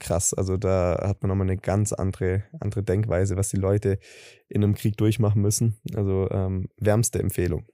krass. 0.00 0.34
Also 0.34 0.56
da 0.56 0.98
hat 1.02 1.22
man 1.22 1.28
nochmal 1.28 1.46
eine 1.46 1.56
ganz 1.56 1.92
andere, 1.92 2.44
andere 2.58 2.82
Denkweise, 2.82 3.36
was 3.36 3.50
die 3.50 3.56
Leute 3.56 3.98
in 4.48 4.64
einem 4.64 4.74
Krieg 4.74 4.96
durchmachen 4.96 5.40
müssen. 5.40 5.78
Also 5.94 6.28
ähm, 6.30 6.68
wärmste 6.76 7.20
Empfehlung. 7.20 7.66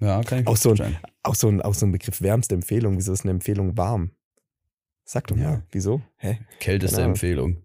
Ja, 0.00 0.22
kann 0.22 0.40
ich 0.40 0.46
Auch 0.46 0.56
so 0.56 0.72
ein-. 0.72 0.96
Auch 1.22 1.34
so 1.34 1.48
ein, 1.48 1.60
auch 1.60 1.74
so 1.74 1.86
ein 1.86 1.92
Begriff 1.92 2.22
wärmste 2.22 2.54
Empfehlung. 2.54 2.96
Wieso 2.96 3.12
ist 3.12 3.22
eine 3.22 3.32
Empfehlung 3.32 3.76
warm? 3.76 4.12
Sag 5.04 5.26
doch 5.26 5.36
mal. 5.36 5.42
Ja. 5.42 5.62
Wieso? 5.70 6.02
Hä? 6.16 6.38
Kälteste. 6.60 7.02
Empfehlung. 7.02 7.62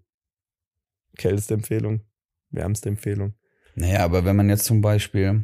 Kälteste 1.18 1.54
Empfehlung? 1.54 2.02
Wärmste 2.52 2.90
Empfehlung? 2.90 3.34
Naja, 3.76 4.04
aber 4.04 4.26
wenn 4.26 4.36
man 4.36 4.50
jetzt 4.50 4.66
zum 4.66 4.82
Beispiel, 4.82 5.44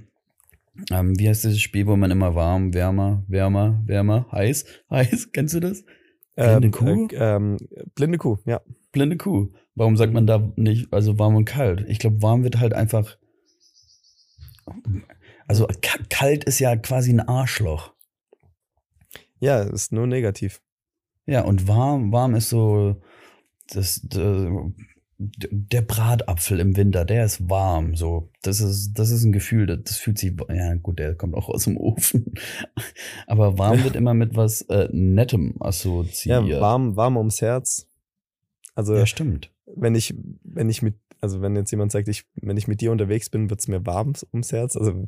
ähm, 0.92 1.18
wie 1.20 1.30
heißt 1.30 1.44
dieses 1.44 1.62
Spiel, 1.62 1.88
wo 1.88 1.96
man 1.96 2.12
immer 2.12 2.36
warm, 2.36 2.74
wärmer, 2.74 3.24
wärmer, 3.28 3.82
wärmer, 3.86 4.28
heiß, 4.32 4.66
heiß, 4.90 5.32
kennst 5.32 5.54
du 5.54 5.60
das? 5.60 5.84
Blinde 6.36 6.68
Ähm, 6.68 6.72
Kuh? 6.72 7.16
Äh, 7.16 7.36
ähm, 7.36 7.58
blinde 7.96 8.18
Kuh, 8.18 8.38
ja. 8.46 8.62
Blinde 8.92 9.18
Kuh. 9.18 9.50
Warum 9.76 9.98
sagt 9.98 10.14
man 10.14 10.28
da 10.28 10.52
nicht, 10.56 10.92
also 10.94 11.18
warm 11.20 11.36
und 11.36 11.46
kalt? 11.46 11.86
Ich 11.90 12.00
glaube, 12.00 12.22
warm 12.22 12.44
wird 12.44 12.60
halt 12.60 12.74
einfach. 12.74 13.18
Also 15.48 15.68
ka- 15.82 16.00
kalt 16.10 16.44
ist 16.44 16.60
ja 16.60 16.76
quasi 16.76 17.12
ein 17.12 17.20
Arschloch. 17.20 17.94
Ja, 19.40 19.62
ist 19.62 19.92
nur 19.92 20.08
negativ. 20.08 20.62
Ja, 21.26 21.42
und 21.42 21.68
warm, 21.68 22.12
warm 22.12 22.36
ist 22.36 22.50
so 22.50 23.02
das, 23.68 24.02
der, 24.04 24.72
der 25.18 25.82
Bratapfel 25.82 26.60
im 26.60 26.76
Winter, 26.76 27.06
der 27.06 27.26
ist 27.26 27.50
warm. 27.50 27.96
So, 27.96 28.30
das 28.42 28.60
ist, 28.62 28.94
das 28.94 29.10
ist 29.12 29.24
ein 29.24 29.32
Gefühl, 29.32 29.66
das, 29.68 29.80
das 29.84 29.98
fühlt 29.98 30.18
sich, 30.18 30.34
ja 30.50 30.74
gut, 30.76 31.00
der 31.00 31.16
kommt 31.16 31.36
auch 31.36 31.50
aus 31.50 31.66
dem 31.66 31.78
Ofen. 31.78 32.34
Aber 33.28 33.58
warm 33.58 33.84
wird 33.84 33.96
immer 33.96 34.14
mit 34.14 34.36
was 34.36 34.62
äh, 34.64 34.90
Nettem 34.92 35.56
assoziiert. 35.60 36.46
Ja, 36.46 36.62
warm, 36.62 36.96
warm 36.96 37.18
ums 37.18 37.42
Herz. 37.42 37.88
Also, 38.76 38.96
Ja, 38.96 39.06
stimmt. 39.06 39.52
wenn 39.66 39.96
ich, 39.96 40.14
wenn 40.44 40.70
ich 40.70 40.82
mit, 40.82 40.96
also 41.22 41.42
wenn 41.42 41.56
jetzt 41.56 41.72
jemand 41.72 41.92
sagt, 41.92 42.08
ich, 42.08 42.26
wenn 42.36 42.58
ich 42.58 42.68
mit 42.68 42.82
dir 42.82 42.92
unterwegs 42.92 43.30
bin, 43.30 43.50
wird's 43.50 43.68
mir 43.68 43.86
warm 43.86 44.14
ums 44.34 44.52
Herz. 44.52 44.76
Also 44.76 45.06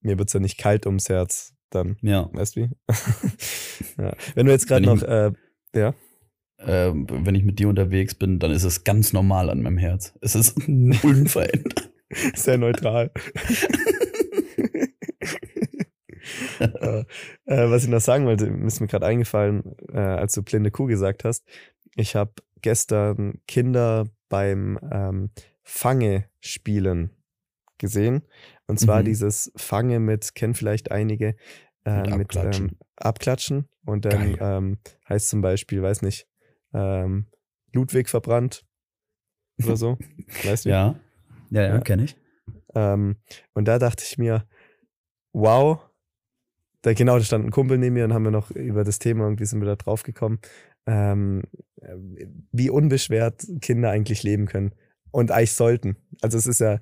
mir 0.00 0.18
wird's 0.18 0.32
ja 0.32 0.40
nicht 0.40 0.58
kalt 0.58 0.84
ums 0.86 1.08
Herz 1.08 1.54
dann. 1.70 1.96
Ja. 2.02 2.28
Weißt 2.32 2.56
du 2.56 2.62
wie? 2.62 2.70
ja. 4.02 4.14
Wenn 4.34 4.46
du 4.46 4.52
jetzt 4.52 4.66
gerade 4.68 4.84
noch, 4.84 5.02
äh, 5.02 5.32
ja, 5.74 5.94
Ähm, 6.66 7.06
wenn 7.10 7.34
ich 7.34 7.44
mit 7.44 7.58
dir 7.58 7.68
unterwegs 7.68 8.14
bin, 8.14 8.38
dann 8.38 8.50
ist 8.50 8.64
es 8.64 8.84
ganz 8.84 9.12
normal 9.12 9.50
an 9.50 9.62
meinem 9.62 9.78
Herz. 9.78 10.14
Es 10.20 10.34
ist 10.34 10.56
unverändert. 11.02 11.90
sehr 12.34 12.58
neutral. 12.58 13.10
äh, 16.60 17.00
äh, 17.46 17.70
was 17.70 17.84
ich 17.84 17.90
noch 17.90 18.00
sagen 18.00 18.26
wollte, 18.26 18.46
ist 18.46 18.80
mir 18.80 18.86
gerade 18.86 19.06
eingefallen, 19.06 19.74
äh, 19.92 19.98
als 19.98 20.34
du 20.34 20.42
blinde 20.42 20.70
Kuh 20.70 20.86
gesagt 20.86 21.24
hast. 21.24 21.44
Ich 21.96 22.16
habe 22.16 22.32
gestern 22.62 23.40
Kinder 23.46 24.06
beim 24.28 24.78
ähm, 24.90 25.30
Fange 25.62 26.24
spielen 26.40 27.10
gesehen. 27.78 28.22
Und 28.66 28.80
zwar 28.80 29.00
Mhm. 29.00 29.06
dieses 29.06 29.52
Fange 29.56 30.00
mit, 30.00 30.34
kennen 30.34 30.54
vielleicht 30.54 30.90
einige, 30.90 31.36
äh, 31.84 32.02
Mit 32.02 32.16
mit, 32.16 32.36
Abklatschen. 32.36 32.64
ähm, 32.68 32.76
Abklatschen. 32.96 33.68
Und 33.84 34.04
dann 34.06 34.36
ähm, 34.40 34.78
heißt 35.08 35.28
zum 35.28 35.42
Beispiel, 35.42 35.82
weiß 35.82 36.00
nicht, 36.02 36.26
ähm, 36.74 37.26
Ludwig 37.72 38.08
verbrannt 38.08 38.66
oder 39.62 39.76
so. 39.76 39.98
weißt 40.44 40.64
du? 40.66 40.68
Ja. 40.70 41.00
Ja, 41.50 41.62
ja, 41.62 41.74
Ja. 41.74 41.80
kenne 41.80 42.04
ich. 42.04 42.16
Ähm, 42.74 43.16
und 43.54 43.66
da 43.68 43.78
dachte 43.78 44.04
ich 44.06 44.18
mir, 44.18 44.46
wow, 45.32 45.80
da 46.82 46.92
genau, 46.92 47.16
da 47.16 47.24
stand 47.24 47.46
ein 47.46 47.50
Kumpel 47.50 47.78
neben 47.78 47.94
mir 47.94 48.04
und 48.04 48.12
haben 48.12 48.24
wir 48.24 48.30
noch 48.30 48.50
über 48.50 48.84
das 48.84 48.98
Thema 48.98 49.24
irgendwie 49.24 49.46
sind 49.46 49.60
wir 49.60 49.66
da 49.66 49.76
drauf 49.76 50.02
gekommen, 50.02 50.38
ähm, 50.86 51.42
äh, 51.80 51.94
wie 52.52 52.68
unbeschwert 52.70 53.46
Kinder 53.60 53.90
eigentlich 53.90 54.22
leben 54.22 54.46
können 54.46 54.74
und 55.10 55.30
eigentlich 55.30 55.52
sollten. 55.52 55.96
Also 56.20 56.36
es 56.36 56.46
ist 56.46 56.60
ja 56.60 56.78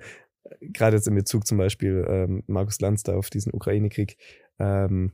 gerade 0.60 0.96
jetzt 0.96 1.06
in 1.06 1.14
Bezug 1.14 1.46
zum 1.46 1.58
Beispiel 1.58 2.04
ähm, 2.08 2.42
Markus 2.46 2.80
Lanz 2.80 3.02
da 3.02 3.14
auf 3.16 3.30
diesen 3.30 3.52
Ukraine-Krieg, 3.52 4.16
ähm, 4.58 5.12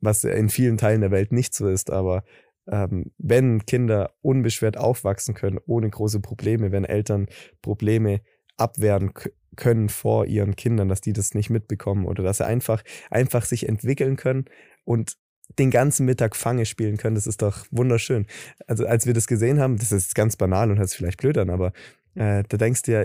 was 0.00 0.24
in 0.24 0.48
vielen 0.48 0.76
Teilen 0.76 1.00
der 1.00 1.10
Welt 1.10 1.32
nicht 1.32 1.54
so 1.54 1.68
ist, 1.68 1.90
aber 1.90 2.24
ähm, 2.70 3.12
wenn 3.18 3.64
Kinder 3.66 4.14
unbeschwert 4.22 4.76
aufwachsen 4.76 5.34
können, 5.34 5.58
ohne 5.66 5.88
große 5.88 6.20
Probleme, 6.20 6.72
wenn 6.72 6.84
Eltern 6.84 7.26
Probleme 7.62 8.20
abwehren 8.56 9.12
können 9.56 9.88
vor 9.88 10.26
ihren 10.26 10.56
Kindern, 10.56 10.88
dass 10.88 11.00
die 11.00 11.12
das 11.12 11.34
nicht 11.34 11.50
mitbekommen 11.50 12.06
oder 12.06 12.22
dass 12.22 12.38
sie 12.38 12.46
einfach, 12.46 12.82
einfach 13.10 13.44
sich 13.44 13.68
entwickeln 13.68 14.16
können 14.16 14.46
und 14.84 15.16
den 15.58 15.70
ganzen 15.70 16.06
Mittag 16.06 16.34
Fange 16.34 16.66
spielen 16.66 16.96
können, 16.96 17.14
das 17.14 17.26
ist 17.26 17.42
doch 17.42 17.66
wunderschön. 17.70 18.26
Also 18.66 18.86
als 18.86 19.06
wir 19.06 19.14
das 19.14 19.26
gesehen 19.26 19.60
haben, 19.60 19.76
das 19.76 19.92
ist 19.92 20.14
ganz 20.14 20.36
banal 20.36 20.70
und 20.70 20.78
hört 20.78 20.88
sich 20.88 20.98
vielleicht 20.98 21.20
blöd 21.20 21.38
an, 21.38 21.50
aber 21.50 21.72
äh, 22.14 22.42
da 22.48 22.56
denkst 22.56 22.82
du 22.82 22.92
ja, 22.92 23.04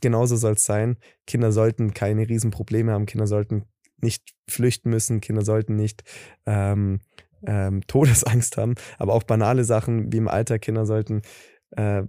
genauso 0.00 0.36
soll 0.36 0.54
es 0.54 0.64
sein. 0.64 0.96
Kinder 1.26 1.52
sollten 1.52 1.92
keine 1.92 2.28
Riesenprobleme 2.28 2.92
haben, 2.92 3.06
Kinder 3.06 3.26
sollten 3.26 3.64
nicht 4.00 4.34
flüchten 4.48 4.90
müssen, 4.90 5.20
Kinder 5.20 5.42
sollten 5.42 5.76
nicht 5.76 6.02
ähm, 6.46 7.00
ähm, 7.46 7.82
Todesangst 7.86 8.56
haben, 8.56 8.74
aber 8.98 9.14
auch 9.14 9.22
banale 9.24 9.64
Sachen 9.64 10.12
wie 10.12 10.18
im 10.18 10.28
Alter, 10.28 10.58
Kinder 10.58 10.86
sollten 10.86 11.22
äh, 11.76 12.02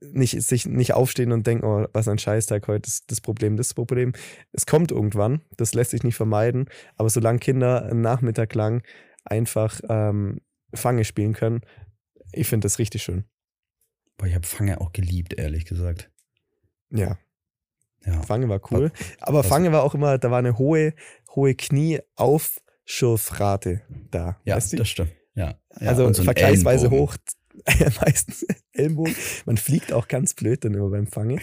nicht, 0.00 0.42
sich 0.42 0.66
nicht 0.66 0.92
aufstehen 0.92 1.32
und 1.32 1.46
denken, 1.46 1.64
oh, 1.64 1.86
was 1.94 2.08
ein 2.08 2.18
Scheißtag 2.18 2.68
heute 2.68 2.88
ist 2.88 3.10
das 3.10 3.20
Problem, 3.22 3.56
das 3.56 3.72
Problem. 3.72 4.12
Es 4.52 4.66
kommt 4.66 4.90
irgendwann, 4.90 5.40
das 5.56 5.72
lässt 5.72 5.92
sich 5.92 6.02
nicht 6.02 6.16
vermeiden, 6.16 6.68
aber 6.96 7.08
solange 7.08 7.38
Kinder 7.38 7.84
einen 7.84 8.02
Nachmittag 8.02 8.54
lang 8.54 8.82
einfach 9.24 9.80
ähm, 9.88 10.40
Fange 10.74 11.04
spielen 11.04 11.32
können, 11.32 11.62
ich 12.32 12.48
finde 12.48 12.66
das 12.66 12.78
richtig 12.78 13.02
schön. 13.02 13.24
Boah, 14.18 14.26
ich 14.26 14.34
habe 14.34 14.46
Fange 14.46 14.80
auch 14.80 14.92
geliebt, 14.92 15.34
ehrlich 15.34 15.64
gesagt. 15.64 16.10
Ja, 16.90 17.16
Ja. 18.04 18.20
Fange 18.22 18.48
war 18.50 18.60
cool. 18.70 18.92
Aber 19.20 19.38
was- 19.38 19.46
Fange 19.46 19.72
war 19.72 19.82
auch 19.84 19.94
immer, 19.94 20.18
da 20.18 20.30
war 20.30 20.38
eine 20.40 20.58
hohe, 20.58 20.92
hohe 21.34 21.54
Knieaufschurfrate 22.84 23.82
da. 24.10 24.40
Ja, 24.44 24.56
weißt 24.56 24.72
du? 24.72 24.76
das 24.78 24.88
stimmt. 24.88 25.12
Ja. 25.34 25.58
ja 25.80 25.88
also 25.88 26.12
so 26.12 26.22
vergleichsweise 26.22 26.86
Ellenbogen. 26.86 27.14
hoch. 27.14 27.16
Meistens 28.00 28.46
Ellenbogen. 28.72 29.14
Man 29.46 29.56
fliegt 29.56 29.92
auch 29.92 30.08
ganz 30.08 30.34
blöd 30.34 30.64
dann 30.64 30.74
immer 30.74 30.90
beim 30.90 31.06
Fange. 31.06 31.40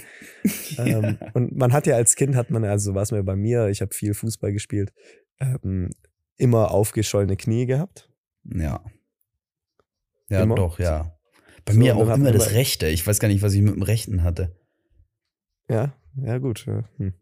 ähm, 0.77 1.17
und 1.33 1.55
man 1.55 1.73
hat 1.73 1.87
ja 1.87 1.95
als 1.95 2.15
Kind, 2.15 2.35
hat 2.35 2.49
man, 2.49 2.63
also 2.65 2.91
so 2.91 2.95
war 2.95 3.03
es 3.03 3.11
mir 3.11 3.23
bei 3.23 3.35
mir, 3.35 3.67
ich 3.67 3.81
habe 3.81 3.93
viel 3.93 4.13
Fußball 4.13 4.51
gespielt, 4.53 4.93
ähm, 5.39 5.89
immer 6.37 6.71
aufgeschollene 6.71 7.37
Knie 7.37 7.65
gehabt. 7.65 8.09
Ja. 8.43 8.83
Ja, 10.29 10.43
Immer? 10.43 10.55
doch, 10.55 10.79
ja. 10.79 11.17
Bei 11.65 11.73
So, 11.73 11.79
mir 11.79 11.95
auch 11.97 12.09
immer 12.09 12.31
das 12.31 12.53
Rechte. 12.53 12.87
Ich 12.87 13.05
weiß 13.05 13.19
gar 13.19 13.27
nicht, 13.27 13.41
was 13.41 13.53
ich 13.53 13.61
mit 13.61 13.75
dem 13.75 13.81
Rechten 13.83 14.23
hatte. 14.23 14.55
Ja, 15.69 15.93
ja, 16.15 16.37
gut. 16.37 16.65
Ja. 16.65 16.85
Hm. 16.97 17.13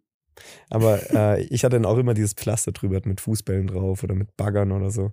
Aber 0.69 0.99
äh, 1.13 1.43
ich 1.43 1.63
hatte 1.63 1.75
dann 1.75 1.85
auch 1.85 1.97
immer 1.97 2.13
dieses 2.13 2.33
Pflaster 2.33 2.71
drüber 2.71 3.01
mit 3.03 3.21
Fußbällen 3.21 3.67
drauf 3.67 4.03
oder 4.03 4.15
mit 4.15 4.35
Baggern 4.37 4.71
oder 4.71 4.89
so. 4.89 5.11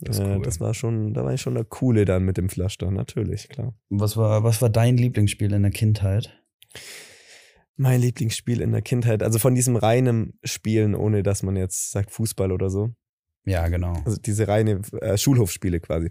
Das 0.00 0.18
äh, 0.18 0.24
cool. 0.24 0.42
das 0.42 0.58
war 0.60 0.74
schon, 0.74 1.14
da 1.14 1.24
war 1.24 1.32
ich 1.32 1.40
schon 1.40 1.54
der 1.54 1.64
Coole 1.64 2.04
dann 2.04 2.24
mit 2.24 2.36
dem 2.36 2.48
Pflaster, 2.48 2.90
natürlich, 2.90 3.48
klar. 3.48 3.74
Was 3.88 4.16
war, 4.16 4.42
was 4.42 4.60
war 4.60 4.68
dein 4.68 4.96
Lieblingsspiel 4.96 5.52
in 5.52 5.62
der 5.62 5.70
Kindheit? 5.70 6.42
Mein 7.76 8.00
Lieblingsspiel 8.00 8.60
in 8.60 8.72
der 8.72 8.82
Kindheit, 8.82 9.22
also 9.22 9.38
von 9.38 9.54
diesem 9.54 9.76
reinen 9.76 10.38
Spielen, 10.42 10.94
ohne 10.94 11.22
dass 11.22 11.42
man 11.42 11.56
jetzt 11.56 11.92
sagt 11.92 12.10
Fußball 12.10 12.50
oder 12.50 12.68
so. 12.68 12.90
Ja, 13.44 13.68
genau. 13.68 13.94
Also 14.04 14.20
diese 14.20 14.48
reine 14.48 14.82
äh, 15.00 15.16
Schulhofspiele 15.16 15.80
quasi. 15.80 16.10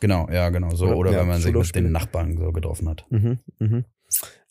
Genau, 0.00 0.28
ja, 0.30 0.50
genau. 0.50 0.74
So, 0.74 0.86
Oder- 0.86 0.96
oder 0.96 1.12
ja, 1.12 1.20
wenn 1.20 1.28
man 1.28 1.40
sich 1.40 1.54
mit 1.54 1.74
den 1.74 1.92
Nachbarn 1.92 2.36
so 2.36 2.50
getroffen 2.52 2.88
hat. 2.88 3.06
Mhm, 3.10 3.38
mhm. 3.58 3.84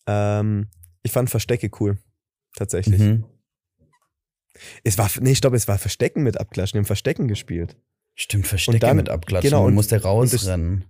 Ähm, 0.07 0.67
ich 1.03 1.11
fand 1.11 1.29
Verstecke 1.29 1.69
cool. 1.79 1.97
Tatsächlich. 2.61 2.99
Mhm. 3.01 3.23
Es 4.83 4.99
war, 4.99 5.09
nee, 5.19 5.33
stopp, 5.33 5.55
es 5.55 5.67
war 5.67 5.79
Verstecken 5.79 6.21
mit 6.21 6.39
Abklatschen. 6.39 6.75
Wir 6.75 6.81
haben 6.81 6.85
Verstecken 6.85 7.27
gespielt. 7.27 7.75
Stimmt, 8.13 8.45
Verstecke 8.45 8.77
dann- 8.77 8.97
mit 8.97 9.09
abklatschen. 9.09 9.49
genau, 9.49 9.61
und 9.61 9.69
und- 9.69 9.73
muss 9.73 9.87
der 9.87 10.05
und 10.05 10.31
das- 10.31 10.41
rausrennen. 10.43 10.85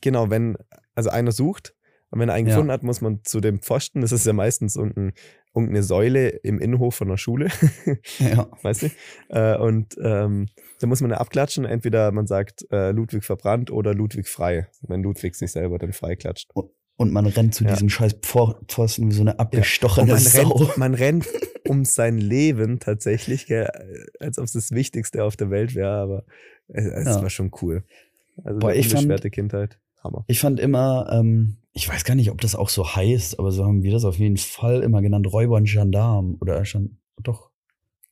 Genau, 0.00 0.28
wenn, 0.30 0.56
also 0.96 1.10
einer 1.10 1.30
sucht 1.30 1.76
und 2.10 2.18
wenn 2.18 2.28
er 2.28 2.34
einen 2.34 2.48
Ja. 2.48 2.54
gefunden 2.54 2.72
hat, 2.72 2.82
muss 2.82 3.00
man 3.00 3.22
zu 3.22 3.40
dem 3.40 3.60
Pfosten, 3.60 4.00
das 4.00 4.10
ist 4.10 4.26
ja 4.26 4.32
meistens 4.32 4.74
irgendein, 4.74 5.12
irgendeine 5.54 5.84
Säule 5.84 6.30
im 6.30 6.58
Innenhof 6.58 6.96
von 6.96 7.06
der 7.08 7.16
Schule, 7.16 7.46
ja. 8.18 8.48
weißt 8.62 8.82
du? 8.82 8.90
Äh, 9.28 9.56
und 9.58 9.94
ähm, 10.02 10.48
da 10.80 10.88
muss 10.88 11.00
man 11.00 11.12
ja 11.12 11.18
abklatschen, 11.18 11.64
entweder 11.64 12.10
man 12.10 12.26
sagt 12.26 12.66
äh, 12.72 12.90
Ludwig 12.90 13.22
verbrannt 13.24 13.70
oder 13.70 13.94
Ludwig 13.94 14.26
frei, 14.26 14.66
wenn 14.82 15.00
Ludwig 15.04 15.36
sich 15.36 15.52
selber 15.52 15.78
dann 15.78 15.92
freiklatscht. 15.92 16.50
Und 16.96 17.12
man 17.12 17.26
rennt 17.26 17.54
zu 17.54 17.64
Ja. 17.64 17.70
diesem 17.72 17.88
scheiß 17.90 18.16
Pfosten 18.22 19.08
wie 19.10 19.14
so 19.14 19.22
eine 19.22 19.38
abgestochene 19.40 20.12
man 20.12 20.18
Sau. 20.20 20.48
rennt, 20.52 20.76
man 20.78 20.94
rennt 20.94 21.26
um 21.68 21.84
sein 21.84 22.18
Leben 22.18 22.78
tatsächlich, 22.78 23.46
gell, 23.46 23.68
als 24.20 24.38
ob 24.38 24.44
es 24.44 24.52
das 24.52 24.70
Wichtigste 24.70 25.24
auf 25.24 25.36
der 25.36 25.50
Welt 25.50 25.74
wäre, 25.74 25.96
aber 25.96 26.24
es, 26.68 26.84
es 26.84 27.06
Ja. 27.06 27.22
war 27.22 27.30
schon 27.30 27.50
cool. 27.62 27.84
Also 28.44 28.58
Boah, 28.60 28.72
ich 28.72 28.88
fand- 28.88 29.32
Kindheit. 29.32 29.78
Hammer. 30.02 30.24
Ich 30.28 30.38
fand 30.38 30.60
immer, 30.60 31.08
ähm, 31.10 31.56
ich 31.72 31.88
weiß 31.88 32.04
gar 32.04 32.14
nicht, 32.14 32.30
ob 32.30 32.40
das 32.42 32.54
auch 32.54 32.68
so 32.68 32.94
heißt, 32.94 33.38
aber 33.38 33.50
so 33.52 33.64
haben 33.64 33.82
wir 33.82 33.90
das 33.90 34.04
auf 34.04 34.18
jeden 34.18 34.36
Fall 34.36 34.82
immer 34.82 35.00
genannt, 35.00 35.26
Räuber 35.32 35.56
und 35.56 35.64
Gendarm. 35.64 36.36
Oder 36.40 36.64
schon, 36.66 36.98
doch. 37.22 37.50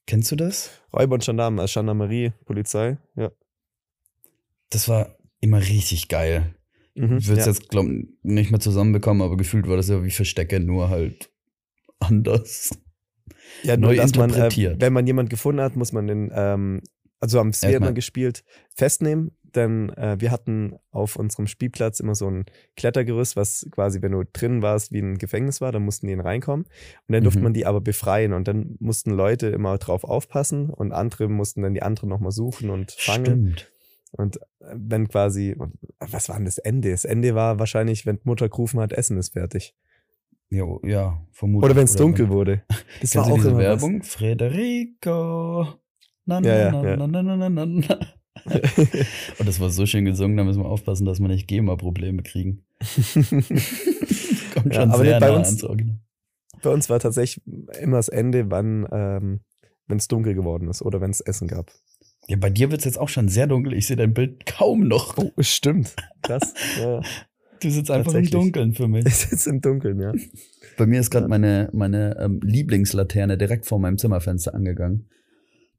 Kennst 0.06 0.32
du 0.32 0.36
das? 0.36 0.70
Räuber 0.92 1.14
und 1.14 1.24
Gendarmen, 1.24 1.60
als 1.60 1.74
Gendarmerie, 1.74 2.32
Polizei, 2.46 2.96
ja. 3.14 3.30
Das 4.70 4.88
war 4.88 5.16
immer 5.40 5.60
richtig 5.60 6.08
geil. 6.08 6.54
Mhm, 6.94 7.18
Ich 7.18 7.28
würde 7.28 7.40
es 7.40 7.46
ja. 7.46 7.52
jetzt, 7.52 7.68
glaub 7.70 7.86
nicht 8.22 8.50
mehr 8.50 8.60
zusammenbekommen, 8.60 9.22
aber 9.22 9.36
gefühlt 9.36 9.66
war 9.68 9.76
das 9.76 9.88
ja 9.88 10.04
wie 10.04 10.10
Verstecke, 10.10 10.60
nur 10.60 10.88
halt 10.90 11.30
anders. 11.98 12.70
Ja, 13.62 13.76
neu 13.76 13.94
nur 13.94 13.96
dass 13.96 14.14
man, 14.14 14.30
äh, 14.30 14.34
interpretiert. 14.34 14.80
wenn 14.80 14.92
man 14.92 15.06
jemanden 15.06 15.30
gefunden 15.30 15.60
hat, 15.60 15.76
muss 15.76 15.92
man 15.92 16.06
den, 16.06 16.30
ähm, 16.34 16.82
also 17.20 17.38
wir 17.38 17.46
Erstmal- 17.46 17.88
immer 17.88 17.92
gespielt, 17.92 18.44
festnehmen. 18.74 19.32
Denn 19.54 19.90
äh, 19.90 20.16
wir 20.18 20.30
hatten 20.30 20.76
auf 20.92 21.16
unserem 21.16 21.46
Spielplatz 21.46 22.00
immer 22.00 22.14
so 22.14 22.26
ein 22.26 22.46
Klettergerüst, 22.74 23.36
was 23.36 23.66
quasi, 23.70 24.00
wenn 24.00 24.12
du 24.12 24.24
drin 24.32 24.62
warst, 24.62 24.92
wie 24.92 25.00
ein 25.00 25.18
Gefängnis 25.18 25.60
war, 25.60 25.72
dann 25.72 25.82
mussten 25.84 26.06
die 26.06 26.14
reinkommen. 26.14 26.64
Und 26.64 27.12
dann 27.12 27.22
durfte 27.22 27.40
Mhm. 27.40 27.44
man 27.44 27.52
die 27.52 27.66
aber 27.66 27.82
befreien. 27.82 28.32
Und 28.32 28.48
dann 28.48 28.76
mussten 28.80 29.10
Leute 29.10 29.48
immer 29.48 29.76
drauf 29.76 30.04
aufpassen 30.04 30.70
und 30.70 30.92
andere 30.92 31.28
mussten 31.28 31.60
dann 31.60 31.74
die 31.74 31.82
anderen 31.82 32.08
nochmal 32.08 32.32
suchen 32.32 32.70
und 32.70 32.92
fangen. 32.92 33.24
Stimmt. 33.26 33.71
Und 34.12 34.36
äh, 34.60 34.74
wenn 34.74 35.08
quasi, 35.08 35.54
und 35.58 35.74
was 35.98 36.28
war 36.28 36.36
denn 36.36 36.44
das 36.44 36.58
Ende? 36.58 36.90
Das 36.90 37.04
Ende 37.04 37.34
war 37.34 37.58
wahrscheinlich, 37.58 38.04
wenn 38.06 38.18
Mutter 38.24 38.48
gerufen 38.48 38.78
hat, 38.80 38.92
Essen 38.92 39.16
ist 39.18 39.30
fertig. 39.32 39.74
Jo, 40.50 40.80
ja, 40.84 41.24
vermutlich. 41.32 41.64
Oder 41.70 41.76
wenn 41.76 41.84
es 41.84 41.96
dunkel 41.96 42.28
wurde. 42.28 42.62
Das 43.00 43.16
war 43.16 43.26
auch 43.26 43.34
diese 43.34 43.48
immer 43.50 43.58
Werbung? 43.58 44.02
Frederico. 44.02 45.66
Na, 46.26 46.40
na, 46.40 46.46
Ja, 46.48 46.56
ja, 46.58 46.70
na, 46.72 46.88
ja. 46.90 46.96
na, 46.96 47.06
na, 47.06 47.22
na, 47.22 47.48
na, 47.48 47.66
na. 47.66 47.82
Was. 47.86 47.98
Und 49.38 49.48
das 49.48 49.60
war 49.60 49.70
so 49.70 49.86
schön 49.86 50.04
gesungen, 50.04 50.36
da 50.36 50.44
müssen 50.44 50.62
wir 50.62 50.68
aufpassen, 50.68 51.04
dass 51.04 51.20
wir 51.20 51.28
nicht 51.28 51.46
GEMA-Probleme 51.48 52.22
kriegen. 52.22 52.64
Kommt 54.54 54.74
Ja, 54.74 54.82
schon 54.82 54.90
aber 54.90 55.04
sehr 55.04 55.20
bei 55.20 55.30
uns- 55.30 55.48
ans 55.48 55.64
Original. 55.64 55.98
Bei 56.62 56.70
uns 56.70 56.88
war 56.88 57.00
tatsächlich 57.00 57.42
immer 57.80 57.96
das 57.96 58.08
Ende, 58.08 58.50
wann, 58.50 58.86
ähm, 58.92 59.40
wenn 59.88 59.98
es 59.98 60.06
dunkel 60.08 60.34
geworden 60.34 60.68
ist 60.68 60.80
oder 60.82 61.00
wenn 61.00 61.10
es 61.10 61.20
Essen 61.20 61.48
gab. 61.48 61.72
Ja, 62.28 62.36
bei 62.36 62.50
dir 62.50 62.70
wird 62.70 62.80
es 62.80 62.84
jetzt 62.84 62.98
auch 62.98 63.08
schon 63.08 63.28
sehr 63.28 63.46
dunkel. 63.46 63.72
Ich 63.74 63.86
sehe 63.86 63.96
dein 63.96 64.14
Bild 64.14 64.46
kaum 64.46 64.86
noch. 64.86 65.16
Oh, 65.18 65.32
stimmt. 65.40 65.94
Krass. 66.22 66.54
ja. 66.80 67.00
Du 67.60 67.70
sitzt 67.70 67.90
einfach 67.90 68.14
im. 68.14 68.28
Dunkeln 68.28 68.74
für 68.74 68.88
mich. 68.88 69.06
Ich 69.06 69.14
sitze 69.16 69.50
im 69.50 69.60
Dunkeln, 69.60 70.00
ja. 70.00 70.12
Bei 70.76 70.86
mir 70.86 71.00
ist 71.00 71.10
gerade 71.10 71.24
Ja. 71.24 71.28
meine, 71.28 71.68
meine 71.72 72.16
ähm, 72.18 72.40
Lieblingslaterne 72.42 73.38
direkt 73.38 73.66
vor 73.66 73.78
meinem 73.78 73.98
Zimmerfenster 73.98 74.54
angegangen. 74.54 75.08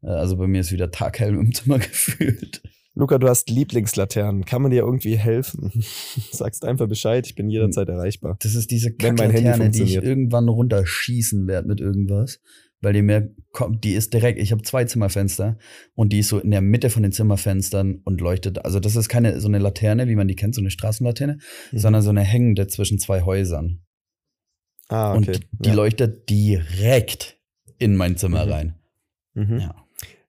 Äh, 0.01 0.07
also 0.07 0.37
bei 0.37 0.47
mir 0.47 0.61
ist 0.61 0.71
wieder 0.71 0.91
taghell 0.91 1.33
im 1.33 1.53
Zimmer 1.53 1.79
gefühlt. 1.79 2.61
Luca, 2.95 3.17
du 3.17 3.27
hast 3.27 3.49
Lieblingslaternen. 3.49 4.45
Kann 4.45 4.61
man 4.61 4.69
dir 4.71 4.83
irgendwie 4.83 5.17
helfen? 5.17 5.71
Sagst 6.31 6.63
einfach 6.63 6.87
Bescheid, 6.87 7.25
ich 7.25 7.35
bin 7.35 7.49
jederzeit 7.49 7.89
erreichbar. 7.89 8.37
Das 8.41 8.53
ist 8.53 8.69
diese 8.69 8.93
Wenn 8.99 9.15
mein 9.15 9.31
Handy 9.31 9.43
Kacklaterne, 9.45 9.71
die 9.71 9.83
ich 9.83 9.95
irgendwann 9.95 10.47
runterschießen 10.47 11.47
werde 11.47 11.67
mit 11.67 11.81
irgendwas. 11.81 12.39
Weil 12.83 12.93
die 12.93 13.01
mir 13.01 13.33
kommt, 13.53 13.83
die 13.85 13.93
ist 13.93 14.13
direkt, 14.13 14.39
ich 14.39 14.51
habe 14.51 14.61
zwei 14.61 14.83
Zimmerfenster 14.83 15.57
und 15.95 16.11
die 16.11 16.19
ist 16.19 16.27
so 16.27 16.37
in 16.39 16.51
der 16.51 16.61
Mitte 16.61 16.89
von 16.89 17.01
den 17.01 17.13
Zimmerfenstern 17.13 18.01
und 18.03 18.19
leuchtet. 18.19 18.65
Also 18.65 18.79
das 18.81 18.97
ist 18.97 19.07
keine 19.07 19.39
so 19.39 19.47
eine 19.47 19.59
Laterne, 19.59 20.07
wie 20.09 20.15
man 20.15 20.27
die 20.27 20.35
kennt, 20.35 20.53
so 20.53 20.59
eine 20.61 20.69
Straßenlaterne, 20.69 21.37
Mhm. 21.71 21.77
sondern 21.77 22.01
so 22.01 22.09
eine 22.09 22.21
hängende 22.21 22.67
zwischen 22.67 22.99
zwei 22.99 23.21
Häusern. 23.21 23.79
Ah, 24.89 25.11
okay. 25.15 25.17
Und 25.17 25.47
die 25.53 25.69
ja. 25.69 25.75
leuchtet 25.75 26.29
direkt 26.29 27.37
in 27.79 27.95
mein 27.95 28.17
Zimmer 28.17 28.45
Mhm. 28.45 28.51
rein. 28.51 28.75
Mhm. 29.33 29.59
Ja. 29.59 29.75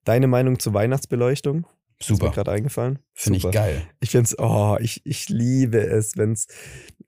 Deine 0.05 0.29
Meinung 0.29 0.59
zur 0.61 0.75
Weihnachtsbeleuchtung? 0.75 1.67
Ist 2.01 2.11
mir 2.11 2.17
Super. 2.17 2.31
gerade 2.31 2.53
eingefallen. 2.53 2.99
Finde 3.15 3.39
ich 3.39 3.43
Super. 3.43 3.55
geil. 3.55 3.83
Ich 4.01 4.11
finde 4.11 4.25
es, 4.27 4.39
oh, 4.39 4.77
ich, 4.81 5.05
ich 5.05 5.29
liebe 5.29 5.79
es, 5.79 6.17
wenn's 6.17 6.47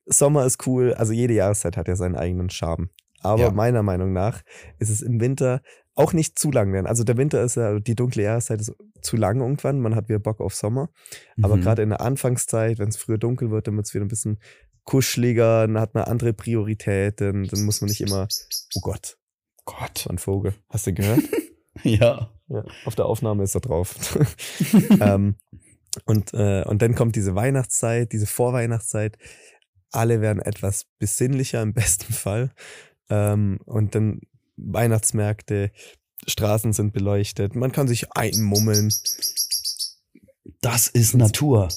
Sommer 0.07 0.45
ist 0.47 0.67
cool. 0.67 0.95
Also 0.95 1.13
jede 1.13 1.35
Jahreszeit 1.35 1.77
hat 1.77 1.89
ja 1.89 1.97
seinen 1.97 2.17
eigenen 2.17 2.51
Charme. 2.51 2.91
Aber 3.27 3.43
Ja. 3.43 3.51
meiner 3.51 3.83
Meinung 3.83 4.13
nach 4.13 4.43
ist 4.79 4.91
es 4.91 5.03
im 5.03 5.21
Winter 5.21 5.61
auch 5.95 6.13
nicht 6.13 6.39
zu 6.39 6.51
lang 6.51 6.73
werden. 6.73 6.87
Also 6.87 7.05
der 7.05 7.17
Winter 7.17 7.43
ist 7.43 7.57
ja, 7.57 7.79
die 7.81 7.95
dunkle 7.95 8.23
Jahreszeit 8.25 8.61
ist 8.61 8.75
zu 9.01 9.17
lang 9.17 9.41
irgendwann. 9.41 9.81
Man 9.81 9.95
hat 9.95 10.09
wieder 10.09 10.19
Bock 10.19 10.41
auf 10.41 10.55
Sommer. 10.55 10.91
Aber 11.43 11.57
Mhm. 11.57 11.61
gerade 11.63 11.83
in 11.83 11.89
der 11.91 12.01
Anfangszeit, 12.03 12.79
wenn 12.79 12.89
es 12.89 12.97
früher 12.97 13.19
dunkel 13.19 13.51
wird, 13.51 13.67
dann 13.67 13.77
wird 13.77 13.87
es 13.87 13.95
wieder 13.95 14.05
ein 14.05 14.09
bisschen 14.09 14.39
kuscheliger, 14.85 15.67
dann 15.67 15.81
hat 15.81 15.95
man 15.95 16.05
andere 16.05 16.33
Prioritäten, 16.33 17.45
dann 17.45 17.65
muss 17.65 17.81
man 17.81 17.89
nicht 17.89 18.01
immer, 18.03 18.29
oh 18.77 18.81
Gott, 18.83 19.19
Gott. 19.65 20.07
ein 20.09 20.19
Vogel. 20.19 20.55
Hast 20.69 20.87
du 20.87 20.93
gehört? 20.93 21.21
Ja. 21.83 22.31
Ja, 22.49 22.65
auf 22.87 22.95
der 22.95 23.05
Aufnahme 23.05 23.43
ist 23.43 23.55
er 23.55 23.61
drauf. 23.61 23.95
ähm, 25.01 25.35
und, 26.07 26.33
äh, 26.33 26.63
und 26.65 26.81
dann 26.81 26.95
kommt 26.95 27.17
diese 27.17 27.35
Weihnachtszeit, 27.35 28.13
diese 28.13 28.27
Vorweihnachtszeit. 28.27 29.19
Alle 29.93 30.23
werden 30.23 30.41
etwas 30.41 30.87
besinnlicher 30.99 31.61
im 31.61 31.75
besten 31.75 32.13
Fall. 32.15 32.51
Ähm, 33.09 33.59
und 33.65 33.95
dann 33.95 34.21
Weihnachtsmärkte, 34.57 35.71
Straßen 36.27 36.73
sind 36.73 36.93
beleuchtet, 36.93 37.55
man 37.55 37.73
kann 37.73 37.89
sich 37.89 38.13
einmummeln. 38.13 38.93
Das 40.61 40.89
ist 40.89 41.15
Natur. 41.15 41.69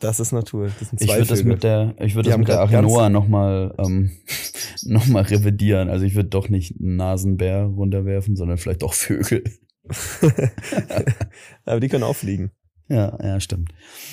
Das 0.00 0.20
ist 0.20 0.32
Natur. 0.32 0.70
Das 0.78 0.90
sind 0.90 1.00
Ich 1.00 1.08
zwei 1.08 1.18
würde 1.18 1.28
das 1.28 1.44
mit 1.44 1.62
der, 1.62 1.94
ich 2.00 2.14
würde 2.14 2.28
das 2.28 2.38
mit 2.38 2.48
der 2.48 2.60
Achinoa 2.60 3.08
nochmal 3.08 3.74
ähm, 3.78 4.10
noch 4.82 5.06
mal 5.06 5.22
revidieren. 5.22 5.88
Also 5.88 6.04
ich 6.04 6.14
würde 6.14 6.28
doch 6.28 6.48
nicht 6.48 6.78
einen 6.78 6.96
Nasenbär 6.96 7.64
runterwerfen, 7.64 8.36
sondern 8.36 8.58
vielleicht 8.58 8.82
doch 8.82 8.92
Vögel. 8.92 9.44
Aber 11.64 11.80
die 11.80 11.88
können 11.88 12.04
auch 12.04 12.16
fliegen. 12.16 12.50
Ja, 12.88 13.18
ja, 13.22 13.40
stimmt. 13.40 13.72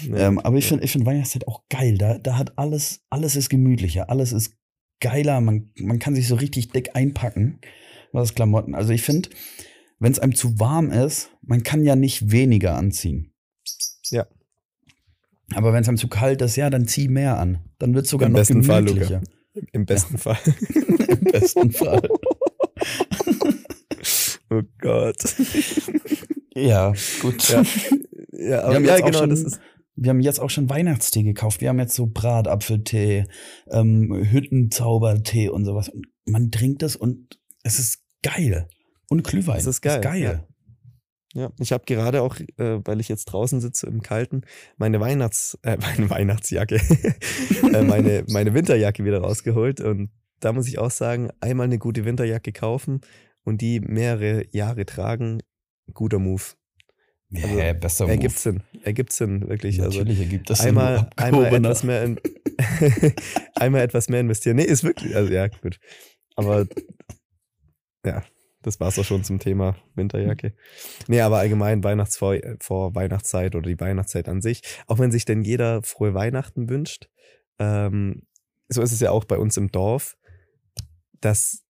Ja. 0.10 0.28
Ähm, 0.28 0.40
aber 0.40 0.58
ich 0.58 0.66
finde 0.66 0.84
ich 0.84 0.92
find 0.92 1.06
Weihnachtszeit 1.06 1.48
auch 1.48 1.64
geil. 1.70 1.98
Da, 1.98 2.18
da 2.18 2.38
hat 2.38 2.58
alles, 2.58 3.06
alles 3.10 3.38
ist 3.38 3.50
gemütlicher, 3.50 4.10
alles 4.10 4.34
ist 4.34 4.54
geiler. 5.00 5.42
Man, 5.42 5.72
man 5.80 6.00
kann 6.00 6.16
sich 6.16 6.28
so 6.28 6.36
richtig 6.36 6.70
dick 6.72 6.96
einpacken, 6.96 7.60
was 8.12 8.36
Klamotten. 8.36 8.76
Also 8.76 8.94
ich 8.94 9.02
finde, 9.02 9.30
wenn 10.00 10.12
es 10.12 10.20
einem 10.20 10.36
zu 10.36 10.60
warm 10.60 10.92
ist, 10.92 11.32
man 11.42 11.64
kann 11.64 11.84
ja 11.84 11.96
nicht 11.96 12.32
weniger 12.32 12.76
anziehen. 12.76 13.34
Ja. 14.10 14.28
Aber 15.54 15.74
wenn 15.74 15.82
es 15.82 15.88
einem 15.88 15.98
zu 15.98 16.08
kalt 16.08 16.42
ist, 16.42 16.56
ja, 16.56 16.70
dann 16.70 16.88
zieh 16.88 17.08
mehr 17.08 17.38
an. 17.38 17.60
Dann 17.78 17.94
wird 17.94 18.06
es 18.06 18.12
sogar 18.12 18.28
Im 18.28 18.34
noch 18.34 18.40
besten 18.40 18.64
Fall, 18.64 18.84
Luca. 18.84 18.94
gemütlicher. 18.94 19.22
Im 19.72 19.86
besten 19.86 20.18
Fall. 20.18 20.38
Im 21.08 21.24
besten 21.24 21.72
Fall. 21.72 22.02
Oh 24.50 24.62
Gott. 24.80 25.18
Ja, 26.54 26.94
gut. 27.22 27.50
Ja, 27.50 27.64
ja, 28.32 28.64
aber, 28.64 28.80
ja 28.80 29.00
genau, 29.00 29.26
das 29.26 29.42
ist. 29.42 29.60
Wir 29.96 30.10
haben 30.10 30.20
jetzt 30.20 30.40
auch 30.40 30.50
schon 30.50 30.70
Weihnachtstee 30.70 31.24
gekauft. 31.24 31.62
Wir 31.62 31.70
haben 31.70 31.80
jetzt 31.80 31.96
so 31.96 32.08
Bratapfeltee, 32.08 33.26
ähm, 33.72 34.14
Hüttenzaubertee 34.14 35.50
und 35.50 35.66
sowas. 35.66 35.90
Und 35.90 36.08
man 36.26 36.52
trinkt 36.52 36.82
das 36.82 36.96
und 36.96 37.40
es 37.64 37.80
ist 37.80 38.04
geil. 38.22 38.68
Und 39.10 39.24
Glühwein. 39.24 39.58
Es 39.58 39.68
ist 39.68 39.82
geil, 39.82 40.00
Ist 40.00 40.04
geil. 40.04 40.48
Ja, 41.36 41.52
ich 41.60 41.74
habe 41.74 41.84
gerade 41.86 42.22
auch, 42.22 42.38
äh, 42.58 42.80
weil 42.86 43.02
ich 43.02 43.10
jetzt 43.10 43.26
draußen 43.26 43.60
sitze 43.60 43.88
im 43.88 44.02
Kalten, 44.02 44.44
meine 44.78 45.02
Weihnachts, 45.02 45.60
äh, 45.64 45.78
meine 45.82 46.10
Weihnachtsjacke, 46.10 46.76
äh, 47.74 47.82
meine, 47.84 48.24
meine 48.30 48.54
Winterjacke 48.54 49.04
wieder 49.04 49.20
rausgeholt. 49.20 49.82
Und 49.82 50.12
da 50.40 50.54
muss 50.54 50.68
ich 50.68 50.80
auch 50.80 50.92
sagen, 50.92 51.30
einmal 51.42 51.66
eine 51.66 51.78
gute 51.78 52.06
Winterjacke 52.06 52.54
kaufen 52.54 53.02
und 53.44 53.62
die 53.62 53.82
mehrere 53.82 54.46
Jahre 54.52 54.86
tragen, 54.86 55.42
guter 55.94 56.20
Move. 56.20 56.44
Ja, 57.38 57.48
Also, 57.48 57.80
besser 57.80 58.08
Ergibt 58.10 58.38
Sinn, 58.38 58.64
ergibt 58.84 59.14
Sinn, 59.14 59.48
wirklich. 59.48 59.82
Also 59.82 60.00
Natürlich 60.00 60.20
ergibt 60.20 60.50
das 60.50 60.62
einmal, 60.62 60.98
Sinn, 61.00 61.08
einmal 61.18 61.46
Abgehobener. 61.46 61.70
etwas 61.70 61.84
mehr 61.84 62.04
in, 62.04 62.20
einmal 63.56 63.82
etwas 63.82 64.10
mehr 64.10 64.20
investieren. 64.20 64.58
Nee, 64.58 64.64
ist 64.64 64.84
wirklich, 64.84 65.16
also 65.16 65.32
ja, 65.32 65.48
gut. 65.48 65.80
Aber 66.36 66.68
ja, 68.06 68.24
das 68.62 68.80
war's 68.80 68.98
auch 69.00 69.06
schon 69.06 69.24
zum 69.24 69.40
Thema 69.40 69.76
Winterjacke. 69.96 70.54
Nee, 71.08 71.22
aber 71.22 71.38
allgemein 71.38 71.84
Weihnachtsvor 71.84 72.38
vor 72.60 72.96
Weihnachtszeit 72.96 73.56
oder 73.56 73.70
die 73.70 73.80
Weihnachtszeit 73.80 74.28
an 74.28 74.42
sich, 74.42 74.62
auch 74.88 75.00
wenn 75.00 75.12
sich 75.12 75.26
denn 75.26 75.44
jeder 75.44 75.84
frohe 75.84 76.14
Weihnachten 76.14 76.70
wünscht, 76.70 77.10
ähm, 77.60 78.24
so 78.68 78.82
ist 78.82 78.92
es 78.92 79.00
ja 79.00 79.12
auch 79.12 79.26
bei 79.26 79.38
uns 79.38 79.58
im 79.58 79.72
Dorf, 79.72 80.18
dass 81.22 81.64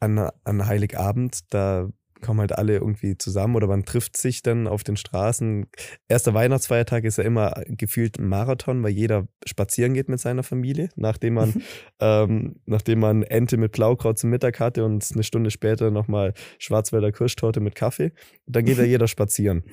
an, 0.00 0.30
an 0.44 0.66
Heiligabend, 0.66 1.40
da 1.50 1.88
kommen 2.20 2.40
halt 2.40 2.52
alle 2.52 2.76
irgendwie 2.76 3.16
zusammen 3.16 3.56
oder 3.56 3.66
man 3.66 3.84
trifft 3.84 4.16
sich 4.16 4.42
dann 4.42 4.66
auf 4.66 4.84
den 4.84 4.96
Straßen. 4.96 5.66
Erster 6.08 6.34
Weihnachtsfeiertag 6.34 7.04
ist 7.04 7.18
ja 7.18 7.24
immer 7.24 7.62
gefühlt 7.66 8.18
ein 8.18 8.28
Marathon, 8.28 8.82
weil 8.82 8.92
jeder 8.92 9.28
spazieren 9.46 9.94
geht 9.94 10.08
mit 10.08 10.20
seiner 10.20 10.42
Familie, 10.42 10.90
nachdem 10.96 11.34
man, 11.34 11.62
ähm, 12.00 12.60
nachdem 12.66 13.00
man 13.00 13.22
Ente 13.22 13.56
mit 13.56 13.72
Blaukraut 13.72 14.18
zum 14.18 14.30
Mittag 14.30 14.60
hatte 14.60 14.84
und 14.84 15.06
eine 15.12 15.22
Stunde 15.22 15.50
später 15.50 15.90
nochmal 15.90 16.34
Schwarzwälder 16.58 17.12
Kirschtorte 17.12 17.60
mit 17.60 17.74
Kaffee. 17.74 18.12
Dann 18.46 18.64
geht 18.64 18.78
ja 18.78 18.84
jeder 18.84 19.08
spazieren. 19.08 19.64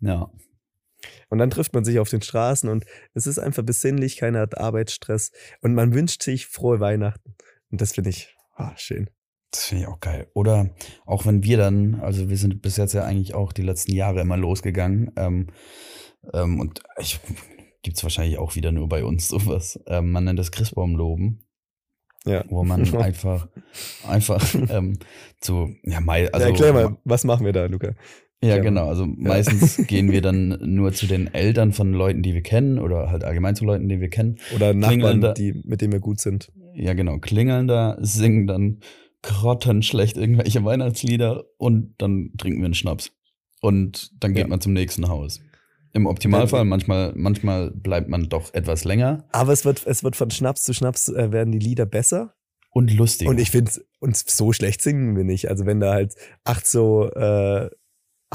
Ja. 0.00 0.30
Und 1.28 1.38
dann 1.38 1.50
trifft 1.50 1.74
man 1.74 1.84
sich 1.84 1.98
auf 1.98 2.08
den 2.08 2.22
Straßen 2.22 2.68
und 2.68 2.84
es 3.12 3.26
ist 3.26 3.38
einfach 3.38 3.62
besinnlich, 3.62 4.16
keiner 4.16 4.40
hat 4.40 4.56
Arbeitsstress 4.58 5.32
und 5.60 5.74
man 5.74 5.92
wünscht 5.92 6.22
sich 6.22 6.46
frohe 6.46 6.80
Weihnachten. 6.80 7.34
Und 7.70 7.80
das 7.80 7.92
finde 7.92 8.10
ich 8.10 8.34
ah, 8.56 8.72
schön. 8.76 9.10
Das 9.54 9.66
finde 9.66 9.82
ich 9.84 9.88
auch 9.88 10.00
geil. 10.00 10.26
Oder 10.34 10.70
auch 11.06 11.26
wenn 11.26 11.44
wir 11.44 11.56
dann, 11.56 12.00
also 12.00 12.28
wir 12.28 12.36
sind 12.36 12.60
bis 12.60 12.76
jetzt 12.76 12.92
ja 12.92 13.04
eigentlich 13.04 13.34
auch 13.34 13.52
die 13.52 13.62
letzten 13.62 13.92
Jahre 13.94 14.20
immer 14.20 14.36
losgegangen. 14.36 15.12
Ähm, 15.16 15.46
ähm, 16.32 16.58
und 16.58 16.82
ich 16.98 17.20
gibt's 17.82 18.02
wahrscheinlich 18.02 18.38
auch 18.38 18.56
wieder 18.56 18.72
nur 18.72 18.88
bei 18.88 19.04
uns 19.04 19.28
sowas. 19.28 19.78
Ähm, 19.86 20.10
man 20.10 20.24
nennt 20.24 20.40
das 20.40 20.50
Christbaumloben, 20.50 21.44
Ja. 22.26 22.44
wo 22.48 22.64
man 22.64 22.80
einfach, 22.96 23.46
einfach 24.08 24.42
ähm, 24.70 24.98
zu, 25.40 25.68
ja, 25.84 26.00
mei, 26.00 26.32
also 26.32 26.46
ja, 26.46 26.50
erklär 26.52 26.72
mal, 26.72 26.96
was 27.04 27.22
machen 27.22 27.46
wir 27.46 27.52
da, 27.52 27.66
Luca? 27.66 27.92
Ja, 28.42 28.58
genau. 28.58 28.88
Also 28.88 29.06
meistens 29.06 29.76
gehen 29.86 30.10
wir 30.10 30.20
dann 30.20 30.58
nur 30.62 30.92
zu 30.92 31.06
den 31.06 31.32
Eltern 31.32 31.72
von 31.72 31.92
Leuten, 31.92 32.22
die 32.22 32.34
wir 32.34 32.42
kennen, 32.42 32.78
oder 32.80 33.08
halt 33.10 33.22
allgemein 33.22 33.54
zu 33.54 33.64
Leuten, 33.64 33.88
die 33.88 34.00
wir 34.00 34.10
kennen. 34.10 34.38
Oder 34.54 34.74
Nachbarn, 34.74 35.20
da- 35.20 35.32
die, 35.32 35.62
mit 35.64 35.80
denen 35.80 35.92
wir 35.92 36.00
gut 36.00 36.20
sind. 36.20 36.50
Ja, 36.74 36.92
genau. 36.94 37.18
Klingeln 37.18 37.68
da, 37.68 37.96
singen 38.00 38.46
dann 38.48 38.80
grottenschlecht 39.24 40.16
irgendwelche 40.16 40.64
Weihnachtslieder 40.64 41.44
und 41.58 41.94
dann 41.98 42.30
trinken 42.38 42.60
wir 42.60 42.66
einen 42.66 42.74
Schnaps. 42.74 43.10
Und 43.60 44.10
dann 44.22 44.34
geht 44.34 44.42
Ja. 44.44 44.48
man 44.48 44.60
zum 44.60 44.72
nächsten 44.72 45.08
Haus. 45.08 45.40
Im 45.92 46.06
Optimalfall, 46.06 46.64
manchmal, 46.64 47.12
manchmal 47.16 47.70
bleibt 47.70 48.08
man 48.08 48.28
doch 48.28 48.52
etwas 48.52 48.84
länger 48.84 49.26
Aber 49.32 49.52
es 49.52 49.64
wird, 49.64 49.86
es 49.86 50.02
wird 50.04 50.16
von 50.16 50.30
Schnaps 50.30 50.64
zu 50.64 50.74
Schnaps 50.74 51.08
äh, 51.08 51.30
werden 51.32 51.52
die 51.52 51.58
Lieder 51.60 51.86
besser. 51.86 52.34
und 52.70 52.92
lustiger. 52.92 53.30
Und 53.30 53.38
ich 53.38 53.50
finde, 53.52 53.70
uns 54.00 54.24
so 54.26 54.52
schlecht 54.52 54.82
singen 54.82 55.16
wir 55.16 55.22
nicht. 55.24 55.48
Also 55.48 55.64
wenn 55.66 55.78
da 55.80 55.92
halt 55.94 56.14
acht 56.42 56.66
so 56.66 57.08
äh, 57.12 57.70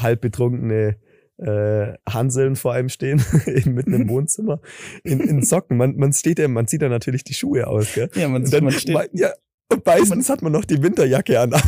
halb 0.00 0.20
betrunkene 0.22 0.96
äh, 1.36 1.94
Hanseln 2.08 2.56
vor 2.56 2.72
einem 2.72 2.88
stehen, 2.88 3.22
eben 3.46 3.74
mitten 3.74 3.92
im 3.92 4.08
Wohnzimmer, 4.08 4.60
in, 5.04 5.20
in 5.20 5.42
Socken. 5.42 5.76
Man, 5.76 5.96
man 5.96 6.12
steht 6.14 6.38
ja, 6.38 6.48
man 6.48 6.66
zieht 6.66 6.80
da 6.82 6.88
natürlich 6.88 7.24
die 7.24 7.34
Schuhe 7.34 7.66
aus, 7.66 7.92
gell? 7.94 8.08
ja, 8.14 8.28
man, 8.28 8.44
dann, 8.44 8.64
man 8.64 8.72
steht, 8.72 8.94
mei- 8.94 9.08
ja, 9.12 9.30
und 9.72 9.84
meistens 9.86 10.28
hat 10.28 10.42
man 10.42 10.52
noch 10.52 10.64
die 10.64 10.82
Winterjacke 10.82 11.40
an, 11.40 11.52
aber 11.54 11.62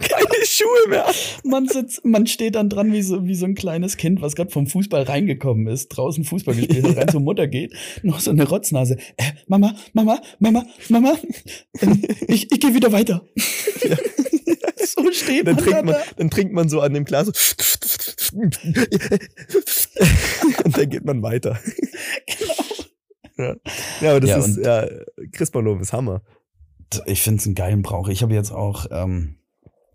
keine 0.00 0.44
Schuhe 0.44 0.88
mehr. 0.88 1.06
an. 1.08 1.14
man 1.44 1.68
sitzt, 1.68 2.04
man 2.04 2.26
steht 2.26 2.54
dann 2.54 2.68
dran 2.68 2.92
wie 2.92 3.02
so, 3.02 3.24
wie 3.26 3.34
so 3.34 3.46
ein 3.46 3.54
kleines 3.54 3.96
Kind, 3.96 4.20
was 4.22 4.34
gerade 4.36 4.50
vom 4.50 4.66
Fußball 4.66 5.02
reingekommen 5.02 5.66
ist, 5.68 5.88
draußen 5.88 6.24
Fußball 6.24 6.54
gespielt 6.54 6.86
hat, 6.86 6.96
rein 6.96 7.08
zur 7.08 7.20
Mutter 7.20 7.46
geht, 7.48 7.74
noch 8.02 8.20
so 8.20 8.30
eine 8.30 8.48
Rotznase. 8.48 8.96
Äh, 9.16 9.32
Mama, 9.46 9.74
Mama, 9.92 10.20
Mama, 10.38 10.64
Mama, 10.88 11.14
äh, 11.80 11.86
ich, 12.28 12.50
ich 12.52 12.60
gehe 12.60 12.74
wieder 12.74 12.92
weiter. 12.92 13.22
so 14.84 15.10
steht 15.12 15.46
Dann 15.46 15.56
man, 15.56 15.64
trinkt 15.64 15.78
da, 15.78 15.82
man, 15.82 15.94
da. 15.94 16.00
dann 16.16 16.30
trinkt 16.30 16.52
man 16.52 16.68
so 16.68 16.80
an 16.80 16.94
dem 16.94 17.04
Glas 17.04 17.26
so 17.26 17.32
und 20.64 20.76
dann 20.76 20.88
geht 20.90 21.04
man 21.04 21.22
weiter. 21.22 21.58
Genau. 23.36 23.54
Ja, 24.00 24.10
aber 24.10 24.20
das 24.20 24.30
Ja, 24.30 24.38
ist, 24.38 24.56
ja, 24.58 24.88
Christbahnhof 25.32 25.80
ist 25.80 25.92
Hammer. 25.92 26.22
Ich 27.06 27.22
finde 27.22 27.40
es 27.40 27.46
einen 27.46 27.54
geilen 27.54 27.82
Brauch. 27.82 28.08
Ich 28.08 28.22
habe 28.22 28.34
jetzt 28.34 28.50
auch 28.50 28.86
ähm, 28.90 29.36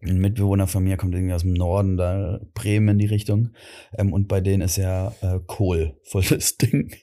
ein 0.01 0.17
Mitbewohner 0.17 0.67
von 0.67 0.83
mir, 0.83 0.97
kommt 0.97 1.13
irgendwie 1.13 1.33
aus 1.33 1.43
dem 1.43 1.53
Norden, 1.53 1.97
da 1.97 2.39
Bremen 2.53 2.89
in 2.89 2.99
die 2.99 3.05
Richtung. 3.05 3.49
Ähm, 3.97 4.13
und 4.13 4.27
bei 4.27 4.41
denen 4.41 4.61
ist 4.61 4.77
ja 4.77 5.13
äh, 5.21 5.39
Kohl 5.45 5.97
voll 6.03 6.23
das 6.23 6.57
Ding. 6.57 6.93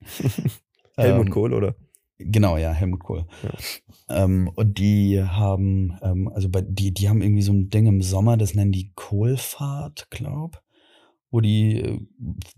Helmut 0.96 1.26
Ähm, 1.26 1.32
Kohl, 1.32 1.52
oder? 1.52 1.76
Genau, 2.18 2.56
ja, 2.56 2.72
Helmut 2.72 3.00
Kohl. 3.00 3.26
Ja. 3.42 4.24
Ähm, 4.24 4.50
und 4.54 4.78
die 4.78 5.22
haben, 5.22 5.96
ähm, 6.02 6.28
also 6.28 6.48
bei, 6.48 6.62
die, 6.62 6.92
die 6.92 7.08
haben 7.08 7.22
irgendwie 7.22 7.42
so 7.42 7.52
ein 7.52 7.70
Ding 7.70 7.86
im 7.86 8.02
Sommer, 8.02 8.36
das 8.36 8.54
nennen 8.54 8.72
die 8.72 8.92
Kohlfahrt, 8.94 10.10
glaub. 10.10 10.62
Wo 11.30 11.40
die 11.40 11.80
äh, 11.80 11.98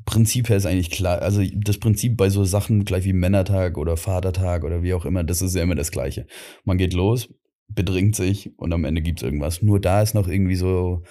Prinzip 0.05 0.49
her 0.49 0.57
ist 0.57 0.67
eigentlich 0.67 0.91
klar. 0.91 1.23
Also 1.23 1.43
das 1.55 1.79
Prinzip 1.79 2.17
bei 2.17 2.31
so 2.31 2.45
Sachen 2.45 2.85
gleich 2.85 3.05
wie 3.05 3.13
Männertag 3.13 3.77
oder 3.79 3.97
Vatertag 3.97 4.65
oder 4.65 4.83
wie 4.83 4.95
auch 4.95 5.05
immer, 5.05 5.25
das 5.25 5.43
ist 5.43 5.57
ja 5.57 5.63
immer 5.63 5.75
das 5.75 5.91
Gleiche. 5.91 6.27
Man 6.65 6.79
geht 6.79 6.95
los, 6.95 7.35
betrinkt 7.69 8.15
sich 8.17 8.57
und 8.59 8.73
am 8.73 8.85
Ende 8.85 9.03
gibt's 9.03 9.23
irgendwas. 9.23 9.63
Nur 9.63 9.81
da 9.81 10.03
ist 10.03 10.15
noch 10.15 10.29
irgendwie 10.29 10.57
so, 10.57 11.03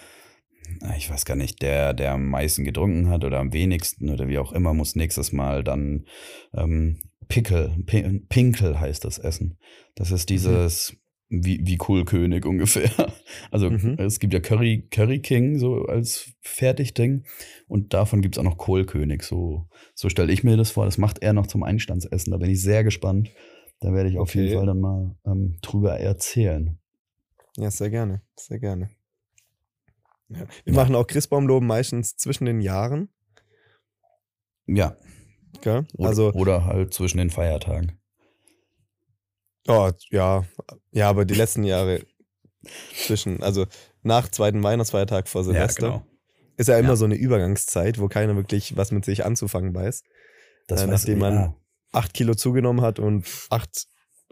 ich 0.97 1.10
weiß 1.10 1.26
gar 1.26 1.36
nicht, 1.36 1.62
der, 1.62 1.93
der 1.93 2.14
am 2.14 2.30
meisten 2.30 2.64
getrunken 2.64 3.10
hat 3.10 3.26
oder 3.26 3.39
am 3.39 3.51
wenigsten 3.51 4.10
oder 4.10 4.28
wie 4.28 4.38
auch 4.38 4.53
immer, 4.53 4.74
muss 4.74 4.95
nächstes 4.95 5.32
Mal 5.34 5.64
dann 5.64 6.05
ähm, 6.53 6.99
Pickel, 7.28 7.76
Pi- 7.86 8.22
Pinkel 8.30 8.80
heißt 8.80 9.03
das 9.03 9.20
Essen. 9.20 9.57
Das 9.95 10.12
ist 10.12 10.30
dieses, 10.30 10.95
wie, 11.30 11.59
wie 11.65 11.77
Kohlkönig 11.77 12.45
ungefähr. 12.45 12.89
Also 13.51 13.69
Mhm. 13.69 13.95
es 13.99 14.19
gibt 14.19 14.34
ja 14.34 14.39
Curry, 14.39 14.88
Curry 14.89 15.19
King 15.19 15.59
so 15.59 15.86
als 15.86 16.32
Fertigding 16.41 17.23
und 17.67 17.93
davon 17.93 18.21
gibt's 18.21 18.38
auch 18.38 18.43
noch 18.43 18.57
Kohlkönig. 18.57 19.23
So, 19.23 19.67
so 19.93 20.09
stelle 20.09 20.32
ich 20.34 20.43
mir 20.43 20.57
das 20.57 20.71
vor. 20.71 20.86
Das 20.86 20.97
macht 20.97 21.19
er 21.21 21.34
noch 21.34 21.47
zum 21.47 21.63
Einstandsessen. 21.63 22.32
Da 22.32 22.38
bin 22.38 22.49
ich 22.49 22.61
sehr 22.61 22.84
gespannt. 22.84 23.32
Da 23.80 23.93
werde 23.93 24.09
ich 24.09 24.17
auf 24.17 24.34
jeden 24.36 24.47
Okay. 24.47 24.57
Fall 24.57 24.65
dann 24.65 24.80
mal 24.82 25.15
ähm, 25.25 25.57
drüber 25.61 25.99
erzählen. 25.99 26.77
Ja, 27.57 27.69
sehr 27.71 27.89
gerne, 27.89 28.21
sehr 28.36 28.59
gerne. 28.59 28.89
Ja. 30.30 30.45
Wir 30.65 30.73
Ja. 30.73 30.80
machen 30.80 30.95
auch 30.95 31.07
Christbaumloben 31.07 31.67
meistens 31.67 32.15
zwischen 32.17 32.45
den 32.45 32.59
Jahren. 32.61 33.09
Ja. 34.67 34.97
Gell? 35.61 35.86
Oder, 35.97 36.09
Also, 36.09 36.32
oder 36.34 36.65
halt 36.65 36.93
zwischen 36.93 37.17
den 37.17 37.30
Feiertagen. 37.30 37.99
Oh, 39.70 39.91
ja, 40.09 40.43
ja, 40.91 41.09
aber 41.09 41.24
die 41.26 41.36
letzten 41.36 41.63
Jahre 41.63 42.05
zwischen, 43.05 43.41
also 43.41 43.65
nach 44.03 44.28
zweiten 44.30 44.61
Weihnachtsfeiertag 44.63 45.28
vor 45.30 45.43
Silvester, 45.43 45.88
Ja, 45.88 45.93
genau. 45.97 46.07
ist 46.57 46.67
ja 46.67 46.78
immer 46.78 46.89
Ja. 46.89 46.95
so 46.97 47.05
eine 47.05 47.15
Übergangszeit, 47.15 47.99
wo 47.99 48.07
keiner 48.07 48.36
wirklich 48.36 48.76
was 48.76 48.91
mit 48.91 49.05
sich 49.05 49.26
anzufangen 49.26 49.74
weiß. 49.74 50.03
Das 50.67 50.84
Äh, 50.84 50.88
nachdem 50.88 51.20
man- 51.20 51.34
ja. 51.34 51.55
Acht 51.91 52.13
Kilo 52.13 52.36
zugenommen 52.36 52.82
hat 52.82 52.99
und 52.99 53.26
acht 53.49 53.88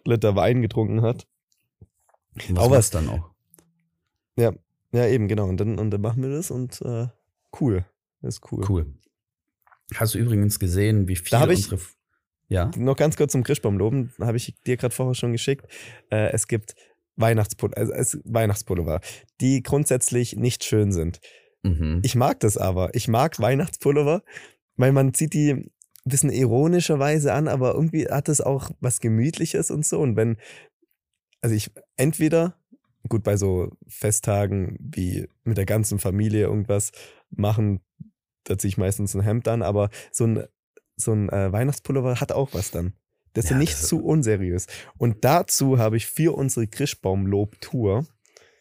Liter 0.06 0.36
Wein 0.36 0.62
getrunken 0.62 1.02
hat. 1.02 1.26
Was 2.50 2.58
auch 2.58 2.70
was- 2.70 2.90
dann 2.92 3.10
auch? 3.10 3.32
Ja, 4.94 5.06
eben, 5.06 5.28
genau. 5.28 5.48
Und 5.48 5.58
dann, 5.58 5.80
und 5.80 5.90
dann 5.92 6.00
machen 6.02 6.22
wir 6.24 6.30
das 6.30 6.50
und 6.52 6.82
äh, 6.82 7.08
cool. 7.60 7.84
Ist 8.22 8.42
cool. 8.52 8.64
Cool. 8.70 8.94
Hast 9.96 10.14
du 10.14 10.18
übrigens 10.20 10.60
gesehen, 10.60 11.08
wie 11.08 11.16
viel 11.18 11.30
Da 11.32 11.44
ich- 11.48 11.58
unsere. 11.58 11.76
F- 11.76 11.97
ja. 12.50 12.72
Noch 12.78 12.96
ganz 12.96 13.18
kurz 13.18 13.32
zum 13.32 13.44
Christbaumloben, 13.44 14.14
habe 14.20 14.38
ich 14.38 14.56
dir 14.66 14.78
gerade 14.78 14.96
vorher 14.96 15.16
schon 15.16 15.32
geschickt. 15.32 15.66
Äh, 16.10 16.32
es 16.32 16.48
gibt 16.48 16.76
Weihnachtspul 17.18 17.74
also 17.74 17.92
es, 17.94 18.20
Weihnachtspullover, 18.24 19.02
die 19.42 19.64
grundsätzlich 19.64 20.36
nicht 20.36 20.64
schön 20.64 20.92
sind. 20.92 21.20
Mhm. 21.64 22.02
Ich 22.04 22.16
mag 22.16 22.40
das 22.40 22.58
aber. 22.58 22.94
Ich 22.94 23.08
mag 23.08 23.40
Weihnachtspullover, 23.40 24.24
weil 24.76 24.92
man 24.92 25.14
zieht 25.14 25.34
die 25.34 25.52
ein 25.52 25.72
bisschen 26.06 26.30
ironischerweise 26.30 27.34
an, 27.34 27.48
aber 27.48 27.74
irgendwie 27.74 28.08
hat 28.08 28.30
es 28.30 28.40
auch 28.40 28.72
was 28.80 29.02
Gemütliches 29.02 29.72
und 29.72 29.86
so. 29.86 30.00
Und 30.00 30.16
wenn, 30.16 30.38
also 31.42 31.54
ich 31.54 31.72
entweder, 31.98 32.56
gut, 33.10 33.24
bei 33.24 33.36
so 33.36 33.72
Festtagen 33.88 34.78
wie 34.80 35.28
mit 35.44 35.58
der 35.58 35.66
ganzen 35.66 36.00
Familie 36.00 36.44
irgendwas 36.44 36.92
machen, 37.30 37.82
da 38.46 38.58
ziehe 38.58 38.70
ich 38.70 38.78
meistens 38.78 39.16
ein 39.16 39.22
Hemd 39.22 39.48
an, 39.50 39.62
aber 39.62 39.90
so 40.12 40.26
ein, 40.26 40.46
so 40.98 41.12
ein 41.14 41.30
äh, 41.30 41.52
Weihnachtspullover 41.52 42.20
hat 42.20 42.32
auch 42.32 42.50
was 42.54 42.72
dann. 42.72 42.94
Das 43.34 43.46
ist 43.46 43.52
Ja, 43.52 43.58
nicht 43.58 43.78
zu 43.78 44.04
unseriös. 44.04 44.66
Und 44.98 45.24
dazu 45.24 45.78
habe 45.78 45.96
ich 45.98 46.08
für 46.08 46.36
unsere 46.36 46.68
Christbaumlob-Tour 46.68 48.06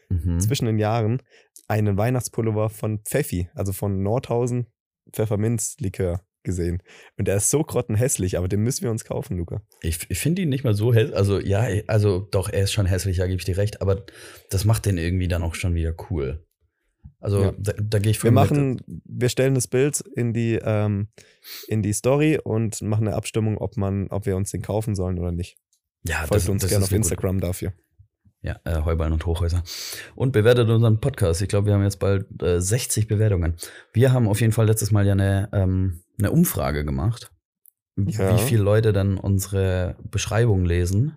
Mhm. 0.08 0.38
zwischen 0.38 0.66
den 0.66 0.78
Jahren 0.78 1.20
einen 1.66 1.96
Weihnachtspullover 1.96 2.70
von 2.70 3.00
Pfeffi, 3.00 3.48
also 3.54 3.72
von 3.72 4.04
Nordhausen 4.04 4.68
Pfefferminzlikör 5.12 6.20
gesehen. 6.44 6.80
Und 7.18 7.26
der 7.26 7.36
ist 7.38 7.50
so 7.50 7.64
grottenhässlich, 7.64 8.38
aber 8.38 8.46
den 8.46 8.60
müssen 8.60 8.84
wir 8.84 8.92
uns 8.92 9.04
kaufen, 9.04 9.36
Luca. 9.36 9.62
Ich, 9.82 10.08
ich 10.08 10.18
finde 10.20 10.42
ihn 10.42 10.48
nicht 10.48 10.62
mal 10.62 10.74
so 10.74 10.94
hässlich. 10.94 11.16
Also, 11.16 11.40
ja, 11.40 11.66
also 11.88 12.20
doch, 12.20 12.48
er 12.48 12.62
ist 12.62 12.72
schon 12.72 12.86
hässlich, 12.86 13.16
da 13.16 13.26
gebe 13.26 13.38
ich 13.38 13.44
dir 13.44 13.56
recht, 13.56 13.82
aber 13.82 14.04
das 14.50 14.64
macht 14.64 14.86
den 14.86 14.96
irgendwie 14.96 15.26
dann 15.26 15.42
auch 15.42 15.56
schon 15.56 15.74
wieder 15.74 15.92
cool. 16.08 16.45
Also, 17.18 17.42
Ja. 17.42 17.54
da, 17.58 17.72
da 17.80 17.98
gehe 17.98 18.10
ich 18.10 18.18
Wir 18.22 18.30
voll 18.32 18.42
mit. 18.42 18.50
machen, 18.50 18.80
wir 19.04 19.28
stellen 19.28 19.54
das 19.54 19.66
Bild 19.68 20.00
in 20.14 20.32
die, 20.32 20.58
ähm, 20.62 21.08
in 21.68 21.82
die 21.82 21.92
Story 21.92 22.38
und 22.42 22.82
machen 22.82 23.06
eine 23.06 23.16
Abstimmung, 23.16 23.58
ob 23.58 23.76
man, 23.76 24.08
ob 24.08 24.26
wir 24.26 24.36
uns 24.36 24.50
den 24.50 24.62
kaufen 24.62 24.94
sollen 24.94 25.18
oder 25.18 25.32
nicht. 25.32 25.56
Ja, 26.06 26.26
Folgt 26.26 26.48
uns 26.48 26.66
gerne 26.68 26.84
ist 26.84 26.90
auf 26.90 26.96
Instagram 26.96 27.40
dafür. 27.40 27.72
Ja, 28.42 28.60
äh, 28.64 28.82
Heuballen 28.84 29.12
und 29.12 29.26
Hochhäuser. 29.26 29.64
Und 30.14 30.30
bewertet 30.32 30.68
unseren 30.68 31.00
Podcast. 31.00 31.42
Ich 31.42 31.48
glaube, 31.48 31.66
wir 31.66 31.74
haben 31.74 31.82
jetzt 31.82 31.98
bald 31.98 32.26
äh, 32.42 32.60
60 32.60 33.08
Bewertungen. 33.08 33.56
Wir 33.92 34.12
haben 34.12 34.28
auf 34.28 34.40
jeden 34.40 34.52
Fall 34.52 34.66
letztes 34.66 34.92
Mal 34.92 35.04
ja 35.06 35.12
eine, 35.14 35.48
ähm, 35.52 36.02
eine 36.18 36.30
Umfrage 36.30 36.84
gemacht, 36.84 37.32
Ja. 37.96 38.36
wie 38.36 38.42
viele 38.42 38.62
Leute 38.62 38.92
dann 38.92 39.16
unsere 39.18 39.96
Beschreibung 40.10 40.64
lesen. 40.64 41.16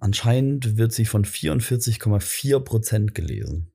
Anscheinend 0.00 0.76
wird 0.76 0.92
sie 0.92 1.04
von 1.06 1.24
44,4 1.24 2.58
Prozent 2.60 3.14
gelesen. 3.14 3.70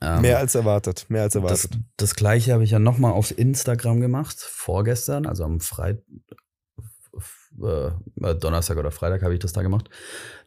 Ähm, 0.00 0.22
mehr 0.22 0.38
als 0.38 0.54
erwartet, 0.54 1.06
mehr 1.08 1.22
als 1.22 1.32
das, 1.34 1.42
erwartet. 1.42 1.78
das 1.96 2.14
gleiche 2.14 2.52
habe 2.52 2.62
ich 2.64 2.70
ja 2.70 2.78
nochmal 2.78 3.12
auf 3.12 3.36
Instagram 3.36 4.00
gemacht, 4.00 4.38
vorgestern, 4.38 5.26
also 5.26 5.42
am 5.44 5.60
Freitag, 5.60 6.04
äh, 7.60 8.34
Donnerstag 8.36 8.76
oder 8.76 8.90
Freitag 8.92 9.22
habe 9.22 9.34
ich 9.34 9.40
das 9.40 9.52
da 9.52 9.62
gemacht. 9.62 9.90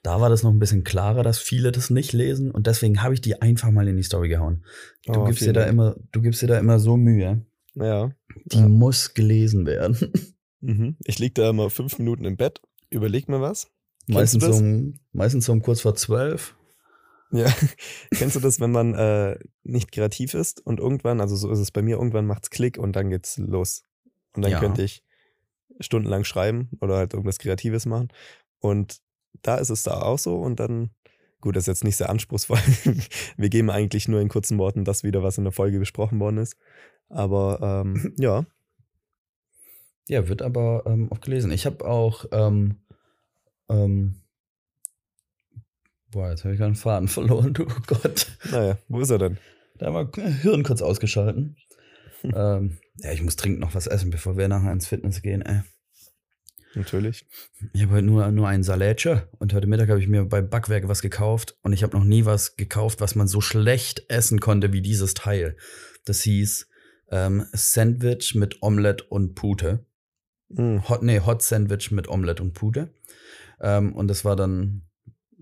Da 0.04 0.22
war 0.22 0.30
das 0.30 0.43
noch 0.43 0.52
ein 0.52 0.60
bisschen 0.60 0.84
klarer, 0.84 1.24
dass 1.24 1.39
viele 1.39 1.72
das 1.74 1.89
nicht 1.89 2.14
lesen 2.14 2.52
und 2.52 2.68
deswegen 2.68 3.04
habe 3.04 3.14
ich 3.14 3.22
die 3.22 3.41
einfach 3.41 3.72
mal 3.72 3.88
in 3.88 3.97
die 3.97 4.04
Story 4.04 4.30
gehauen. 4.30 4.64
Du 5.06 5.20
Oh, 5.22 5.26
gibst 5.26 5.41
dir 5.41 5.54
da 5.54 5.66
immer, 5.66 5.95
du 6.12 6.22
gibst 6.22 6.41
dir 6.41 6.47
da 6.47 6.58
immer 6.58 6.80
so 6.80 6.95
Mühe. 6.95 7.45
Ja. 7.76 8.12
Die 8.45 8.60
Ja. 8.60 8.68
muss 8.68 9.14
gelesen 9.14 9.66
werden. 9.66 9.97
Mhm. 10.64 10.95
Ich 11.06 11.18
liege 11.18 11.34
da 11.34 11.49
immer 11.49 11.72
fünf 11.72 11.97
Minuten 11.97 12.24
im 12.24 12.38
Bett, 12.38 12.62
überleg 12.91 13.28
mir 13.28 13.41
was. 13.41 13.72
Meistens, 14.06 14.43
das? 14.45 14.60
um, 14.60 14.93
meistens 15.12 15.49
um 15.49 15.64
kurz 15.64 15.82
vor 15.82 15.95
zwölf. 15.95 16.56
Ja, 17.32 17.47
kennst 18.13 18.36
du 18.36 18.39
das, 18.39 18.59
wenn 18.59 18.71
man 18.71 18.93
äh, 18.93 19.38
nicht 19.63 19.91
kreativ 19.91 20.34
ist 20.34 20.65
und 20.65 20.79
irgendwann, 20.79 21.21
also 21.21 21.36
so 21.36 21.49
ist 21.51 21.59
es 21.59 21.71
bei 21.71 21.82
mir, 21.82 21.95
irgendwann 21.97 22.25
macht's 22.25 22.49
Klick 22.49 22.77
und 22.77 22.95
dann 22.95 23.09
geht's 23.09 23.38
los. 23.38 23.84
Und 24.34 24.43
dann 24.43 24.51
Ja. 24.51 24.59
könnte 24.59 24.84
ich 24.84 25.03
stundenlang 25.79 26.23
schreiben 26.23 26.69
oder 26.82 26.97
halt 26.97 27.13
irgendwas 27.13 27.39
Kreatives 27.39 27.86
machen. 27.86 28.09
Und 28.59 28.97
da 29.41 29.55
ist 29.55 29.69
es 29.69 29.84
da 29.84 30.01
auch 30.01 30.19
so 30.19 30.36
und 30.41 30.59
dann, 30.59 30.91
gut, 31.39 31.55
das 31.55 31.63
ist 31.63 31.67
jetzt 31.67 31.84
nicht 31.84 31.97
sehr 31.97 32.09
anspruchsvoll. 32.09 32.57
Wir 33.38 33.49
geben 33.49 33.69
eigentlich 33.69 34.07
nur 34.07 34.19
in 34.21 34.29
kurzen 34.29 34.57
Worten 34.57 34.84
das 34.86 35.03
wieder, 35.03 35.23
was 35.23 35.38
in 35.38 35.43
der 35.45 35.53
Folge 35.53 35.79
besprochen 35.79 36.19
worden 36.19 36.38
ist. 36.38 36.55
Aber 37.09 37.84
ähm, 37.86 38.13
ja, 38.19 38.45
Ja, 40.07 40.27
wird 40.27 40.41
aber 40.41 40.84
ähm, 40.86 41.07
oft 41.11 41.21
gelesen. 41.23 41.51
Ich 41.51 41.65
habe 41.65 41.86
auch 41.86 42.25
ähm, 42.32 42.82
ähm, 43.69 44.15
Boah, 46.12 46.30
jetzt 46.30 46.43
habe 46.43 46.53
ich 46.53 46.62
einen 46.62 46.76
Faden 46.76 47.07
verloren, 47.07 47.53
du 47.53 47.64
oh 47.64 47.82
Gott. 47.88 48.28
Naja, 48.51 48.78
wo 48.88 48.99
ist 48.99 49.09
er 49.09 49.20
denn? 49.20 49.38
Da 49.78 49.88
haben 49.88 50.12
wir 50.16 50.28
Hirn 50.28 50.64
kurz 50.64 50.82
ausgeschalten. 50.82 51.55
ähm, 52.24 52.78
ja, 52.97 53.12
ich 53.12 53.24
muss 53.24 53.36
dringend 53.36 53.59
noch 53.59 53.74
was 53.74 53.88
essen, 53.88 54.12
bevor 54.12 54.38
wir 54.38 54.47
nachher 54.47 54.72
ins 54.72 54.88
Fitness 54.88 55.22
gehen, 55.22 55.41
ey. 55.41 55.62
Natürlich. 56.74 57.26
Ich 57.74 57.82
habe 57.82 57.93
heute 57.93 58.05
nur, 58.05 58.32
nur 58.32 58.47
einen 58.47 58.64
Salätscher 58.64 59.28
und 59.39 59.53
heute 59.53 59.68
Mittag 59.68 59.89
habe 59.89 59.99
ich 59.99 60.07
mir 60.07 60.24
bei 60.24 60.41
Backwerk 60.41 60.88
was 60.88 61.01
gekauft 61.01 61.57
und 61.64 61.74
ich 61.74 61.84
habe 61.84 61.97
noch 61.97 62.05
nie 62.05 62.24
was 62.24 62.55
gekauft, 62.55 63.01
was 63.01 63.16
man 63.16 63.28
so 63.28 63.41
schlecht 63.41 64.05
essen 64.07 64.39
konnte 64.39 64.72
wie 64.72 64.82
dieses 64.82 65.14
Teil. 65.14 65.57
Das 66.05 66.22
hieß 66.22 66.68
ähm, 67.09 67.45
Sandwich 67.51 68.36
mit 68.36 68.62
Omelette 68.62 69.03
und 69.09 69.36
Pute. 69.36 69.86
Mm. 70.47 70.78
Hot, 70.88 71.03
nee, 71.03 71.20
Hot 71.20 71.41
Sandwich 71.41 71.91
mit 71.91 72.07
Omelette 72.07 72.41
und 72.41 72.53
Pute. 72.53 72.93
Ähm, 73.59 73.93
und 73.93 74.07
das 74.07 74.24
war 74.24 74.38
dann 74.38 74.84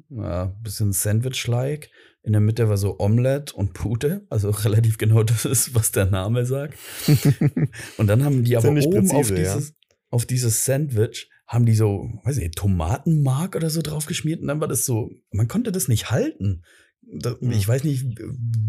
ja, 0.09 0.43
ein 0.45 0.63
bisschen 0.63 0.91
Sandwich-like. 0.93 1.89
In 2.21 2.33
der 2.33 2.41
Mitte 2.41 2.67
war 2.67 2.77
so 2.77 2.99
Omelette 2.99 3.53
und 3.55 3.73
Pute, 3.73 4.25
also 4.29 4.49
relativ 4.65 4.97
genau 4.97 5.23
das 5.23 5.45
ist, 5.45 5.75
was 5.75 5.91
der 5.91 6.05
Name 6.05 6.45
sagt. 6.45 6.77
und 7.97 8.07
dann 8.07 8.23
haben 8.23 8.43
die 8.43 8.57
aber 8.57 8.69
oben 8.69 9.11
auf, 9.11 9.27
präzise, 9.27 9.41
ja. 9.41 9.55
dieses, 9.55 9.73
auf 10.09 10.25
dieses 10.25 10.65
Sandwich, 10.65 11.29
haben 11.47 11.65
die 11.65 11.75
so, 11.75 12.07
weiß 12.23 12.37
ich, 12.37 12.51
Tomatenmark 12.51 13.55
oder 13.55 13.69
so 13.69 13.81
drauf 13.81 14.05
geschmiert 14.05 14.41
und 14.41 14.47
dann 14.47 14.61
war 14.61 14.67
das 14.67 14.85
so, 14.85 15.09
man 15.31 15.47
konnte 15.47 15.71
das 15.71 15.87
nicht 15.87 16.11
halten. 16.11 16.63
Hm. 17.11 17.51
Ich 17.51 17.67
weiß 17.67 17.85
nicht, 17.85 18.05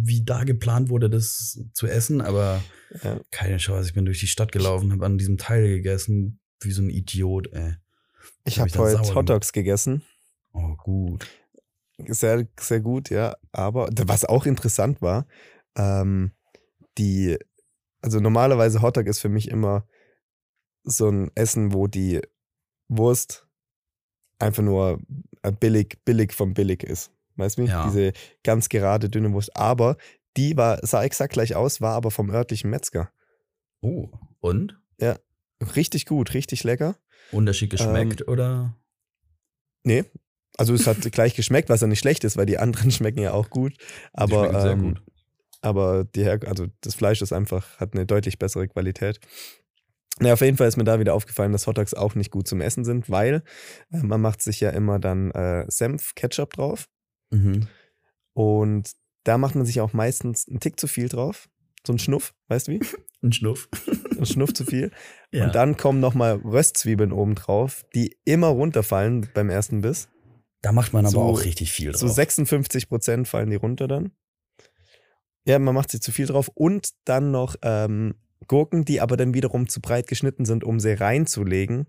wie 0.02 0.24
da 0.24 0.44
geplant 0.44 0.88
wurde, 0.88 1.10
das 1.10 1.62
zu 1.74 1.86
essen, 1.86 2.22
aber 2.22 2.62
Ja. 3.02 3.20
keine 3.30 3.58
Chance. 3.58 3.88
Ich 3.88 3.94
bin 3.94 4.06
durch 4.06 4.20
die 4.20 4.28
Stadt 4.28 4.50
gelaufen, 4.50 4.92
habe 4.92 5.04
an 5.04 5.18
diesem 5.18 5.36
Teil 5.36 5.68
gegessen, 5.68 6.40
wie 6.60 6.70
so 6.70 6.80
ein 6.80 6.88
Idiot, 6.88 7.52
ey. 7.52 7.74
Ich 8.44 8.58
hab 8.58 8.68
habe 8.68 8.70
dann 8.70 8.82
heute 8.82 9.04
sauer 9.04 9.14
Hot 9.16 9.28
Dogs 9.28 9.52
gegessen. 9.52 10.02
Oh, 10.52 10.74
gut. 10.76 11.28
Sehr, 12.06 12.46
sehr 12.58 12.80
gut, 12.80 13.10
ja. 13.10 13.36
Aber 13.52 13.88
was 14.06 14.24
auch 14.24 14.46
interessant 14.46 15.02
war, 15.02 15.26
ähm, 15.76 16.32
die, 16.98 17.38
also 18.00 18.20
normalerweise 18.20 18.82
Hotdog 18.82 19.06
ist 19.06 19.20
für 19.20 19.28
mich 19.28 19.48
immer 19.48 19.86
so 20.82 21.08
ein 21.08 21.30
Essen, 21.34 21.72
wo 21.72 21.86
die 21.86 22.20
Wurst 22.88 23.46
einfach 24.38 24.62
nur 24.62 25.00
äh, 25.42 25.52
billig, 25.52 25.98
billig 26.04 26.32
vom 26.32 26.54
billig 26.54 26.82
ist. 26.82 27.12
Weißt 27.36 27.58
du? 27.58 27.62
Ja. 27.62 27.86
Diese 27.86 28.12
ganz 28.42 28.68
gerade, 28.68 29.10
dünne 29.10 29.32
Wurst. 29.32 29.56
Aber 29.56 29.96
die 30.36 30.56
war, 30.56 30.84
sah 30.86 31.04
exakt 31.04 31.34
gleich 31.34 31.54
aus, 31.54 31.80
war 31.80 31.94
aber 31.94 32.10
vom 32.10 32.30
örtlichen 32.30 32.70
Metzger. 32.70 33.12
Oh, 33.80 34.08
und? 34.40 34.78
Richtig 35.76 36.06
gut, 36.06 36.34
richtig 36.34 36.64
lecker. 36.64 36.96
Unterschied 37.32 37.70
geschmeckt 37.70 38.26
oder? 38.28 38.76
Nee. 39.84 40.04
Also 40.60 40.74
es 40.74 40.86
hat 40.86 40.98
gleich 41.12 41.34
geschmeckt, 41.34 41.68
was 41.68 41.80
ja 41.80 41.86
nicht 41.88 41.98
schlecht 41.98 42.22
ist, 42.24 42.36
weil 42.36 42.46
die 42.46 42.58
anderen 42.58 42.90
schmecken 42.92 43.20
ja 43.20 43.32
auch 43.32 43.50
gut. 43.50 43.72
Die 43.78 43.84
Aber, 44.12 44.60
sehr 44.60 44.72
ähm, 44.72 44.82
gut. 44.82 45.02
aber 45.62 46.04
die 46.04 46.22
Her 46.24 46.38
also 46.46 46.66
das 46.82 46.94
Fleisch 46.94 47.20
ist 47.22 47.32
einfach, 47.32 47.78
hat 47.80 47.94
eine 47.94 48.06
deutlich 48.06 48.38
bessere 48.38 48.68
Qualität. 48.68 49.18
Ja, 50.22 50.34
auf 50.34 50.40
jeden 50.42 50.56
Fall 50.58 50.68
ist 50.68 50.76
mir 50.76 50.84
da 50.84 51.00
wieder 51.00 51.14
aufgefallen, 51.14 51.52
dass 51.52 51.66
Hotdogs 51.66 51.94
auch 51.94 52.14
nicht 52.14 52.30
gut 52.30 52.46
zum 52.46 52.60
Essen 52.60 52.84
sind, 52.84 53.08
weil 53.08 53.42
äh, 53.90 53.98
man 54.02 54.20
macht 54.20 54.42
sich 54.42 54.60
ja 54.60 54.68
immer 54.70 54.98
dann 54.98 55.30
äh, 55.30 55.64
Senf, 55.68 56.14
Ketchup 56.14 56.52
drauf 56.52 56.88
Mhm. 57.32 57.68
und 58.34 58.90
da 59.24 59.38
macht 59.38 59.54
man 59.54 59.64
sich 59.64 59.80
auch 59.80 59.92
meistens 59.92 60.48
einen 60.48 60.60
Tick 60.60 60.80
zu 60.80 60.86
viel 60.88 61.08
drauf. 61.08 61.48
So 61.86 61.92
ein 61.92 61.98
Schnuff, 61.98 62.34
weißt 62.48 62.68
du 62.68 62.72
wie? 62.72 62.80
Ein 63.22 63.32
Schnuff. 63.32 63.68
Ein 64.18 64.24
Schnuff 64.24 64.54
zu 64.54 64.64
viel. 64.64 64.90
Ja. 65.30 65.44
Und 65.44 65.54
dann 65.54 65.76
kommen 65.76 66.00
nochmal 66.00 66.36
Röstzwiebeln 66.36 67.12
oben 67.12 67.34
drauf, 67.34 67.84
die 67.94 68.16
immer 68.24 68.46
runterfallen 68.48 69.28
beim 69.34 69.50
ersten 69.50 69.82
Biss. 69.82 70.08
Da 70.62 70.72
macht 70.72 70.92
man 70.92 71.04
aber 71.06 71.12
so- 71.12 71.22
auch 71.22 71.44
richtig 71.44 71.72
viel 71.72 71.92
drauf. 71.92 72.00
So 72.00 72.08
56 72.08 72.88
Prozent 72.88 73.28
fallen 73.28 73.50
die 73.50 73.56
runter 73.56 73.88
dann. 73.88 74.12
Ja, 75.44 75.58
man 75.58 75.74
macht 75.74 75.90
sich 75.90 76.02
zu 76.02 76.12
viel 76.12 76.26
drauf. 76.26 76.50
Und 76.54 76.90
dann 77.04 77.30
noch 77.30 77.56
ähm, 77.62 78.14
Gurken, 78.46 78.84
die 78.84 79.00
aber 79.00 79.16
dann 79.16 79.34
wiederum 79.34 79.68
zu 79.68 79.80
breit 79.80 80.06
geschnitten 80.06 80.44
sind, 80.44 80.64
um 80.64 80.80
sie 80.80 80.92
reinzulegen. 80.92 81.86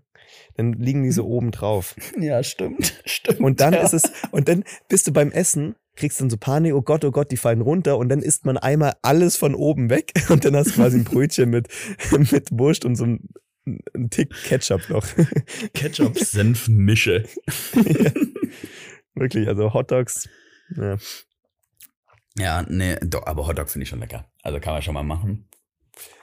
Dann 0.54 0.72
liegen 0.72 1.02
die 1.02 1.12
so 1.12 1.26
oben 1.26 1.50
drauf. 1.50 1.94
Ja, 2.18 2.42
stimmt. 2.42 3.00
Stimmt. 3.04 3.40
Und 3.40 3.60
dann 3.60 3.74
ja. 3.74 3.82
ist 3.82 3.92
es, 3.94 4.04
und 4.30 4.48
dann 4.48 4.64
bist 4.88 5.06
du 5.06 5.12
beim 5.12 5.30
Essen, 5.32 5.74
kriegst 5.96 6.20
dann 6.20 6.30
so 6.30 6.36
Panik, 6.36 6.74
oh 6.74 6.82
Gott, 6.82 7.04
oh 7.04 7.10
Gott, 7.10 7.30
die 7.30 7.36
fallen 7.36 7.60
runter. 7.60 7.98
Und 7.98 8.08
dann 8.08 8.20
isst 8.20 8.46
man 8.46 8.56
einmal 8.56 8.94
alles 9.02 9.36
von 9.36 9.54
oben 9.54 9.90
weg. 9.90 10.12
Und 10.28 10.44
dann 10.44 10.56
hast 10.56 10.68
du 10.68 10.74
quasi 10.74 10.98
ein 10.98 11.04
Brötchen 11.04 11.50
mit, 11.50 11.68
mit 12.30 12.48
Wurst 12.52 12.84
und 12.84 12.96
so 12.96 13.04
ein, 13.04 13.28
ein 13.66 14.10
Tick 14.10 14.30
Ketchup 14.44 14.88
noch. 14.88 15.06
Ketchup-Senf-Mische. 15.74 17.24
ja. 17.74 18.10
Wirklich, 19.14 19.46
also 19.46 19.72
Hotdogs. 19.74 20.28
Ja. 20.76 20.96
Ja, 22.38 22.64
nee, 22.68 22.96
doch, 23.02 23.26
aber 23.26 23.46
Hotdog 23.46 23.68
finde 23.68 23.82
ich 23.82 23.90
schon 23.90 24.00
lecker. 24.00 24.30
Also 24.42 24.58
kann 24.58 24.72
man 24.72 24.82
schon 24.82 24.94
mal 24.94 25.02
machen. 25.02 25.48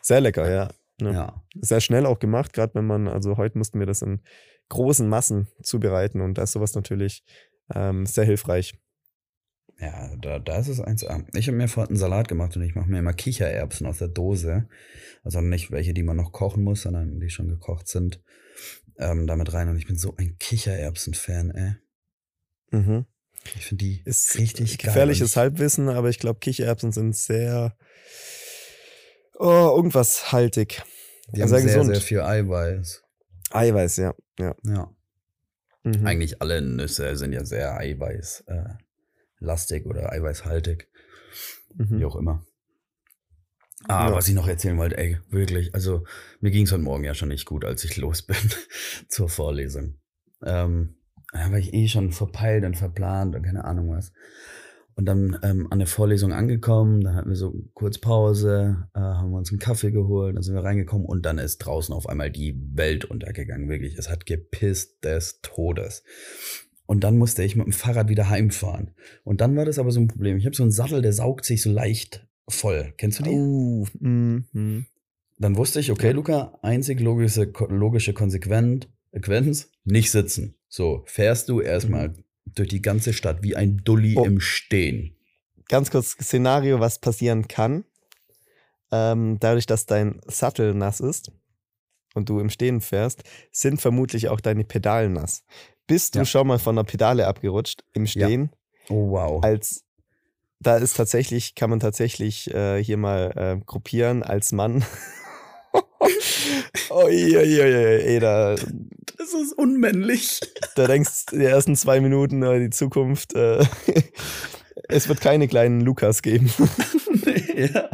Sehr 0.02 0.22
lecker, 0.22 0.50
ja. 0.50 0.70
Ja. 1.02 1.12
Ja. 1.12 1.44
sehr 1.62 1.80
schnell 1.80 2.06
auch 2.06 2.20
gemacht, 2.20 2.52
gerade 2.52 2.76
wenn 2.76 2.86
man, 2.86 3.08
also 3.08 3.38
heute 3.38 3.58
mussten 3.58 3.80
wir 3.80 3.86
das 3.86 4.02
in 4.02 4.22
großen 4.68 5.08
Massen 5.08 5.48
zubereiten 5.64 6.20
und 6.20 6.38
da 6.38 6.44
ist 6.44 6.52
sowas 6.52 6.76
natürlich 6.76 7.24
ähm, 7.74 8.06
sehr 8.06 8.26
hilfreich. 8.26 8.74
Ja, 9.80 10.16
da, 10.18 10.40
da 10.40 10.60
ist 10.60 10.68
es 10.68 10.82
eins. 10.82 11.06
a 11.06 11.24
Ich 11.34 11.48
habe 11.48 11.58
mir 11.58 11.70
vorhin 11.70 11.92
einen 11.92 11.98
Salat 11.98 12.28
gemacht 12.28 12.56
und 12.56 12.64
ich 12.64 12.76
mache 12.76 12.90
mir 12.90 13.00
immer 13.00 13.14
Kichererbsen 13.14 13.88
aus 13.88 14.00
der 14.00 14.10
Dose. 14.10 14.68
Also 15.24 15.40
nicht 15.42 15.72
welche, 15.72 15.94
die 15.94 16.04
man 16.04 16.18
noch 16.18 16.32
kochen 16.34 16.64
muss, 16.64 16.82
sondern 16.82 17.20
die 17.20 17.30
schon 17.30 17.48
gekocht 17.48 17.88
sind. 17.88 18.22
Ähm, 18.98 19.26
damit 19.26 19.54
rein. 19.54 19.70
Und 19.70 19.78
ich 19.78 19.88
bin 19.88 19.98
so 19.98 20.16
ein 20.18 20.38
Kichererbsen-Fan, 20.38 21.52
ey. 21.52 21.76
Mhm. 22.72 23.06
Ich 23.56 23.66
finde 23.68 23.86
die 23.86 24.02
Ist 24.04 24.38
richtig 24.38 24.78
geil. 24.80 24.88
gefährliches 24.88 25.38
Halbwissen, 25.38 25.88
aber 25.88 26.10
ich 26.10 26.20
glaube, 26.20 26.40
Kichererbsen 26.40 26.92
sind 26.92 27.16
sehr, 27.16 27.78
oh, 29.36 29.74
irgendwas 29.76 30.34
haltig. 30.34 30.84
Die 31.34 31.42
haben 31.42 31.48
sehr 31.48 31.60
sehr, 31.60 31.68
gesund. 31.68 31.96
sehr 31.96 32.02
viel 32.02 32.22
Eiweiß. 32.22 33.02
Eiweiß, 33.52 33.98
ja. 33.98 34.14
ja. 34.40 34.56
Ja. 34.66 34.94
Mhm. 35.84 36.06
Eigentlich 36.06 36.42
alle 36.42 36.62
Nüsse 36.62 37.16
sind 37.16 37.32
ja 37.32 37.46
sehr 37.46 37.78
eiweißlastig 37.78 38.48
äh, 38.48 38.89
lastig 39.40 39.86
oder 39.86 40.12
eiweißhaltig. 40.12 40.88
Mhm. 41.76 42.00
Wie 42.00 42.06
auch 42.06 42.16
immer. 42.16 42.46
Ah, 43.88 44.10
Ja. 44.10 44.16
was 44.16 44.28
ich 44.28 44.36
noch 44.36 44.48
erzählen 44.48 44.78
wollte, 44.78 44.98
ey, 44.98 45.18
wirklich. 45.30 45.74
Also, 45.74 46.04
mir 46.42 46.52
ging 46.52 46.66
es 46.66 46.72
heute 46.72 46.82
Morgen 46.84 47.04
ja 47.06 47.14
schon 47.14 47.30
nicht 47.30 47.46
gut, 47.46 47.64
als 47.64 47.84
ich 47.84 47.96
los 47.98 48.22
bin 48.24 48.36
zur 49.08 49.30
Vorlesung. 49.30 49.96
Ähm, 50.44 50.96
da 51.32 51.52
war 51.52 51.58
ich 51.60 51.74
eh 51.74 51.88
schon 51.88 52.12
verpeilt 52.12 52.66
und 52.66 52.76
verplant 52.76 53.36
und 53.36 53.44
keine 53.44 53.64
Ahnung 53.66 53.90
was. 53.92 54.12
Und 54.96 55.06
dann 55.06 55.40
ähm, 55.44 55.68
an 55.70 55.80
der 55.80 55.88
Vorlesung 55.88 56.34
angekommen, 56.34 57.00
dann 57.02 57.16
hatten 57.16 57.30
wir 57.30 57.36
so 57.38 57.54
kurz 57.74 58.00
Pause, 58.00 58.88
äh, 58.94 59.00
haben 59.00 59.32
wir 59.32 59.38
uns 59.38 59.50
einen 59.50 59.60
Kaffee 59.60 59.92
geholt, 59.92 60.36
dann 60.36 60.44
sind 60.44 60.56
wir 60.56 60.64
reingekommen 60.64 61.06
und 61.06 61.26
dann 61.26 61.38
ist 61.38 61.60
draußen 61.60 61.96
auf 61.96 62.10
einmal 62.10 62.32
die 62.32 62.60
Welt 62.74 63.06
untergegangen, 63.06 63.70
wirklich. 63.70 63.98
Es 63.98 64.10
hat 64.10 64.26
gepisst 64.26 65.06
des 65.06 65.40
Todes. 65.42 66.04
Und 66.90 67.04
dann 67.04 67.20
musste 67.20 67.44
ich 67.44 67.56
mit 67.56 67.68
dem 67.68 67.72
Fahrrad 67.72 68.10
wieder 68.10 68.32
heimfahren. 68.32 68.96
Und 69.24 69.42
dann 69.42 69.56
war 69.56 69.64
das 69.64 69.78
aber 69.78 69.92
so 69.92 70.00
ein 70.00 70.08
Problem. 70.08 70.38
Ich 70.38 70.48
habe 70.48 70.56
so 70.56 70.64
einen 70.64 70.72
Sattel, 70.72 71.04
der 71.04 71.14
saugt 71.14 71.46
sich 71.46 71.62
so 71.62 71.70
leicht 71.72 72.28
voll. 72.48 72.96
Kennst 72.98 73.20
du 73.20 73.24
die? 73.26 73.30
Uh, 73.30 73.86
mm, 74.00 74.46
mm. 74.54 74.86
Dann 75.38 75.56
wusste 75.56 75.82
ich, 75.82 75.92
okay. 75.92 76.14
Luca, 76.14 76.58
einzig 76.64 77.00
logische, 77.00 77.54
logische 77.70 78.14
Konsequenz, 78.14 78.88
nicht 79.84 80.10
sitzen. 80.10 80.56
So, 80.68 81.04
fährst 81.06 81.50
du 81.50 81.62
erstmal 81.62 82.16
durch 82.56 82.70
die 82.70 82.82
ganze 82.82 83.14
Stadt 83.14 83.44
wie 83.44 83.56
ein 83.56 83.78
Dulli 83.86 84.16
Oh. 84.18 84.26
im 84.26 84.40
Stehen. 84.40 85.16
Ganz 85.68 85.92
kurz 85.92 86.14
Szenario, 86.20 86.80
was 86.80 86.98
passieren 86.98 87.48
kann. 87.48 87.84
Ähm, 88.92 89.38
dadurch, 89.40 89.68
dass 89.68 89.86
dein 89.86 90.22
Sattel 90.26 90.74
nass 90.74 91.02
ist 91.02 91.32
und 92.16 92.30
du 92.30 92.40
im 92.40 92.50
Stehen 92.50 92.82
fährst, 92.82 93.22
sind 93.52 93.80
vermutlich 93.80 94.30
auch 94.30 94.42
deine 94.42 94.64
Pedalen 94.64 95.14
nass. 95.14 95.44
Bist 95.90 96.16
du 96.16 96.20
Ja. 96.20 96.26
schon 96.26 96.48
mal 96.48 96.60
von 96.60 96.78
der 96.78 96.84
Pedale 96.84 97.28
abgerutscht 97.28 97.84
im 97.94 98.08
Stehen? 98.08 98.52
Oh, 98.88 99.10
wow. 99.12 99.44
Als 99.44 99.84
da 100.62 100.78
ist 100.78 100.96
tatsächlich, 100.96 101.56
kann 101.56 101.70
man 101.70 101.80
tatsächlich 101.82 102.54
äh, 102.54 102.82
hier 102.84 102.98
mal 102.98 103.32
äh, 103.36 103.66
gruppieren 103.66 104.24
als 104.24 104.52
Mann. 104.54 104.86
Ui, 106.92 107.36
ui, 107.36 107.38
ui, 107.38 107.62
ui, 107.62 108.02
ey, 108.04 108.20
da, 108.20 108.56
Das 108.56 109.34
ist 109.34 109.54
unmännlich. 109.58 110.40
da 110.76 110.88
denkst 110.88 111.28
du 111.28 111.38
die 111.38 111.46
ersten 111.46 111.76
zwei 111.76 112.00
Minuten 112.02 112.42
äh, 112.44 112.60
die 112.60 112.70
Zukunft. 112.72 113.34
Äh, 113.36 113.64
es 114.90 115.08
wird 115.08 115.22
keine 115.22 115.48
kleinen 115.48 115.82
Lukas 115.82 116.22
geben. 116.22 116.52
ja. 117.56 117.90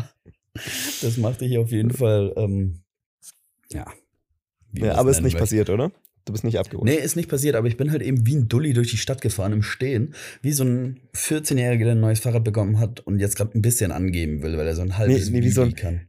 Das 1.02 1.18
macht 1.18 1.42
dich 1.42 1.58
auf 1.58 1.72
jeden 1.72 1.92
Fall, 1.92 2.34
ähm, 2.38 2.82
ja. 3.72 3.86
Ja, 4.74 4.96
aber 4.96 5.10
ist 5.12 5.18
nicht 5.18 5.34
möchte. 5.34 5.40
passiert, 5.40 5.70
oder? 5.70 5.92
Du 6.26 6.32
bist 6.34 6.44
nicht 6.44 6.58
abgerutscht. 6.58 6.92
Nee, 6.92 7.00
ist 7.00 7.16
nicht 7.16 7.30
passiert, 7.30 7.56
aber 7.56 7.68
ich 7.68 7.78
bin 7.78 7.92
halt 7.92 8.02
eben 8.02 8.26
wie 8.26 8.36
ein 8.36 8.48
Dulli 8.48 8.74
durch 8.74 8.90
die 8.90 8.98
Stadt 8.98 9.22
gefahren 9.22 9.54
im 9.54 9.62
Stehen, 9.62 10.16
wie 10.42 10.52
so 10.54 10.64
ein 10.64 11.00
14-Jähriger, 11.16 11.84
der 11.84 11.92
ein 11.92 12.00
neues 12.00 12.20
Fahrrad 12.20 12.44
bekommen 12.44 12.80
hat 12.80 13.00
und 13.02 13.20
jetzt 13.20 13.36
gerade 13.38 13.56
ein 13.58 13.62
bisschen 13.62 13.92
angeben 13.92 14.42
will, 14.42 14.58
weil 14.58 14.66
er 14.68 14.76
so 14.76 14.82
ein 14.82 14.98
halbes 14.98 15.30
Nee, 15.30 15.40
nee, 15.40 15.46
wie 15.46 15.52
so 15.52 15.62
ein- 15.62 15.76
kann. 15.76 16.02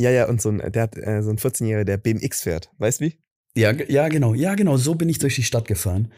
Ja, 0.00 0.10
ja, 0.10 0.28
und 0.28 0.40
so 0.42 0.48
ein, 0.48 0.58
der 0.72 0.82
hat 0.82 0.96
äh, 0.96 1.22
so 1.22 1.30
ein 1.30 1.36
14-Jähriger, 1.38 1.84
der 1.84 1.98
BMX 1.98 2.42
fährt. 2.42 2.70
Weißt 2.78 3.00
du 3.00 3.04
wie? 3.06 3.18
Ja, 3.56 3.72
ja, 3.72 4.08
genau, 4.08 4.34
ja, 4.34 4.54
genau, 4.54 4.76
so 4.76 4.94
bin 4.94 5.08
ich 5.08 5.18
durch 5.18 5.34
die 5.36 5.42
Stadt 5.42 5.68
gefahren. 5.68 6.10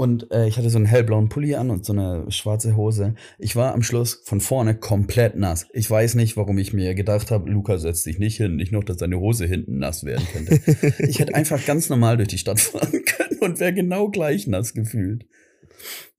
Und 0.00 0.30
äh, 0.32 0.46
ich 0.48 0.56
hatte 0.56 0.70
so 0.70 0.78
einen 0.78 0.86
hellblauen 0.86 1.28
Pulli 1.28 1.56
an 1.56 1.68
und 1.68 1.84
so 1.84 1.92
eine 1.92 2.24
schwarze 2.32 2.74
Hose. 2.74 3.16
Ich 3.38 3.54
war 3.54 3.74
am 3.74 3.82
Schluss 3.82 4.22
von 4.24 4.40
vorne 4.40 4.74
komplett 4.74 5.36
nass. 5.36 5.66
Ich 5.74 5.90
weiß 5.90 6.14
nicht, 6.14 6.38
warum 6.38 6.56
ich 6.56 6.72
mir 6.72 6.94
gedacht 6.94 7.30
habe, 7.30 7.50
Luca 7.50 7.76
setzt 7.76 8.04
sich 8.04 8.18
nicht 8.18 8.38
hin, 8.38 8.56
nicht 8.56 8.72
noch, 8.72 8.82
dass 8.82 8.96
deine 8.96 9.18
Hose 9.20 9.44
hinten 9.44 9.76
nass 9.78 10.04
werden 10.04 10.26
könnte. 10.32 10.54
ich 11.06 11.18
hätte 11.18 11.34
einfach 11.34 11.62
ganz 11.66 11.90
normal 11.90 12.16
durch 12.16 12.28
die 12.30 12.38
Stadt 12.38 12.60
fahren 12.60 13.04
können 13.04 13.38
und 13.40 13.60
wäre 13.60 13.74
genau 13.74 14.08
gleich 14.08 14.46
nass 14.46 14.72
gefühlt. 14.72 15.26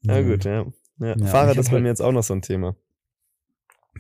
Ja, 0.03 0.21
gut, 0.21 0.45
ja. 0.45 0.67
ja. 0.99 1.15
Ja, 1.17 1.25
Fahrrad 1.25 1.53
ich 1.55 1.61
ist 1.61 1.69
bei 1.69 1.73
halt- 1.73 1.81
mir 1.81 1.89
jetzt 1.89 2.03
auch 2.03 2.11
noch 2.11 2.23
so 2.23 2.35
ein 2.35 2.43
Thema. 2.43 2.75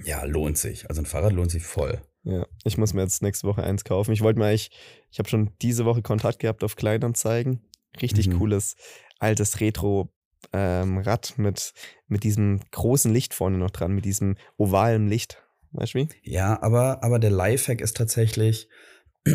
Ja, 0.05 0.23
lohnt 0.25 0.59
sich. 0.59 0.87
Also 0.89 1.01
ein 1.01 1.05
Fahrrad 1.07 1.33
lohnt 1.33 1.49
sich 1.49 1.63
voll. 1.63 2.01
Ja, 2.23 2.45
ich 2.65 2.77
muss 2.77 2.93
mir 2.93 3.01
jetzt 3.01 3.23
nächste 3.23 3.47
Woche 3.47 3.63
eins 3.63 3.83
kaufen. 3.83 4.11
Ich 4.11 4.21
wollte 4.21 4.37
mir 4.37 4.45
eigentlich, 4.45 4.69
ich 5.11 5.17
habe 5.17 5.27
schon 5.27 5.49
diese 5.63 5.85
Woche 5.85 6.03
Kontakt 6.03 6.37
gehabt 6.37 6.63
auf 6.63 6.75
Kleinanzeigen. 6.75 7.61
Richtig 7.99 8.29
Mhm. 8.29 8.37
cooles, 8.37 8.75
altes 9.21 9.59
Retro-Rad 9.59 11.37
mit, 11.37 11.73
mit 12.07 12.23
diesem 12.23 12.59
großen 12.71 13.13
Licht 13.13 13.33
vorne 13.33 13.57
noch 13.57 13.71
dran, 13.71 13.93
mit 13.93 14.05
diesem 14.05 14.35
ovalen 14.57 15.07
Licht. 15.07 15.41
Weißt 15.71 15.93
du 15.93 15.99
wie? 15.99 16.09
Ja, 16.23 16.61
aber, 16.61 17.03
aber 17.03 17.19
der 17.19 17.31
Lifehack 17.31 17.81
ist 17.81 17.95
tatsächlich 17.95 18.67
äh, 19.25 19.31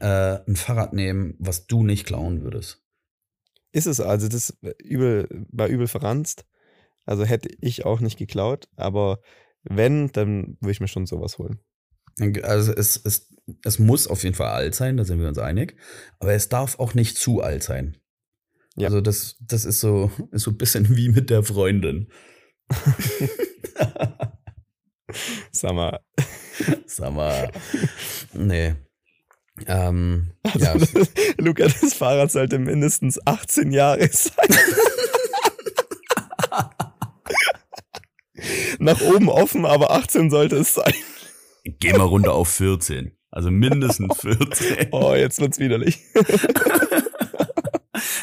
ein 0.00 0.56
Fahrrad 0.56 0.92
nehmen, 0.92 1.34
was 1.38 1.66
du 1.66 1.82
nicht 1.82 2.06
klauen 2.06 2.42
würdest. 2.42 2.82
Ist 3.72 3.86
es 3.86 4.00
also, 4.00 4.28
das 4.28 4.56
übel, 4.78 5.46
war 5.50 5.68
übel 5.68 5.88
verranzt. 5.88 6.44
Also 7.06 7.24
hätte 7.24 7.48
ich 7.60 7.84
auch 7.84 8.00
nicht 8.00 8.18
geklaut, 8.18 8.68
aber 8.76 9.20
wenn, 9.62 10.12
dann 10.12 10.58
würde 10.60 10.72
ich 10.72 10.80
mir 10.80 10.88
schon 10.88 11.06
sowas 11.06 11.38
holen. 11.38 11.60
Also 12.42 12.72
es, 12.72 13.00
es, 13.02 13.32
es 13.64 13.78
muss 13.78 14.06
auf 14.06 14.22
jeden 14.22 14.34
Fall 14.34 14.50
alt 14.50 14.74
sein, 14.74 14.96
da 14.96 15.04
sind 15.04 15.20
wir 15.20 15.28
uns 15.28 15.38
einig. 15.38 15.76
Aber 16.18 16.32
es 16.32 16.48
darf 16.48 16.78
auch 16.78 16.94
nicht 16.94 17.16
zu 17.16 17.40
alt 17.40 17.62
sein. 17.62 17.96
Ja. 18.76 18.88
Also 18.88 19.00
das, 19.00 19.36
das 19.40 19.64
ist 19.64 19.80
so, 19.80 20.10
ist 20.32 20.42
so 20.42 20.50
ein 20.50 20.58
bisschen 20.58 20.96
wie 20.96 21.08
mit 21.08 21.30
der 21.30 21.42
Freundin. 21.42 22.08
Sag 25.50 25.74
mal. 25.74 26.00
Sag 26.86 27.12
mal. 27.12 27.50
Nee. 28.32 28.74
Ähm, 29.66 30.32
Also, 30.42 30.64
ja, 30.64 30.74
Luca, 31.38 31.64
das 31.64 31.94
Fahrrad 31.94 32.30
sollte 32.30 32.58
mindestens 32.58 33.18
18 33.26 33.72
Jahre 33.72 34.08
sein. 34.12 34.48
Nach 38.78 39.00
oben 39.02 39.28
offen, 39.28 39.66
aber 39.66 39.90
18 39.90 40.30
sollte 40.30 40.56
es 40.56 40.74
sein. 40.74 40.94
geh 41.64 41.92
mal 41.92 42.04
runter 42.04 42.32
auf 42.32 42.48
14. 42.48 43.12
Also 43.30 43.50
mindestens 43.50 44.16
14. 44.20 44.88
Oh, 44.92 45.14
jetzt 45.14 45.40
wird's 45.40 45.58
widerlich. 45.58 45.98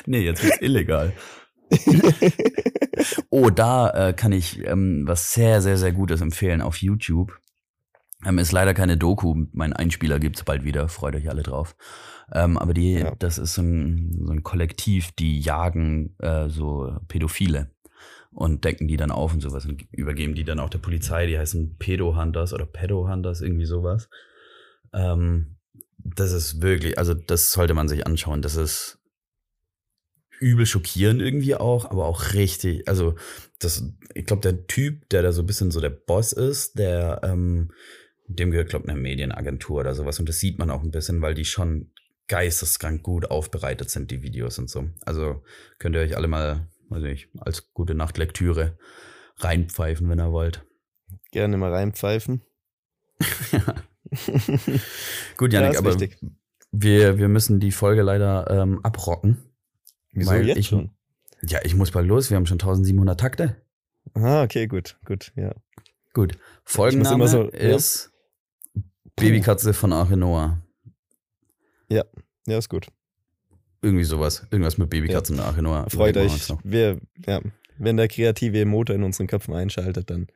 Nee, 0.08 0.22
jetzt 0.22 0.44
wird's 0.44 0.58
illegal. 0.62 1.14
oh, 3.30 3.50
da 3.50 4.10
äh, 4.10 4.14
kann 4.14 4.32
ich 4.32 4.66
ähm, 4.66 5.04
was 5.06 5.34
sehr, 5.34 5.62
sehr, 5.62 5.78
sehr 5.78 5.92
Gutes 5.92 6.22
empfehlen 6.22 6.62
auf 6.62 6.78
YouTube. 6.78 7.38
Ähm, 8.26 8.40
ist 8.40 8.52
leider 8.52 8.74
keine 8.74 8.98
Doku. 8.98 9.46
Mein 9.52 9.74
Einspieler 9.74 10.20
gibt's 10.20 10.44
bald 10.44 10.64
wieder. 10.64 10.88
Freut 10.88 11.16
euch 11.16 11.30
alle 11.30 11.44
drauf. 11.44 11.76
Ähm, 12.34 12.58
aber 12.58 12.74
die, 12.74 12.94
Ja. 12.94 13.14
das 13.20 13.38
ist 13.38 13.54
so 13.54 13.62
ein, 13.62 14.22
so 14.26 14.32
ein 14.32 14.44
Kollektiv, 14.44 15.12
die 15.12 15.40
jagen 15.40 16.16
äh, 16.20 16.50
so 16.50 16.98
Pädophile 17.08 17.72
und 18.32 18.64
decken 18.66 18.88
die 18.88 18.98
dann 18.98 19.12
auf 19.12 19.34
und 19.34 19.42
sowas 19.42 19.66
und 19.66 19.84
übergeben 19.92 20.36
die 20.36 20.44
dann 20.44 20.60
auch 20.60 20.70
der 20.70 20.80
Polizei. 20.80 21.26
Die 21.28 21.38
heißen 21.38 21.78
Pedo-Hunters 21.78 22.54
oder 22.54 22.66
Pedo-Hunters, 22.66 23.42
irgendwie 23.42 23.66
sowas. 23.66 24.10
Ähm, 24.94 25.58
das 25.98 26.32
ist 26.32 26.62
wirklich, 26.62 26.98
also 26.98 27.14
das 27.14 27.52
sollte 27.52 27.74
man 27.74 27.88
sich 27.88 28.08
anschauen. 28.08 28.42
Das 28.42 28.56
ist 28.56 28.97
übel 30.40 30.66
schockierend 30.66 31.22
irgendwie 31.22 31.56
auch, 31.56 31.86
aber 31.86 32.06
auch 32.06 32.34
richtig, 32.34 32.88
also 32.88 33.16
das, 33.60 33.84
ich 34.14 34.26
glaube, 34.26 34.42
der 34.42 34.68
Typ, 34.68 35.10
der 35.10 35.22
da 35.24 35.32
so 35.32 35.42
ein 35.42 35.48
bisschen 35.48 35.72
so 35.72 35.82
der 35.82 35.90
Boss 35.90 36.32
ist, 36.34 36.78
der, 36.78 37.22
ähm, 37.24 37.72
dem 38.28 38.52
gehört, 38.52 38.70
glaube 38.70 38.86
ich, 38.86 38.92
eine 38.92 39.00
Medienagentur 39.00 39.80
oder 39.80 39.96
sowas. 39.96 40.20
Und 40.20 40.28
das 40.30 40.40
sieht 40.40 40.60
man 40.60 40.70
auch 40.70 40.84
ein 40.84 40.92
bisschen, 40.92 41.22
weil 41.22 41.34
die 41.34 41.46
schon 41.46 41.92
geisteskrank 42.28 43.04
gut 43.04 43.32
aufbereitet 43.32 43.90
sind, 43.90 44.12
die 44.12 44.22
Videos 44.22 44.60
und 44.60 44.70
so. 44.70 44.90
Also 45.06 45.44
könnt 45.80 45.96
ihr 45.96 46.02
euch 46.02 46.18
alle 46.18 46.28
mal, 46.28 46.68
weiß 46.90 47.04
ich, 47.06 47.30
als 47.40 47.74
gute 47.74 47.96
Nachtlektüre 47.96 48.78
reinpfeifen, 49.38 50.10
wenn 50.10 50.20
ihr 50.20 50.32
wollt. 50.32 50.66
Gerne 51.32 51.58
mal 51.58 51.72
reinpfeifen. 51.74 52.42
Gut, 55.38 55.54
Ja, 55.54 55.62
Janik, 55.62 55.74
ist 55.74 55.80
aber 55.80 55.94
wichtig. 55.94 56.18
wir, 56.72 57.18
wir 57.18 57.28
müssen 57.30 57.60
die 57.60 57.72
Folge 57.72 58.02
leider 58.02 58.50
ähm, 58.50 58.80
abrocken. 58.84 59.38
Wieso 60.18 60.32
weil 60.32 60.48
jetzt 60.48 60.58
ich, 60.58 60.68
schon? 60.68 60.92
Ja, 61.44 61.60
ich 61.64 61.76
muss 61.76 61.92
bald 61.92 62.08
los. 62.08 62.30
Wir 62.30 62.38
haben 62.38 62.46
schon 62.46 62.56
1700 62.60 63.20
Takte. 63.20 63.56
Ah, 64.14 64.44
okay, 64.44 64.68
gut, 64.68 64.98
gut, 65.06 65.32
ja. 65.36 65.54
Gut. 66.14 66.38
Folgenname 66.64 67.16
immer 67.16 67.28
so- 67.28 67.52
ja. 67.52 67.76
ist 67.76 68.12
Babykatze 69.16 69.74
von 69.74 69.94
Achenoa. 69.94 70.62
Ja, 72.48 72.58
ist 72.58 72.70
gut. 72.70 72.88
Irgendwie 73.82 74.06
sowas. 74.06 74.48
Irgendwas 74.52 74.78
mit 74.78 74.90
Babykatze 74.90 75.34
und 75.34 75.40
Achenoa. 75.42 75.88
Freut 75.90 76.16
euch. 76.18 76.50
Wir, 76.64 77.00
ja, 77.26 77.42
wenn 77.78 77.98
der 77.98 78.08
kreative 78.08 78.66
Motor 78.66 78.96
in 78.96 79.04
unseren 79.04 79.28
Köpfen 79.28 79.54
einschaltet, 79.54 80.10
dann, 80.10 80.28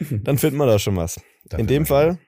dann 0.10 0.38
finden 0.38 0.56
wir 0.56 0.66
da 0.66 0.78
schon 0.78 0.96
was. 0.96 1.20
Da 1.44 1.58
in 1.58 1.66
dem 1.66 1.84
Fall, 1.86 2.18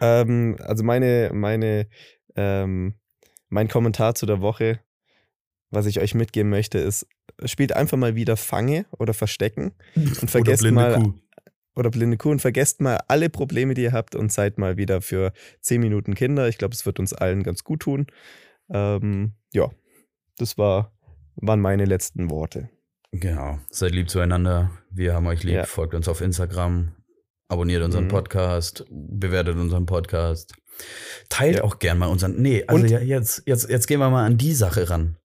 ähm, 0.00 0.56
also 0.60 0.82
meine, 0.84 1.30
meine, 1.32 1.86
ähm, 2.34 2.94
mein 3.50 3.68
Kommentar 3.68 4.14
zu 4.14 4.26
der 4.26 4.40
Woche, 4.40 4.80
was 5.74 5.86
ich 5.86 6.00
euch 6.00 6.14
mitgeben 6.14 6.50
möchte, 6.50 6.78
ist, 6.78 7.06
spielt 7.44 7.74
einfach 7.74 7.96
mal 7.96 8.14
wieder 8.14 8.36
Fange 8.36 8.86
oder 8.98 9.14
Verstecken 9.14 9.72
und 9.96 10.30
vergesst 10.30 10.62
Oder 10.62 10.72
mal 10.72 10.94
Kuh. 11.02 11.14
oder 11.76 11.90
blinde 11.90 12.16
Kuh 12.16 12.30
und 12.30 12.40
vergesst 12.40 12.80
mal 12.80 12.98
alle 13.08 13.28
Probleme, 13.30 13.74
die 13.74 13.82
ihr 13.82 13.92
habt 13.92 14.14
und 14.14 14.32
seid 14.32 14.58
mal 14.58 14.76
wieder 14.76 15.00
für 15.02 15.32
10 15.60 15.80
Minuten 15.80 16.14
Kinder. 16.14 16.48
Ich 16.48 16.58
glaube, 16.58 16.74
es 16.74 16.86
wird 16.86 16.98
uns 16.98 17.12
allen 17.12 17.42
ganz 17.42 17.64
gut 17.64 17.80
tun. 17.80 18.06
Ähm, 18.72 19.34
ja, 19.52 19.70
das 20.38 20.56
war, 20.58 20.92
waren 21.36 21.60
meine 21.60 21.84
letzten 21.84 22.30
Worte. 22.30 22.70
Genau. 23.12 23.58
Seid 23.70 23.92
lieb 23.92 24.10
zueinander. 24.10 24.70
Wir 24.90 25.14
haben 25.14 25.26
euch 25.26 25.42
lieb. 25.44 25.54
Ja. 25.54 25.64
Folgt 25.66 25.94
uns 25.94 26.08
auf 26.08 26.20
Instagram. 26.20 26.92
Abonniert 27.48 27.82
unseren 27.84 28.04
Mhm. 28.04 28.08
Podcast. 28.08 28.84
Bewertet 28.90 29.56
unseren 29.56 29.86
Podcast. 29.86 30.54
Teilt 31.28 31.58
Ja. 31.58 31.64
auch 31.64 31.78
gern 31.78 31.98
mal 31.98 32.06
unseren. 32.06 32.40
Nee, 32.42 32.64
also 32.66 32.84
ja, 32.86 32.98
jetzt, 32.98 33.42
jetzt, 33.46 33.68
jetzt 33.70 33.86
gehen 33.86 34.00
wir 34.00 34.10
mal 34.10 34.24
an 34.26 34.36
die 34.38 34.54
Sache 34.54 34.90
ran. 34.90 35.16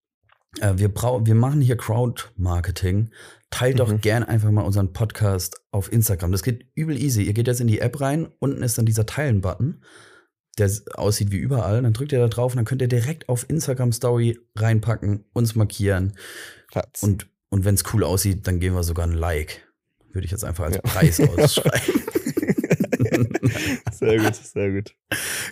Äh, 0.59 0.73
wir, 0.77 0.89
brau 0.93 1.25
wir 1.25 1.35
machen 1.35 1.61
hier 1.61 1.77
Crowd-Marketing. 1.77 3.11
Teilt 3.51 3.79
doch 3.79 3.91
Mhm. 3.91 4.01
gern 4.01 4.23
einfach 4.23 4.51
mal 4.51 4.61
unseren 4.63 4.93
Podcast 4.93 5.61
auf 5.71 5.91
Instagram. 5.91 6.31
Das 6.31 6.43
geht 6.43 6.65
übel 6.75 6.97
easy. 7.01 7.23
Ihr 7.23 7.33
geht 7.33 7.47
jetzt 7.47 7.61
in 7.61 7.67
die 7.67 7.79
App 7.79 7.99
rein. 8.01 8.27
Unten 8.39 8.63
ist 8.63 8.77
dann 8.77 8.85
dieser 8.85 9.05
Teilen-Button, 9.05 9.83
der 10.57 10.71
aussieht 10.95 11.31
wie 11.31 11.37
überall. 11.37 11.81
Dann 11.81 11.93
drückt 11.93 12.11
ihr 12.11 12.19
da 12.19 12.27
drauf 12.27 12.53
und 12.53 12.57
dann 12.57 12.65
könnt 12.65 12.81
ihr 12.81 12.87
direkt 12.87 13.29
auf 13.29 13.49
Instagram 13.49 13.91
Story 13.91 14.39
reinpacken, 14.55 15.25
uns 15.33 15.55
markieren. 15.55 16.13
Platz. 16.69 17.01
Und, 17.03 17.27
und 17.49 17.65
wenn 17.65 17.75
es 17.75 17.83
cool 17.93 18.03
aussieht, 18.03 18.45
dann 18.47 18.59
geben 18.59 18.75
wir 18.75 18.83
sogar 18.83 19.05
ein 19.07 19.13
Like. 19.13 19.67
Würde 20.11 20.25
ich 20.25 20.31
jetzt 20.31 20.43
einfach 20.43 20.65
als 20.65 20.75
Ja. 20.75 20.81
Preis 20.81 21.19
ausschreiben. 21.37 22.03
sehr 23.91 24.17
gut, 24.17 24.35
sehr 24.35 24.71
gut. 24.71 24.95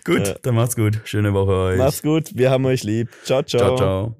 gut, 0.05 0.27
Ja. 0.27 0.35
dann 0.41 0.55
macht's 0.55 0.75
gut. 0.75 0.99
Schöne 1.05 1.33
Woche 1.33 1.51
euch. 1.51 1.77
Macht's 1.77 2.01
gut, 2.01 2.31
wir 2.35 2.49
haben 2.51 2.65
euch 2.65 2.83
lieb. 2.83 3.09
Ciao, 3.23 3.43
ciao. 3.43 3.59
ciao, 3.59 3.77
ciao. 3.77 4.15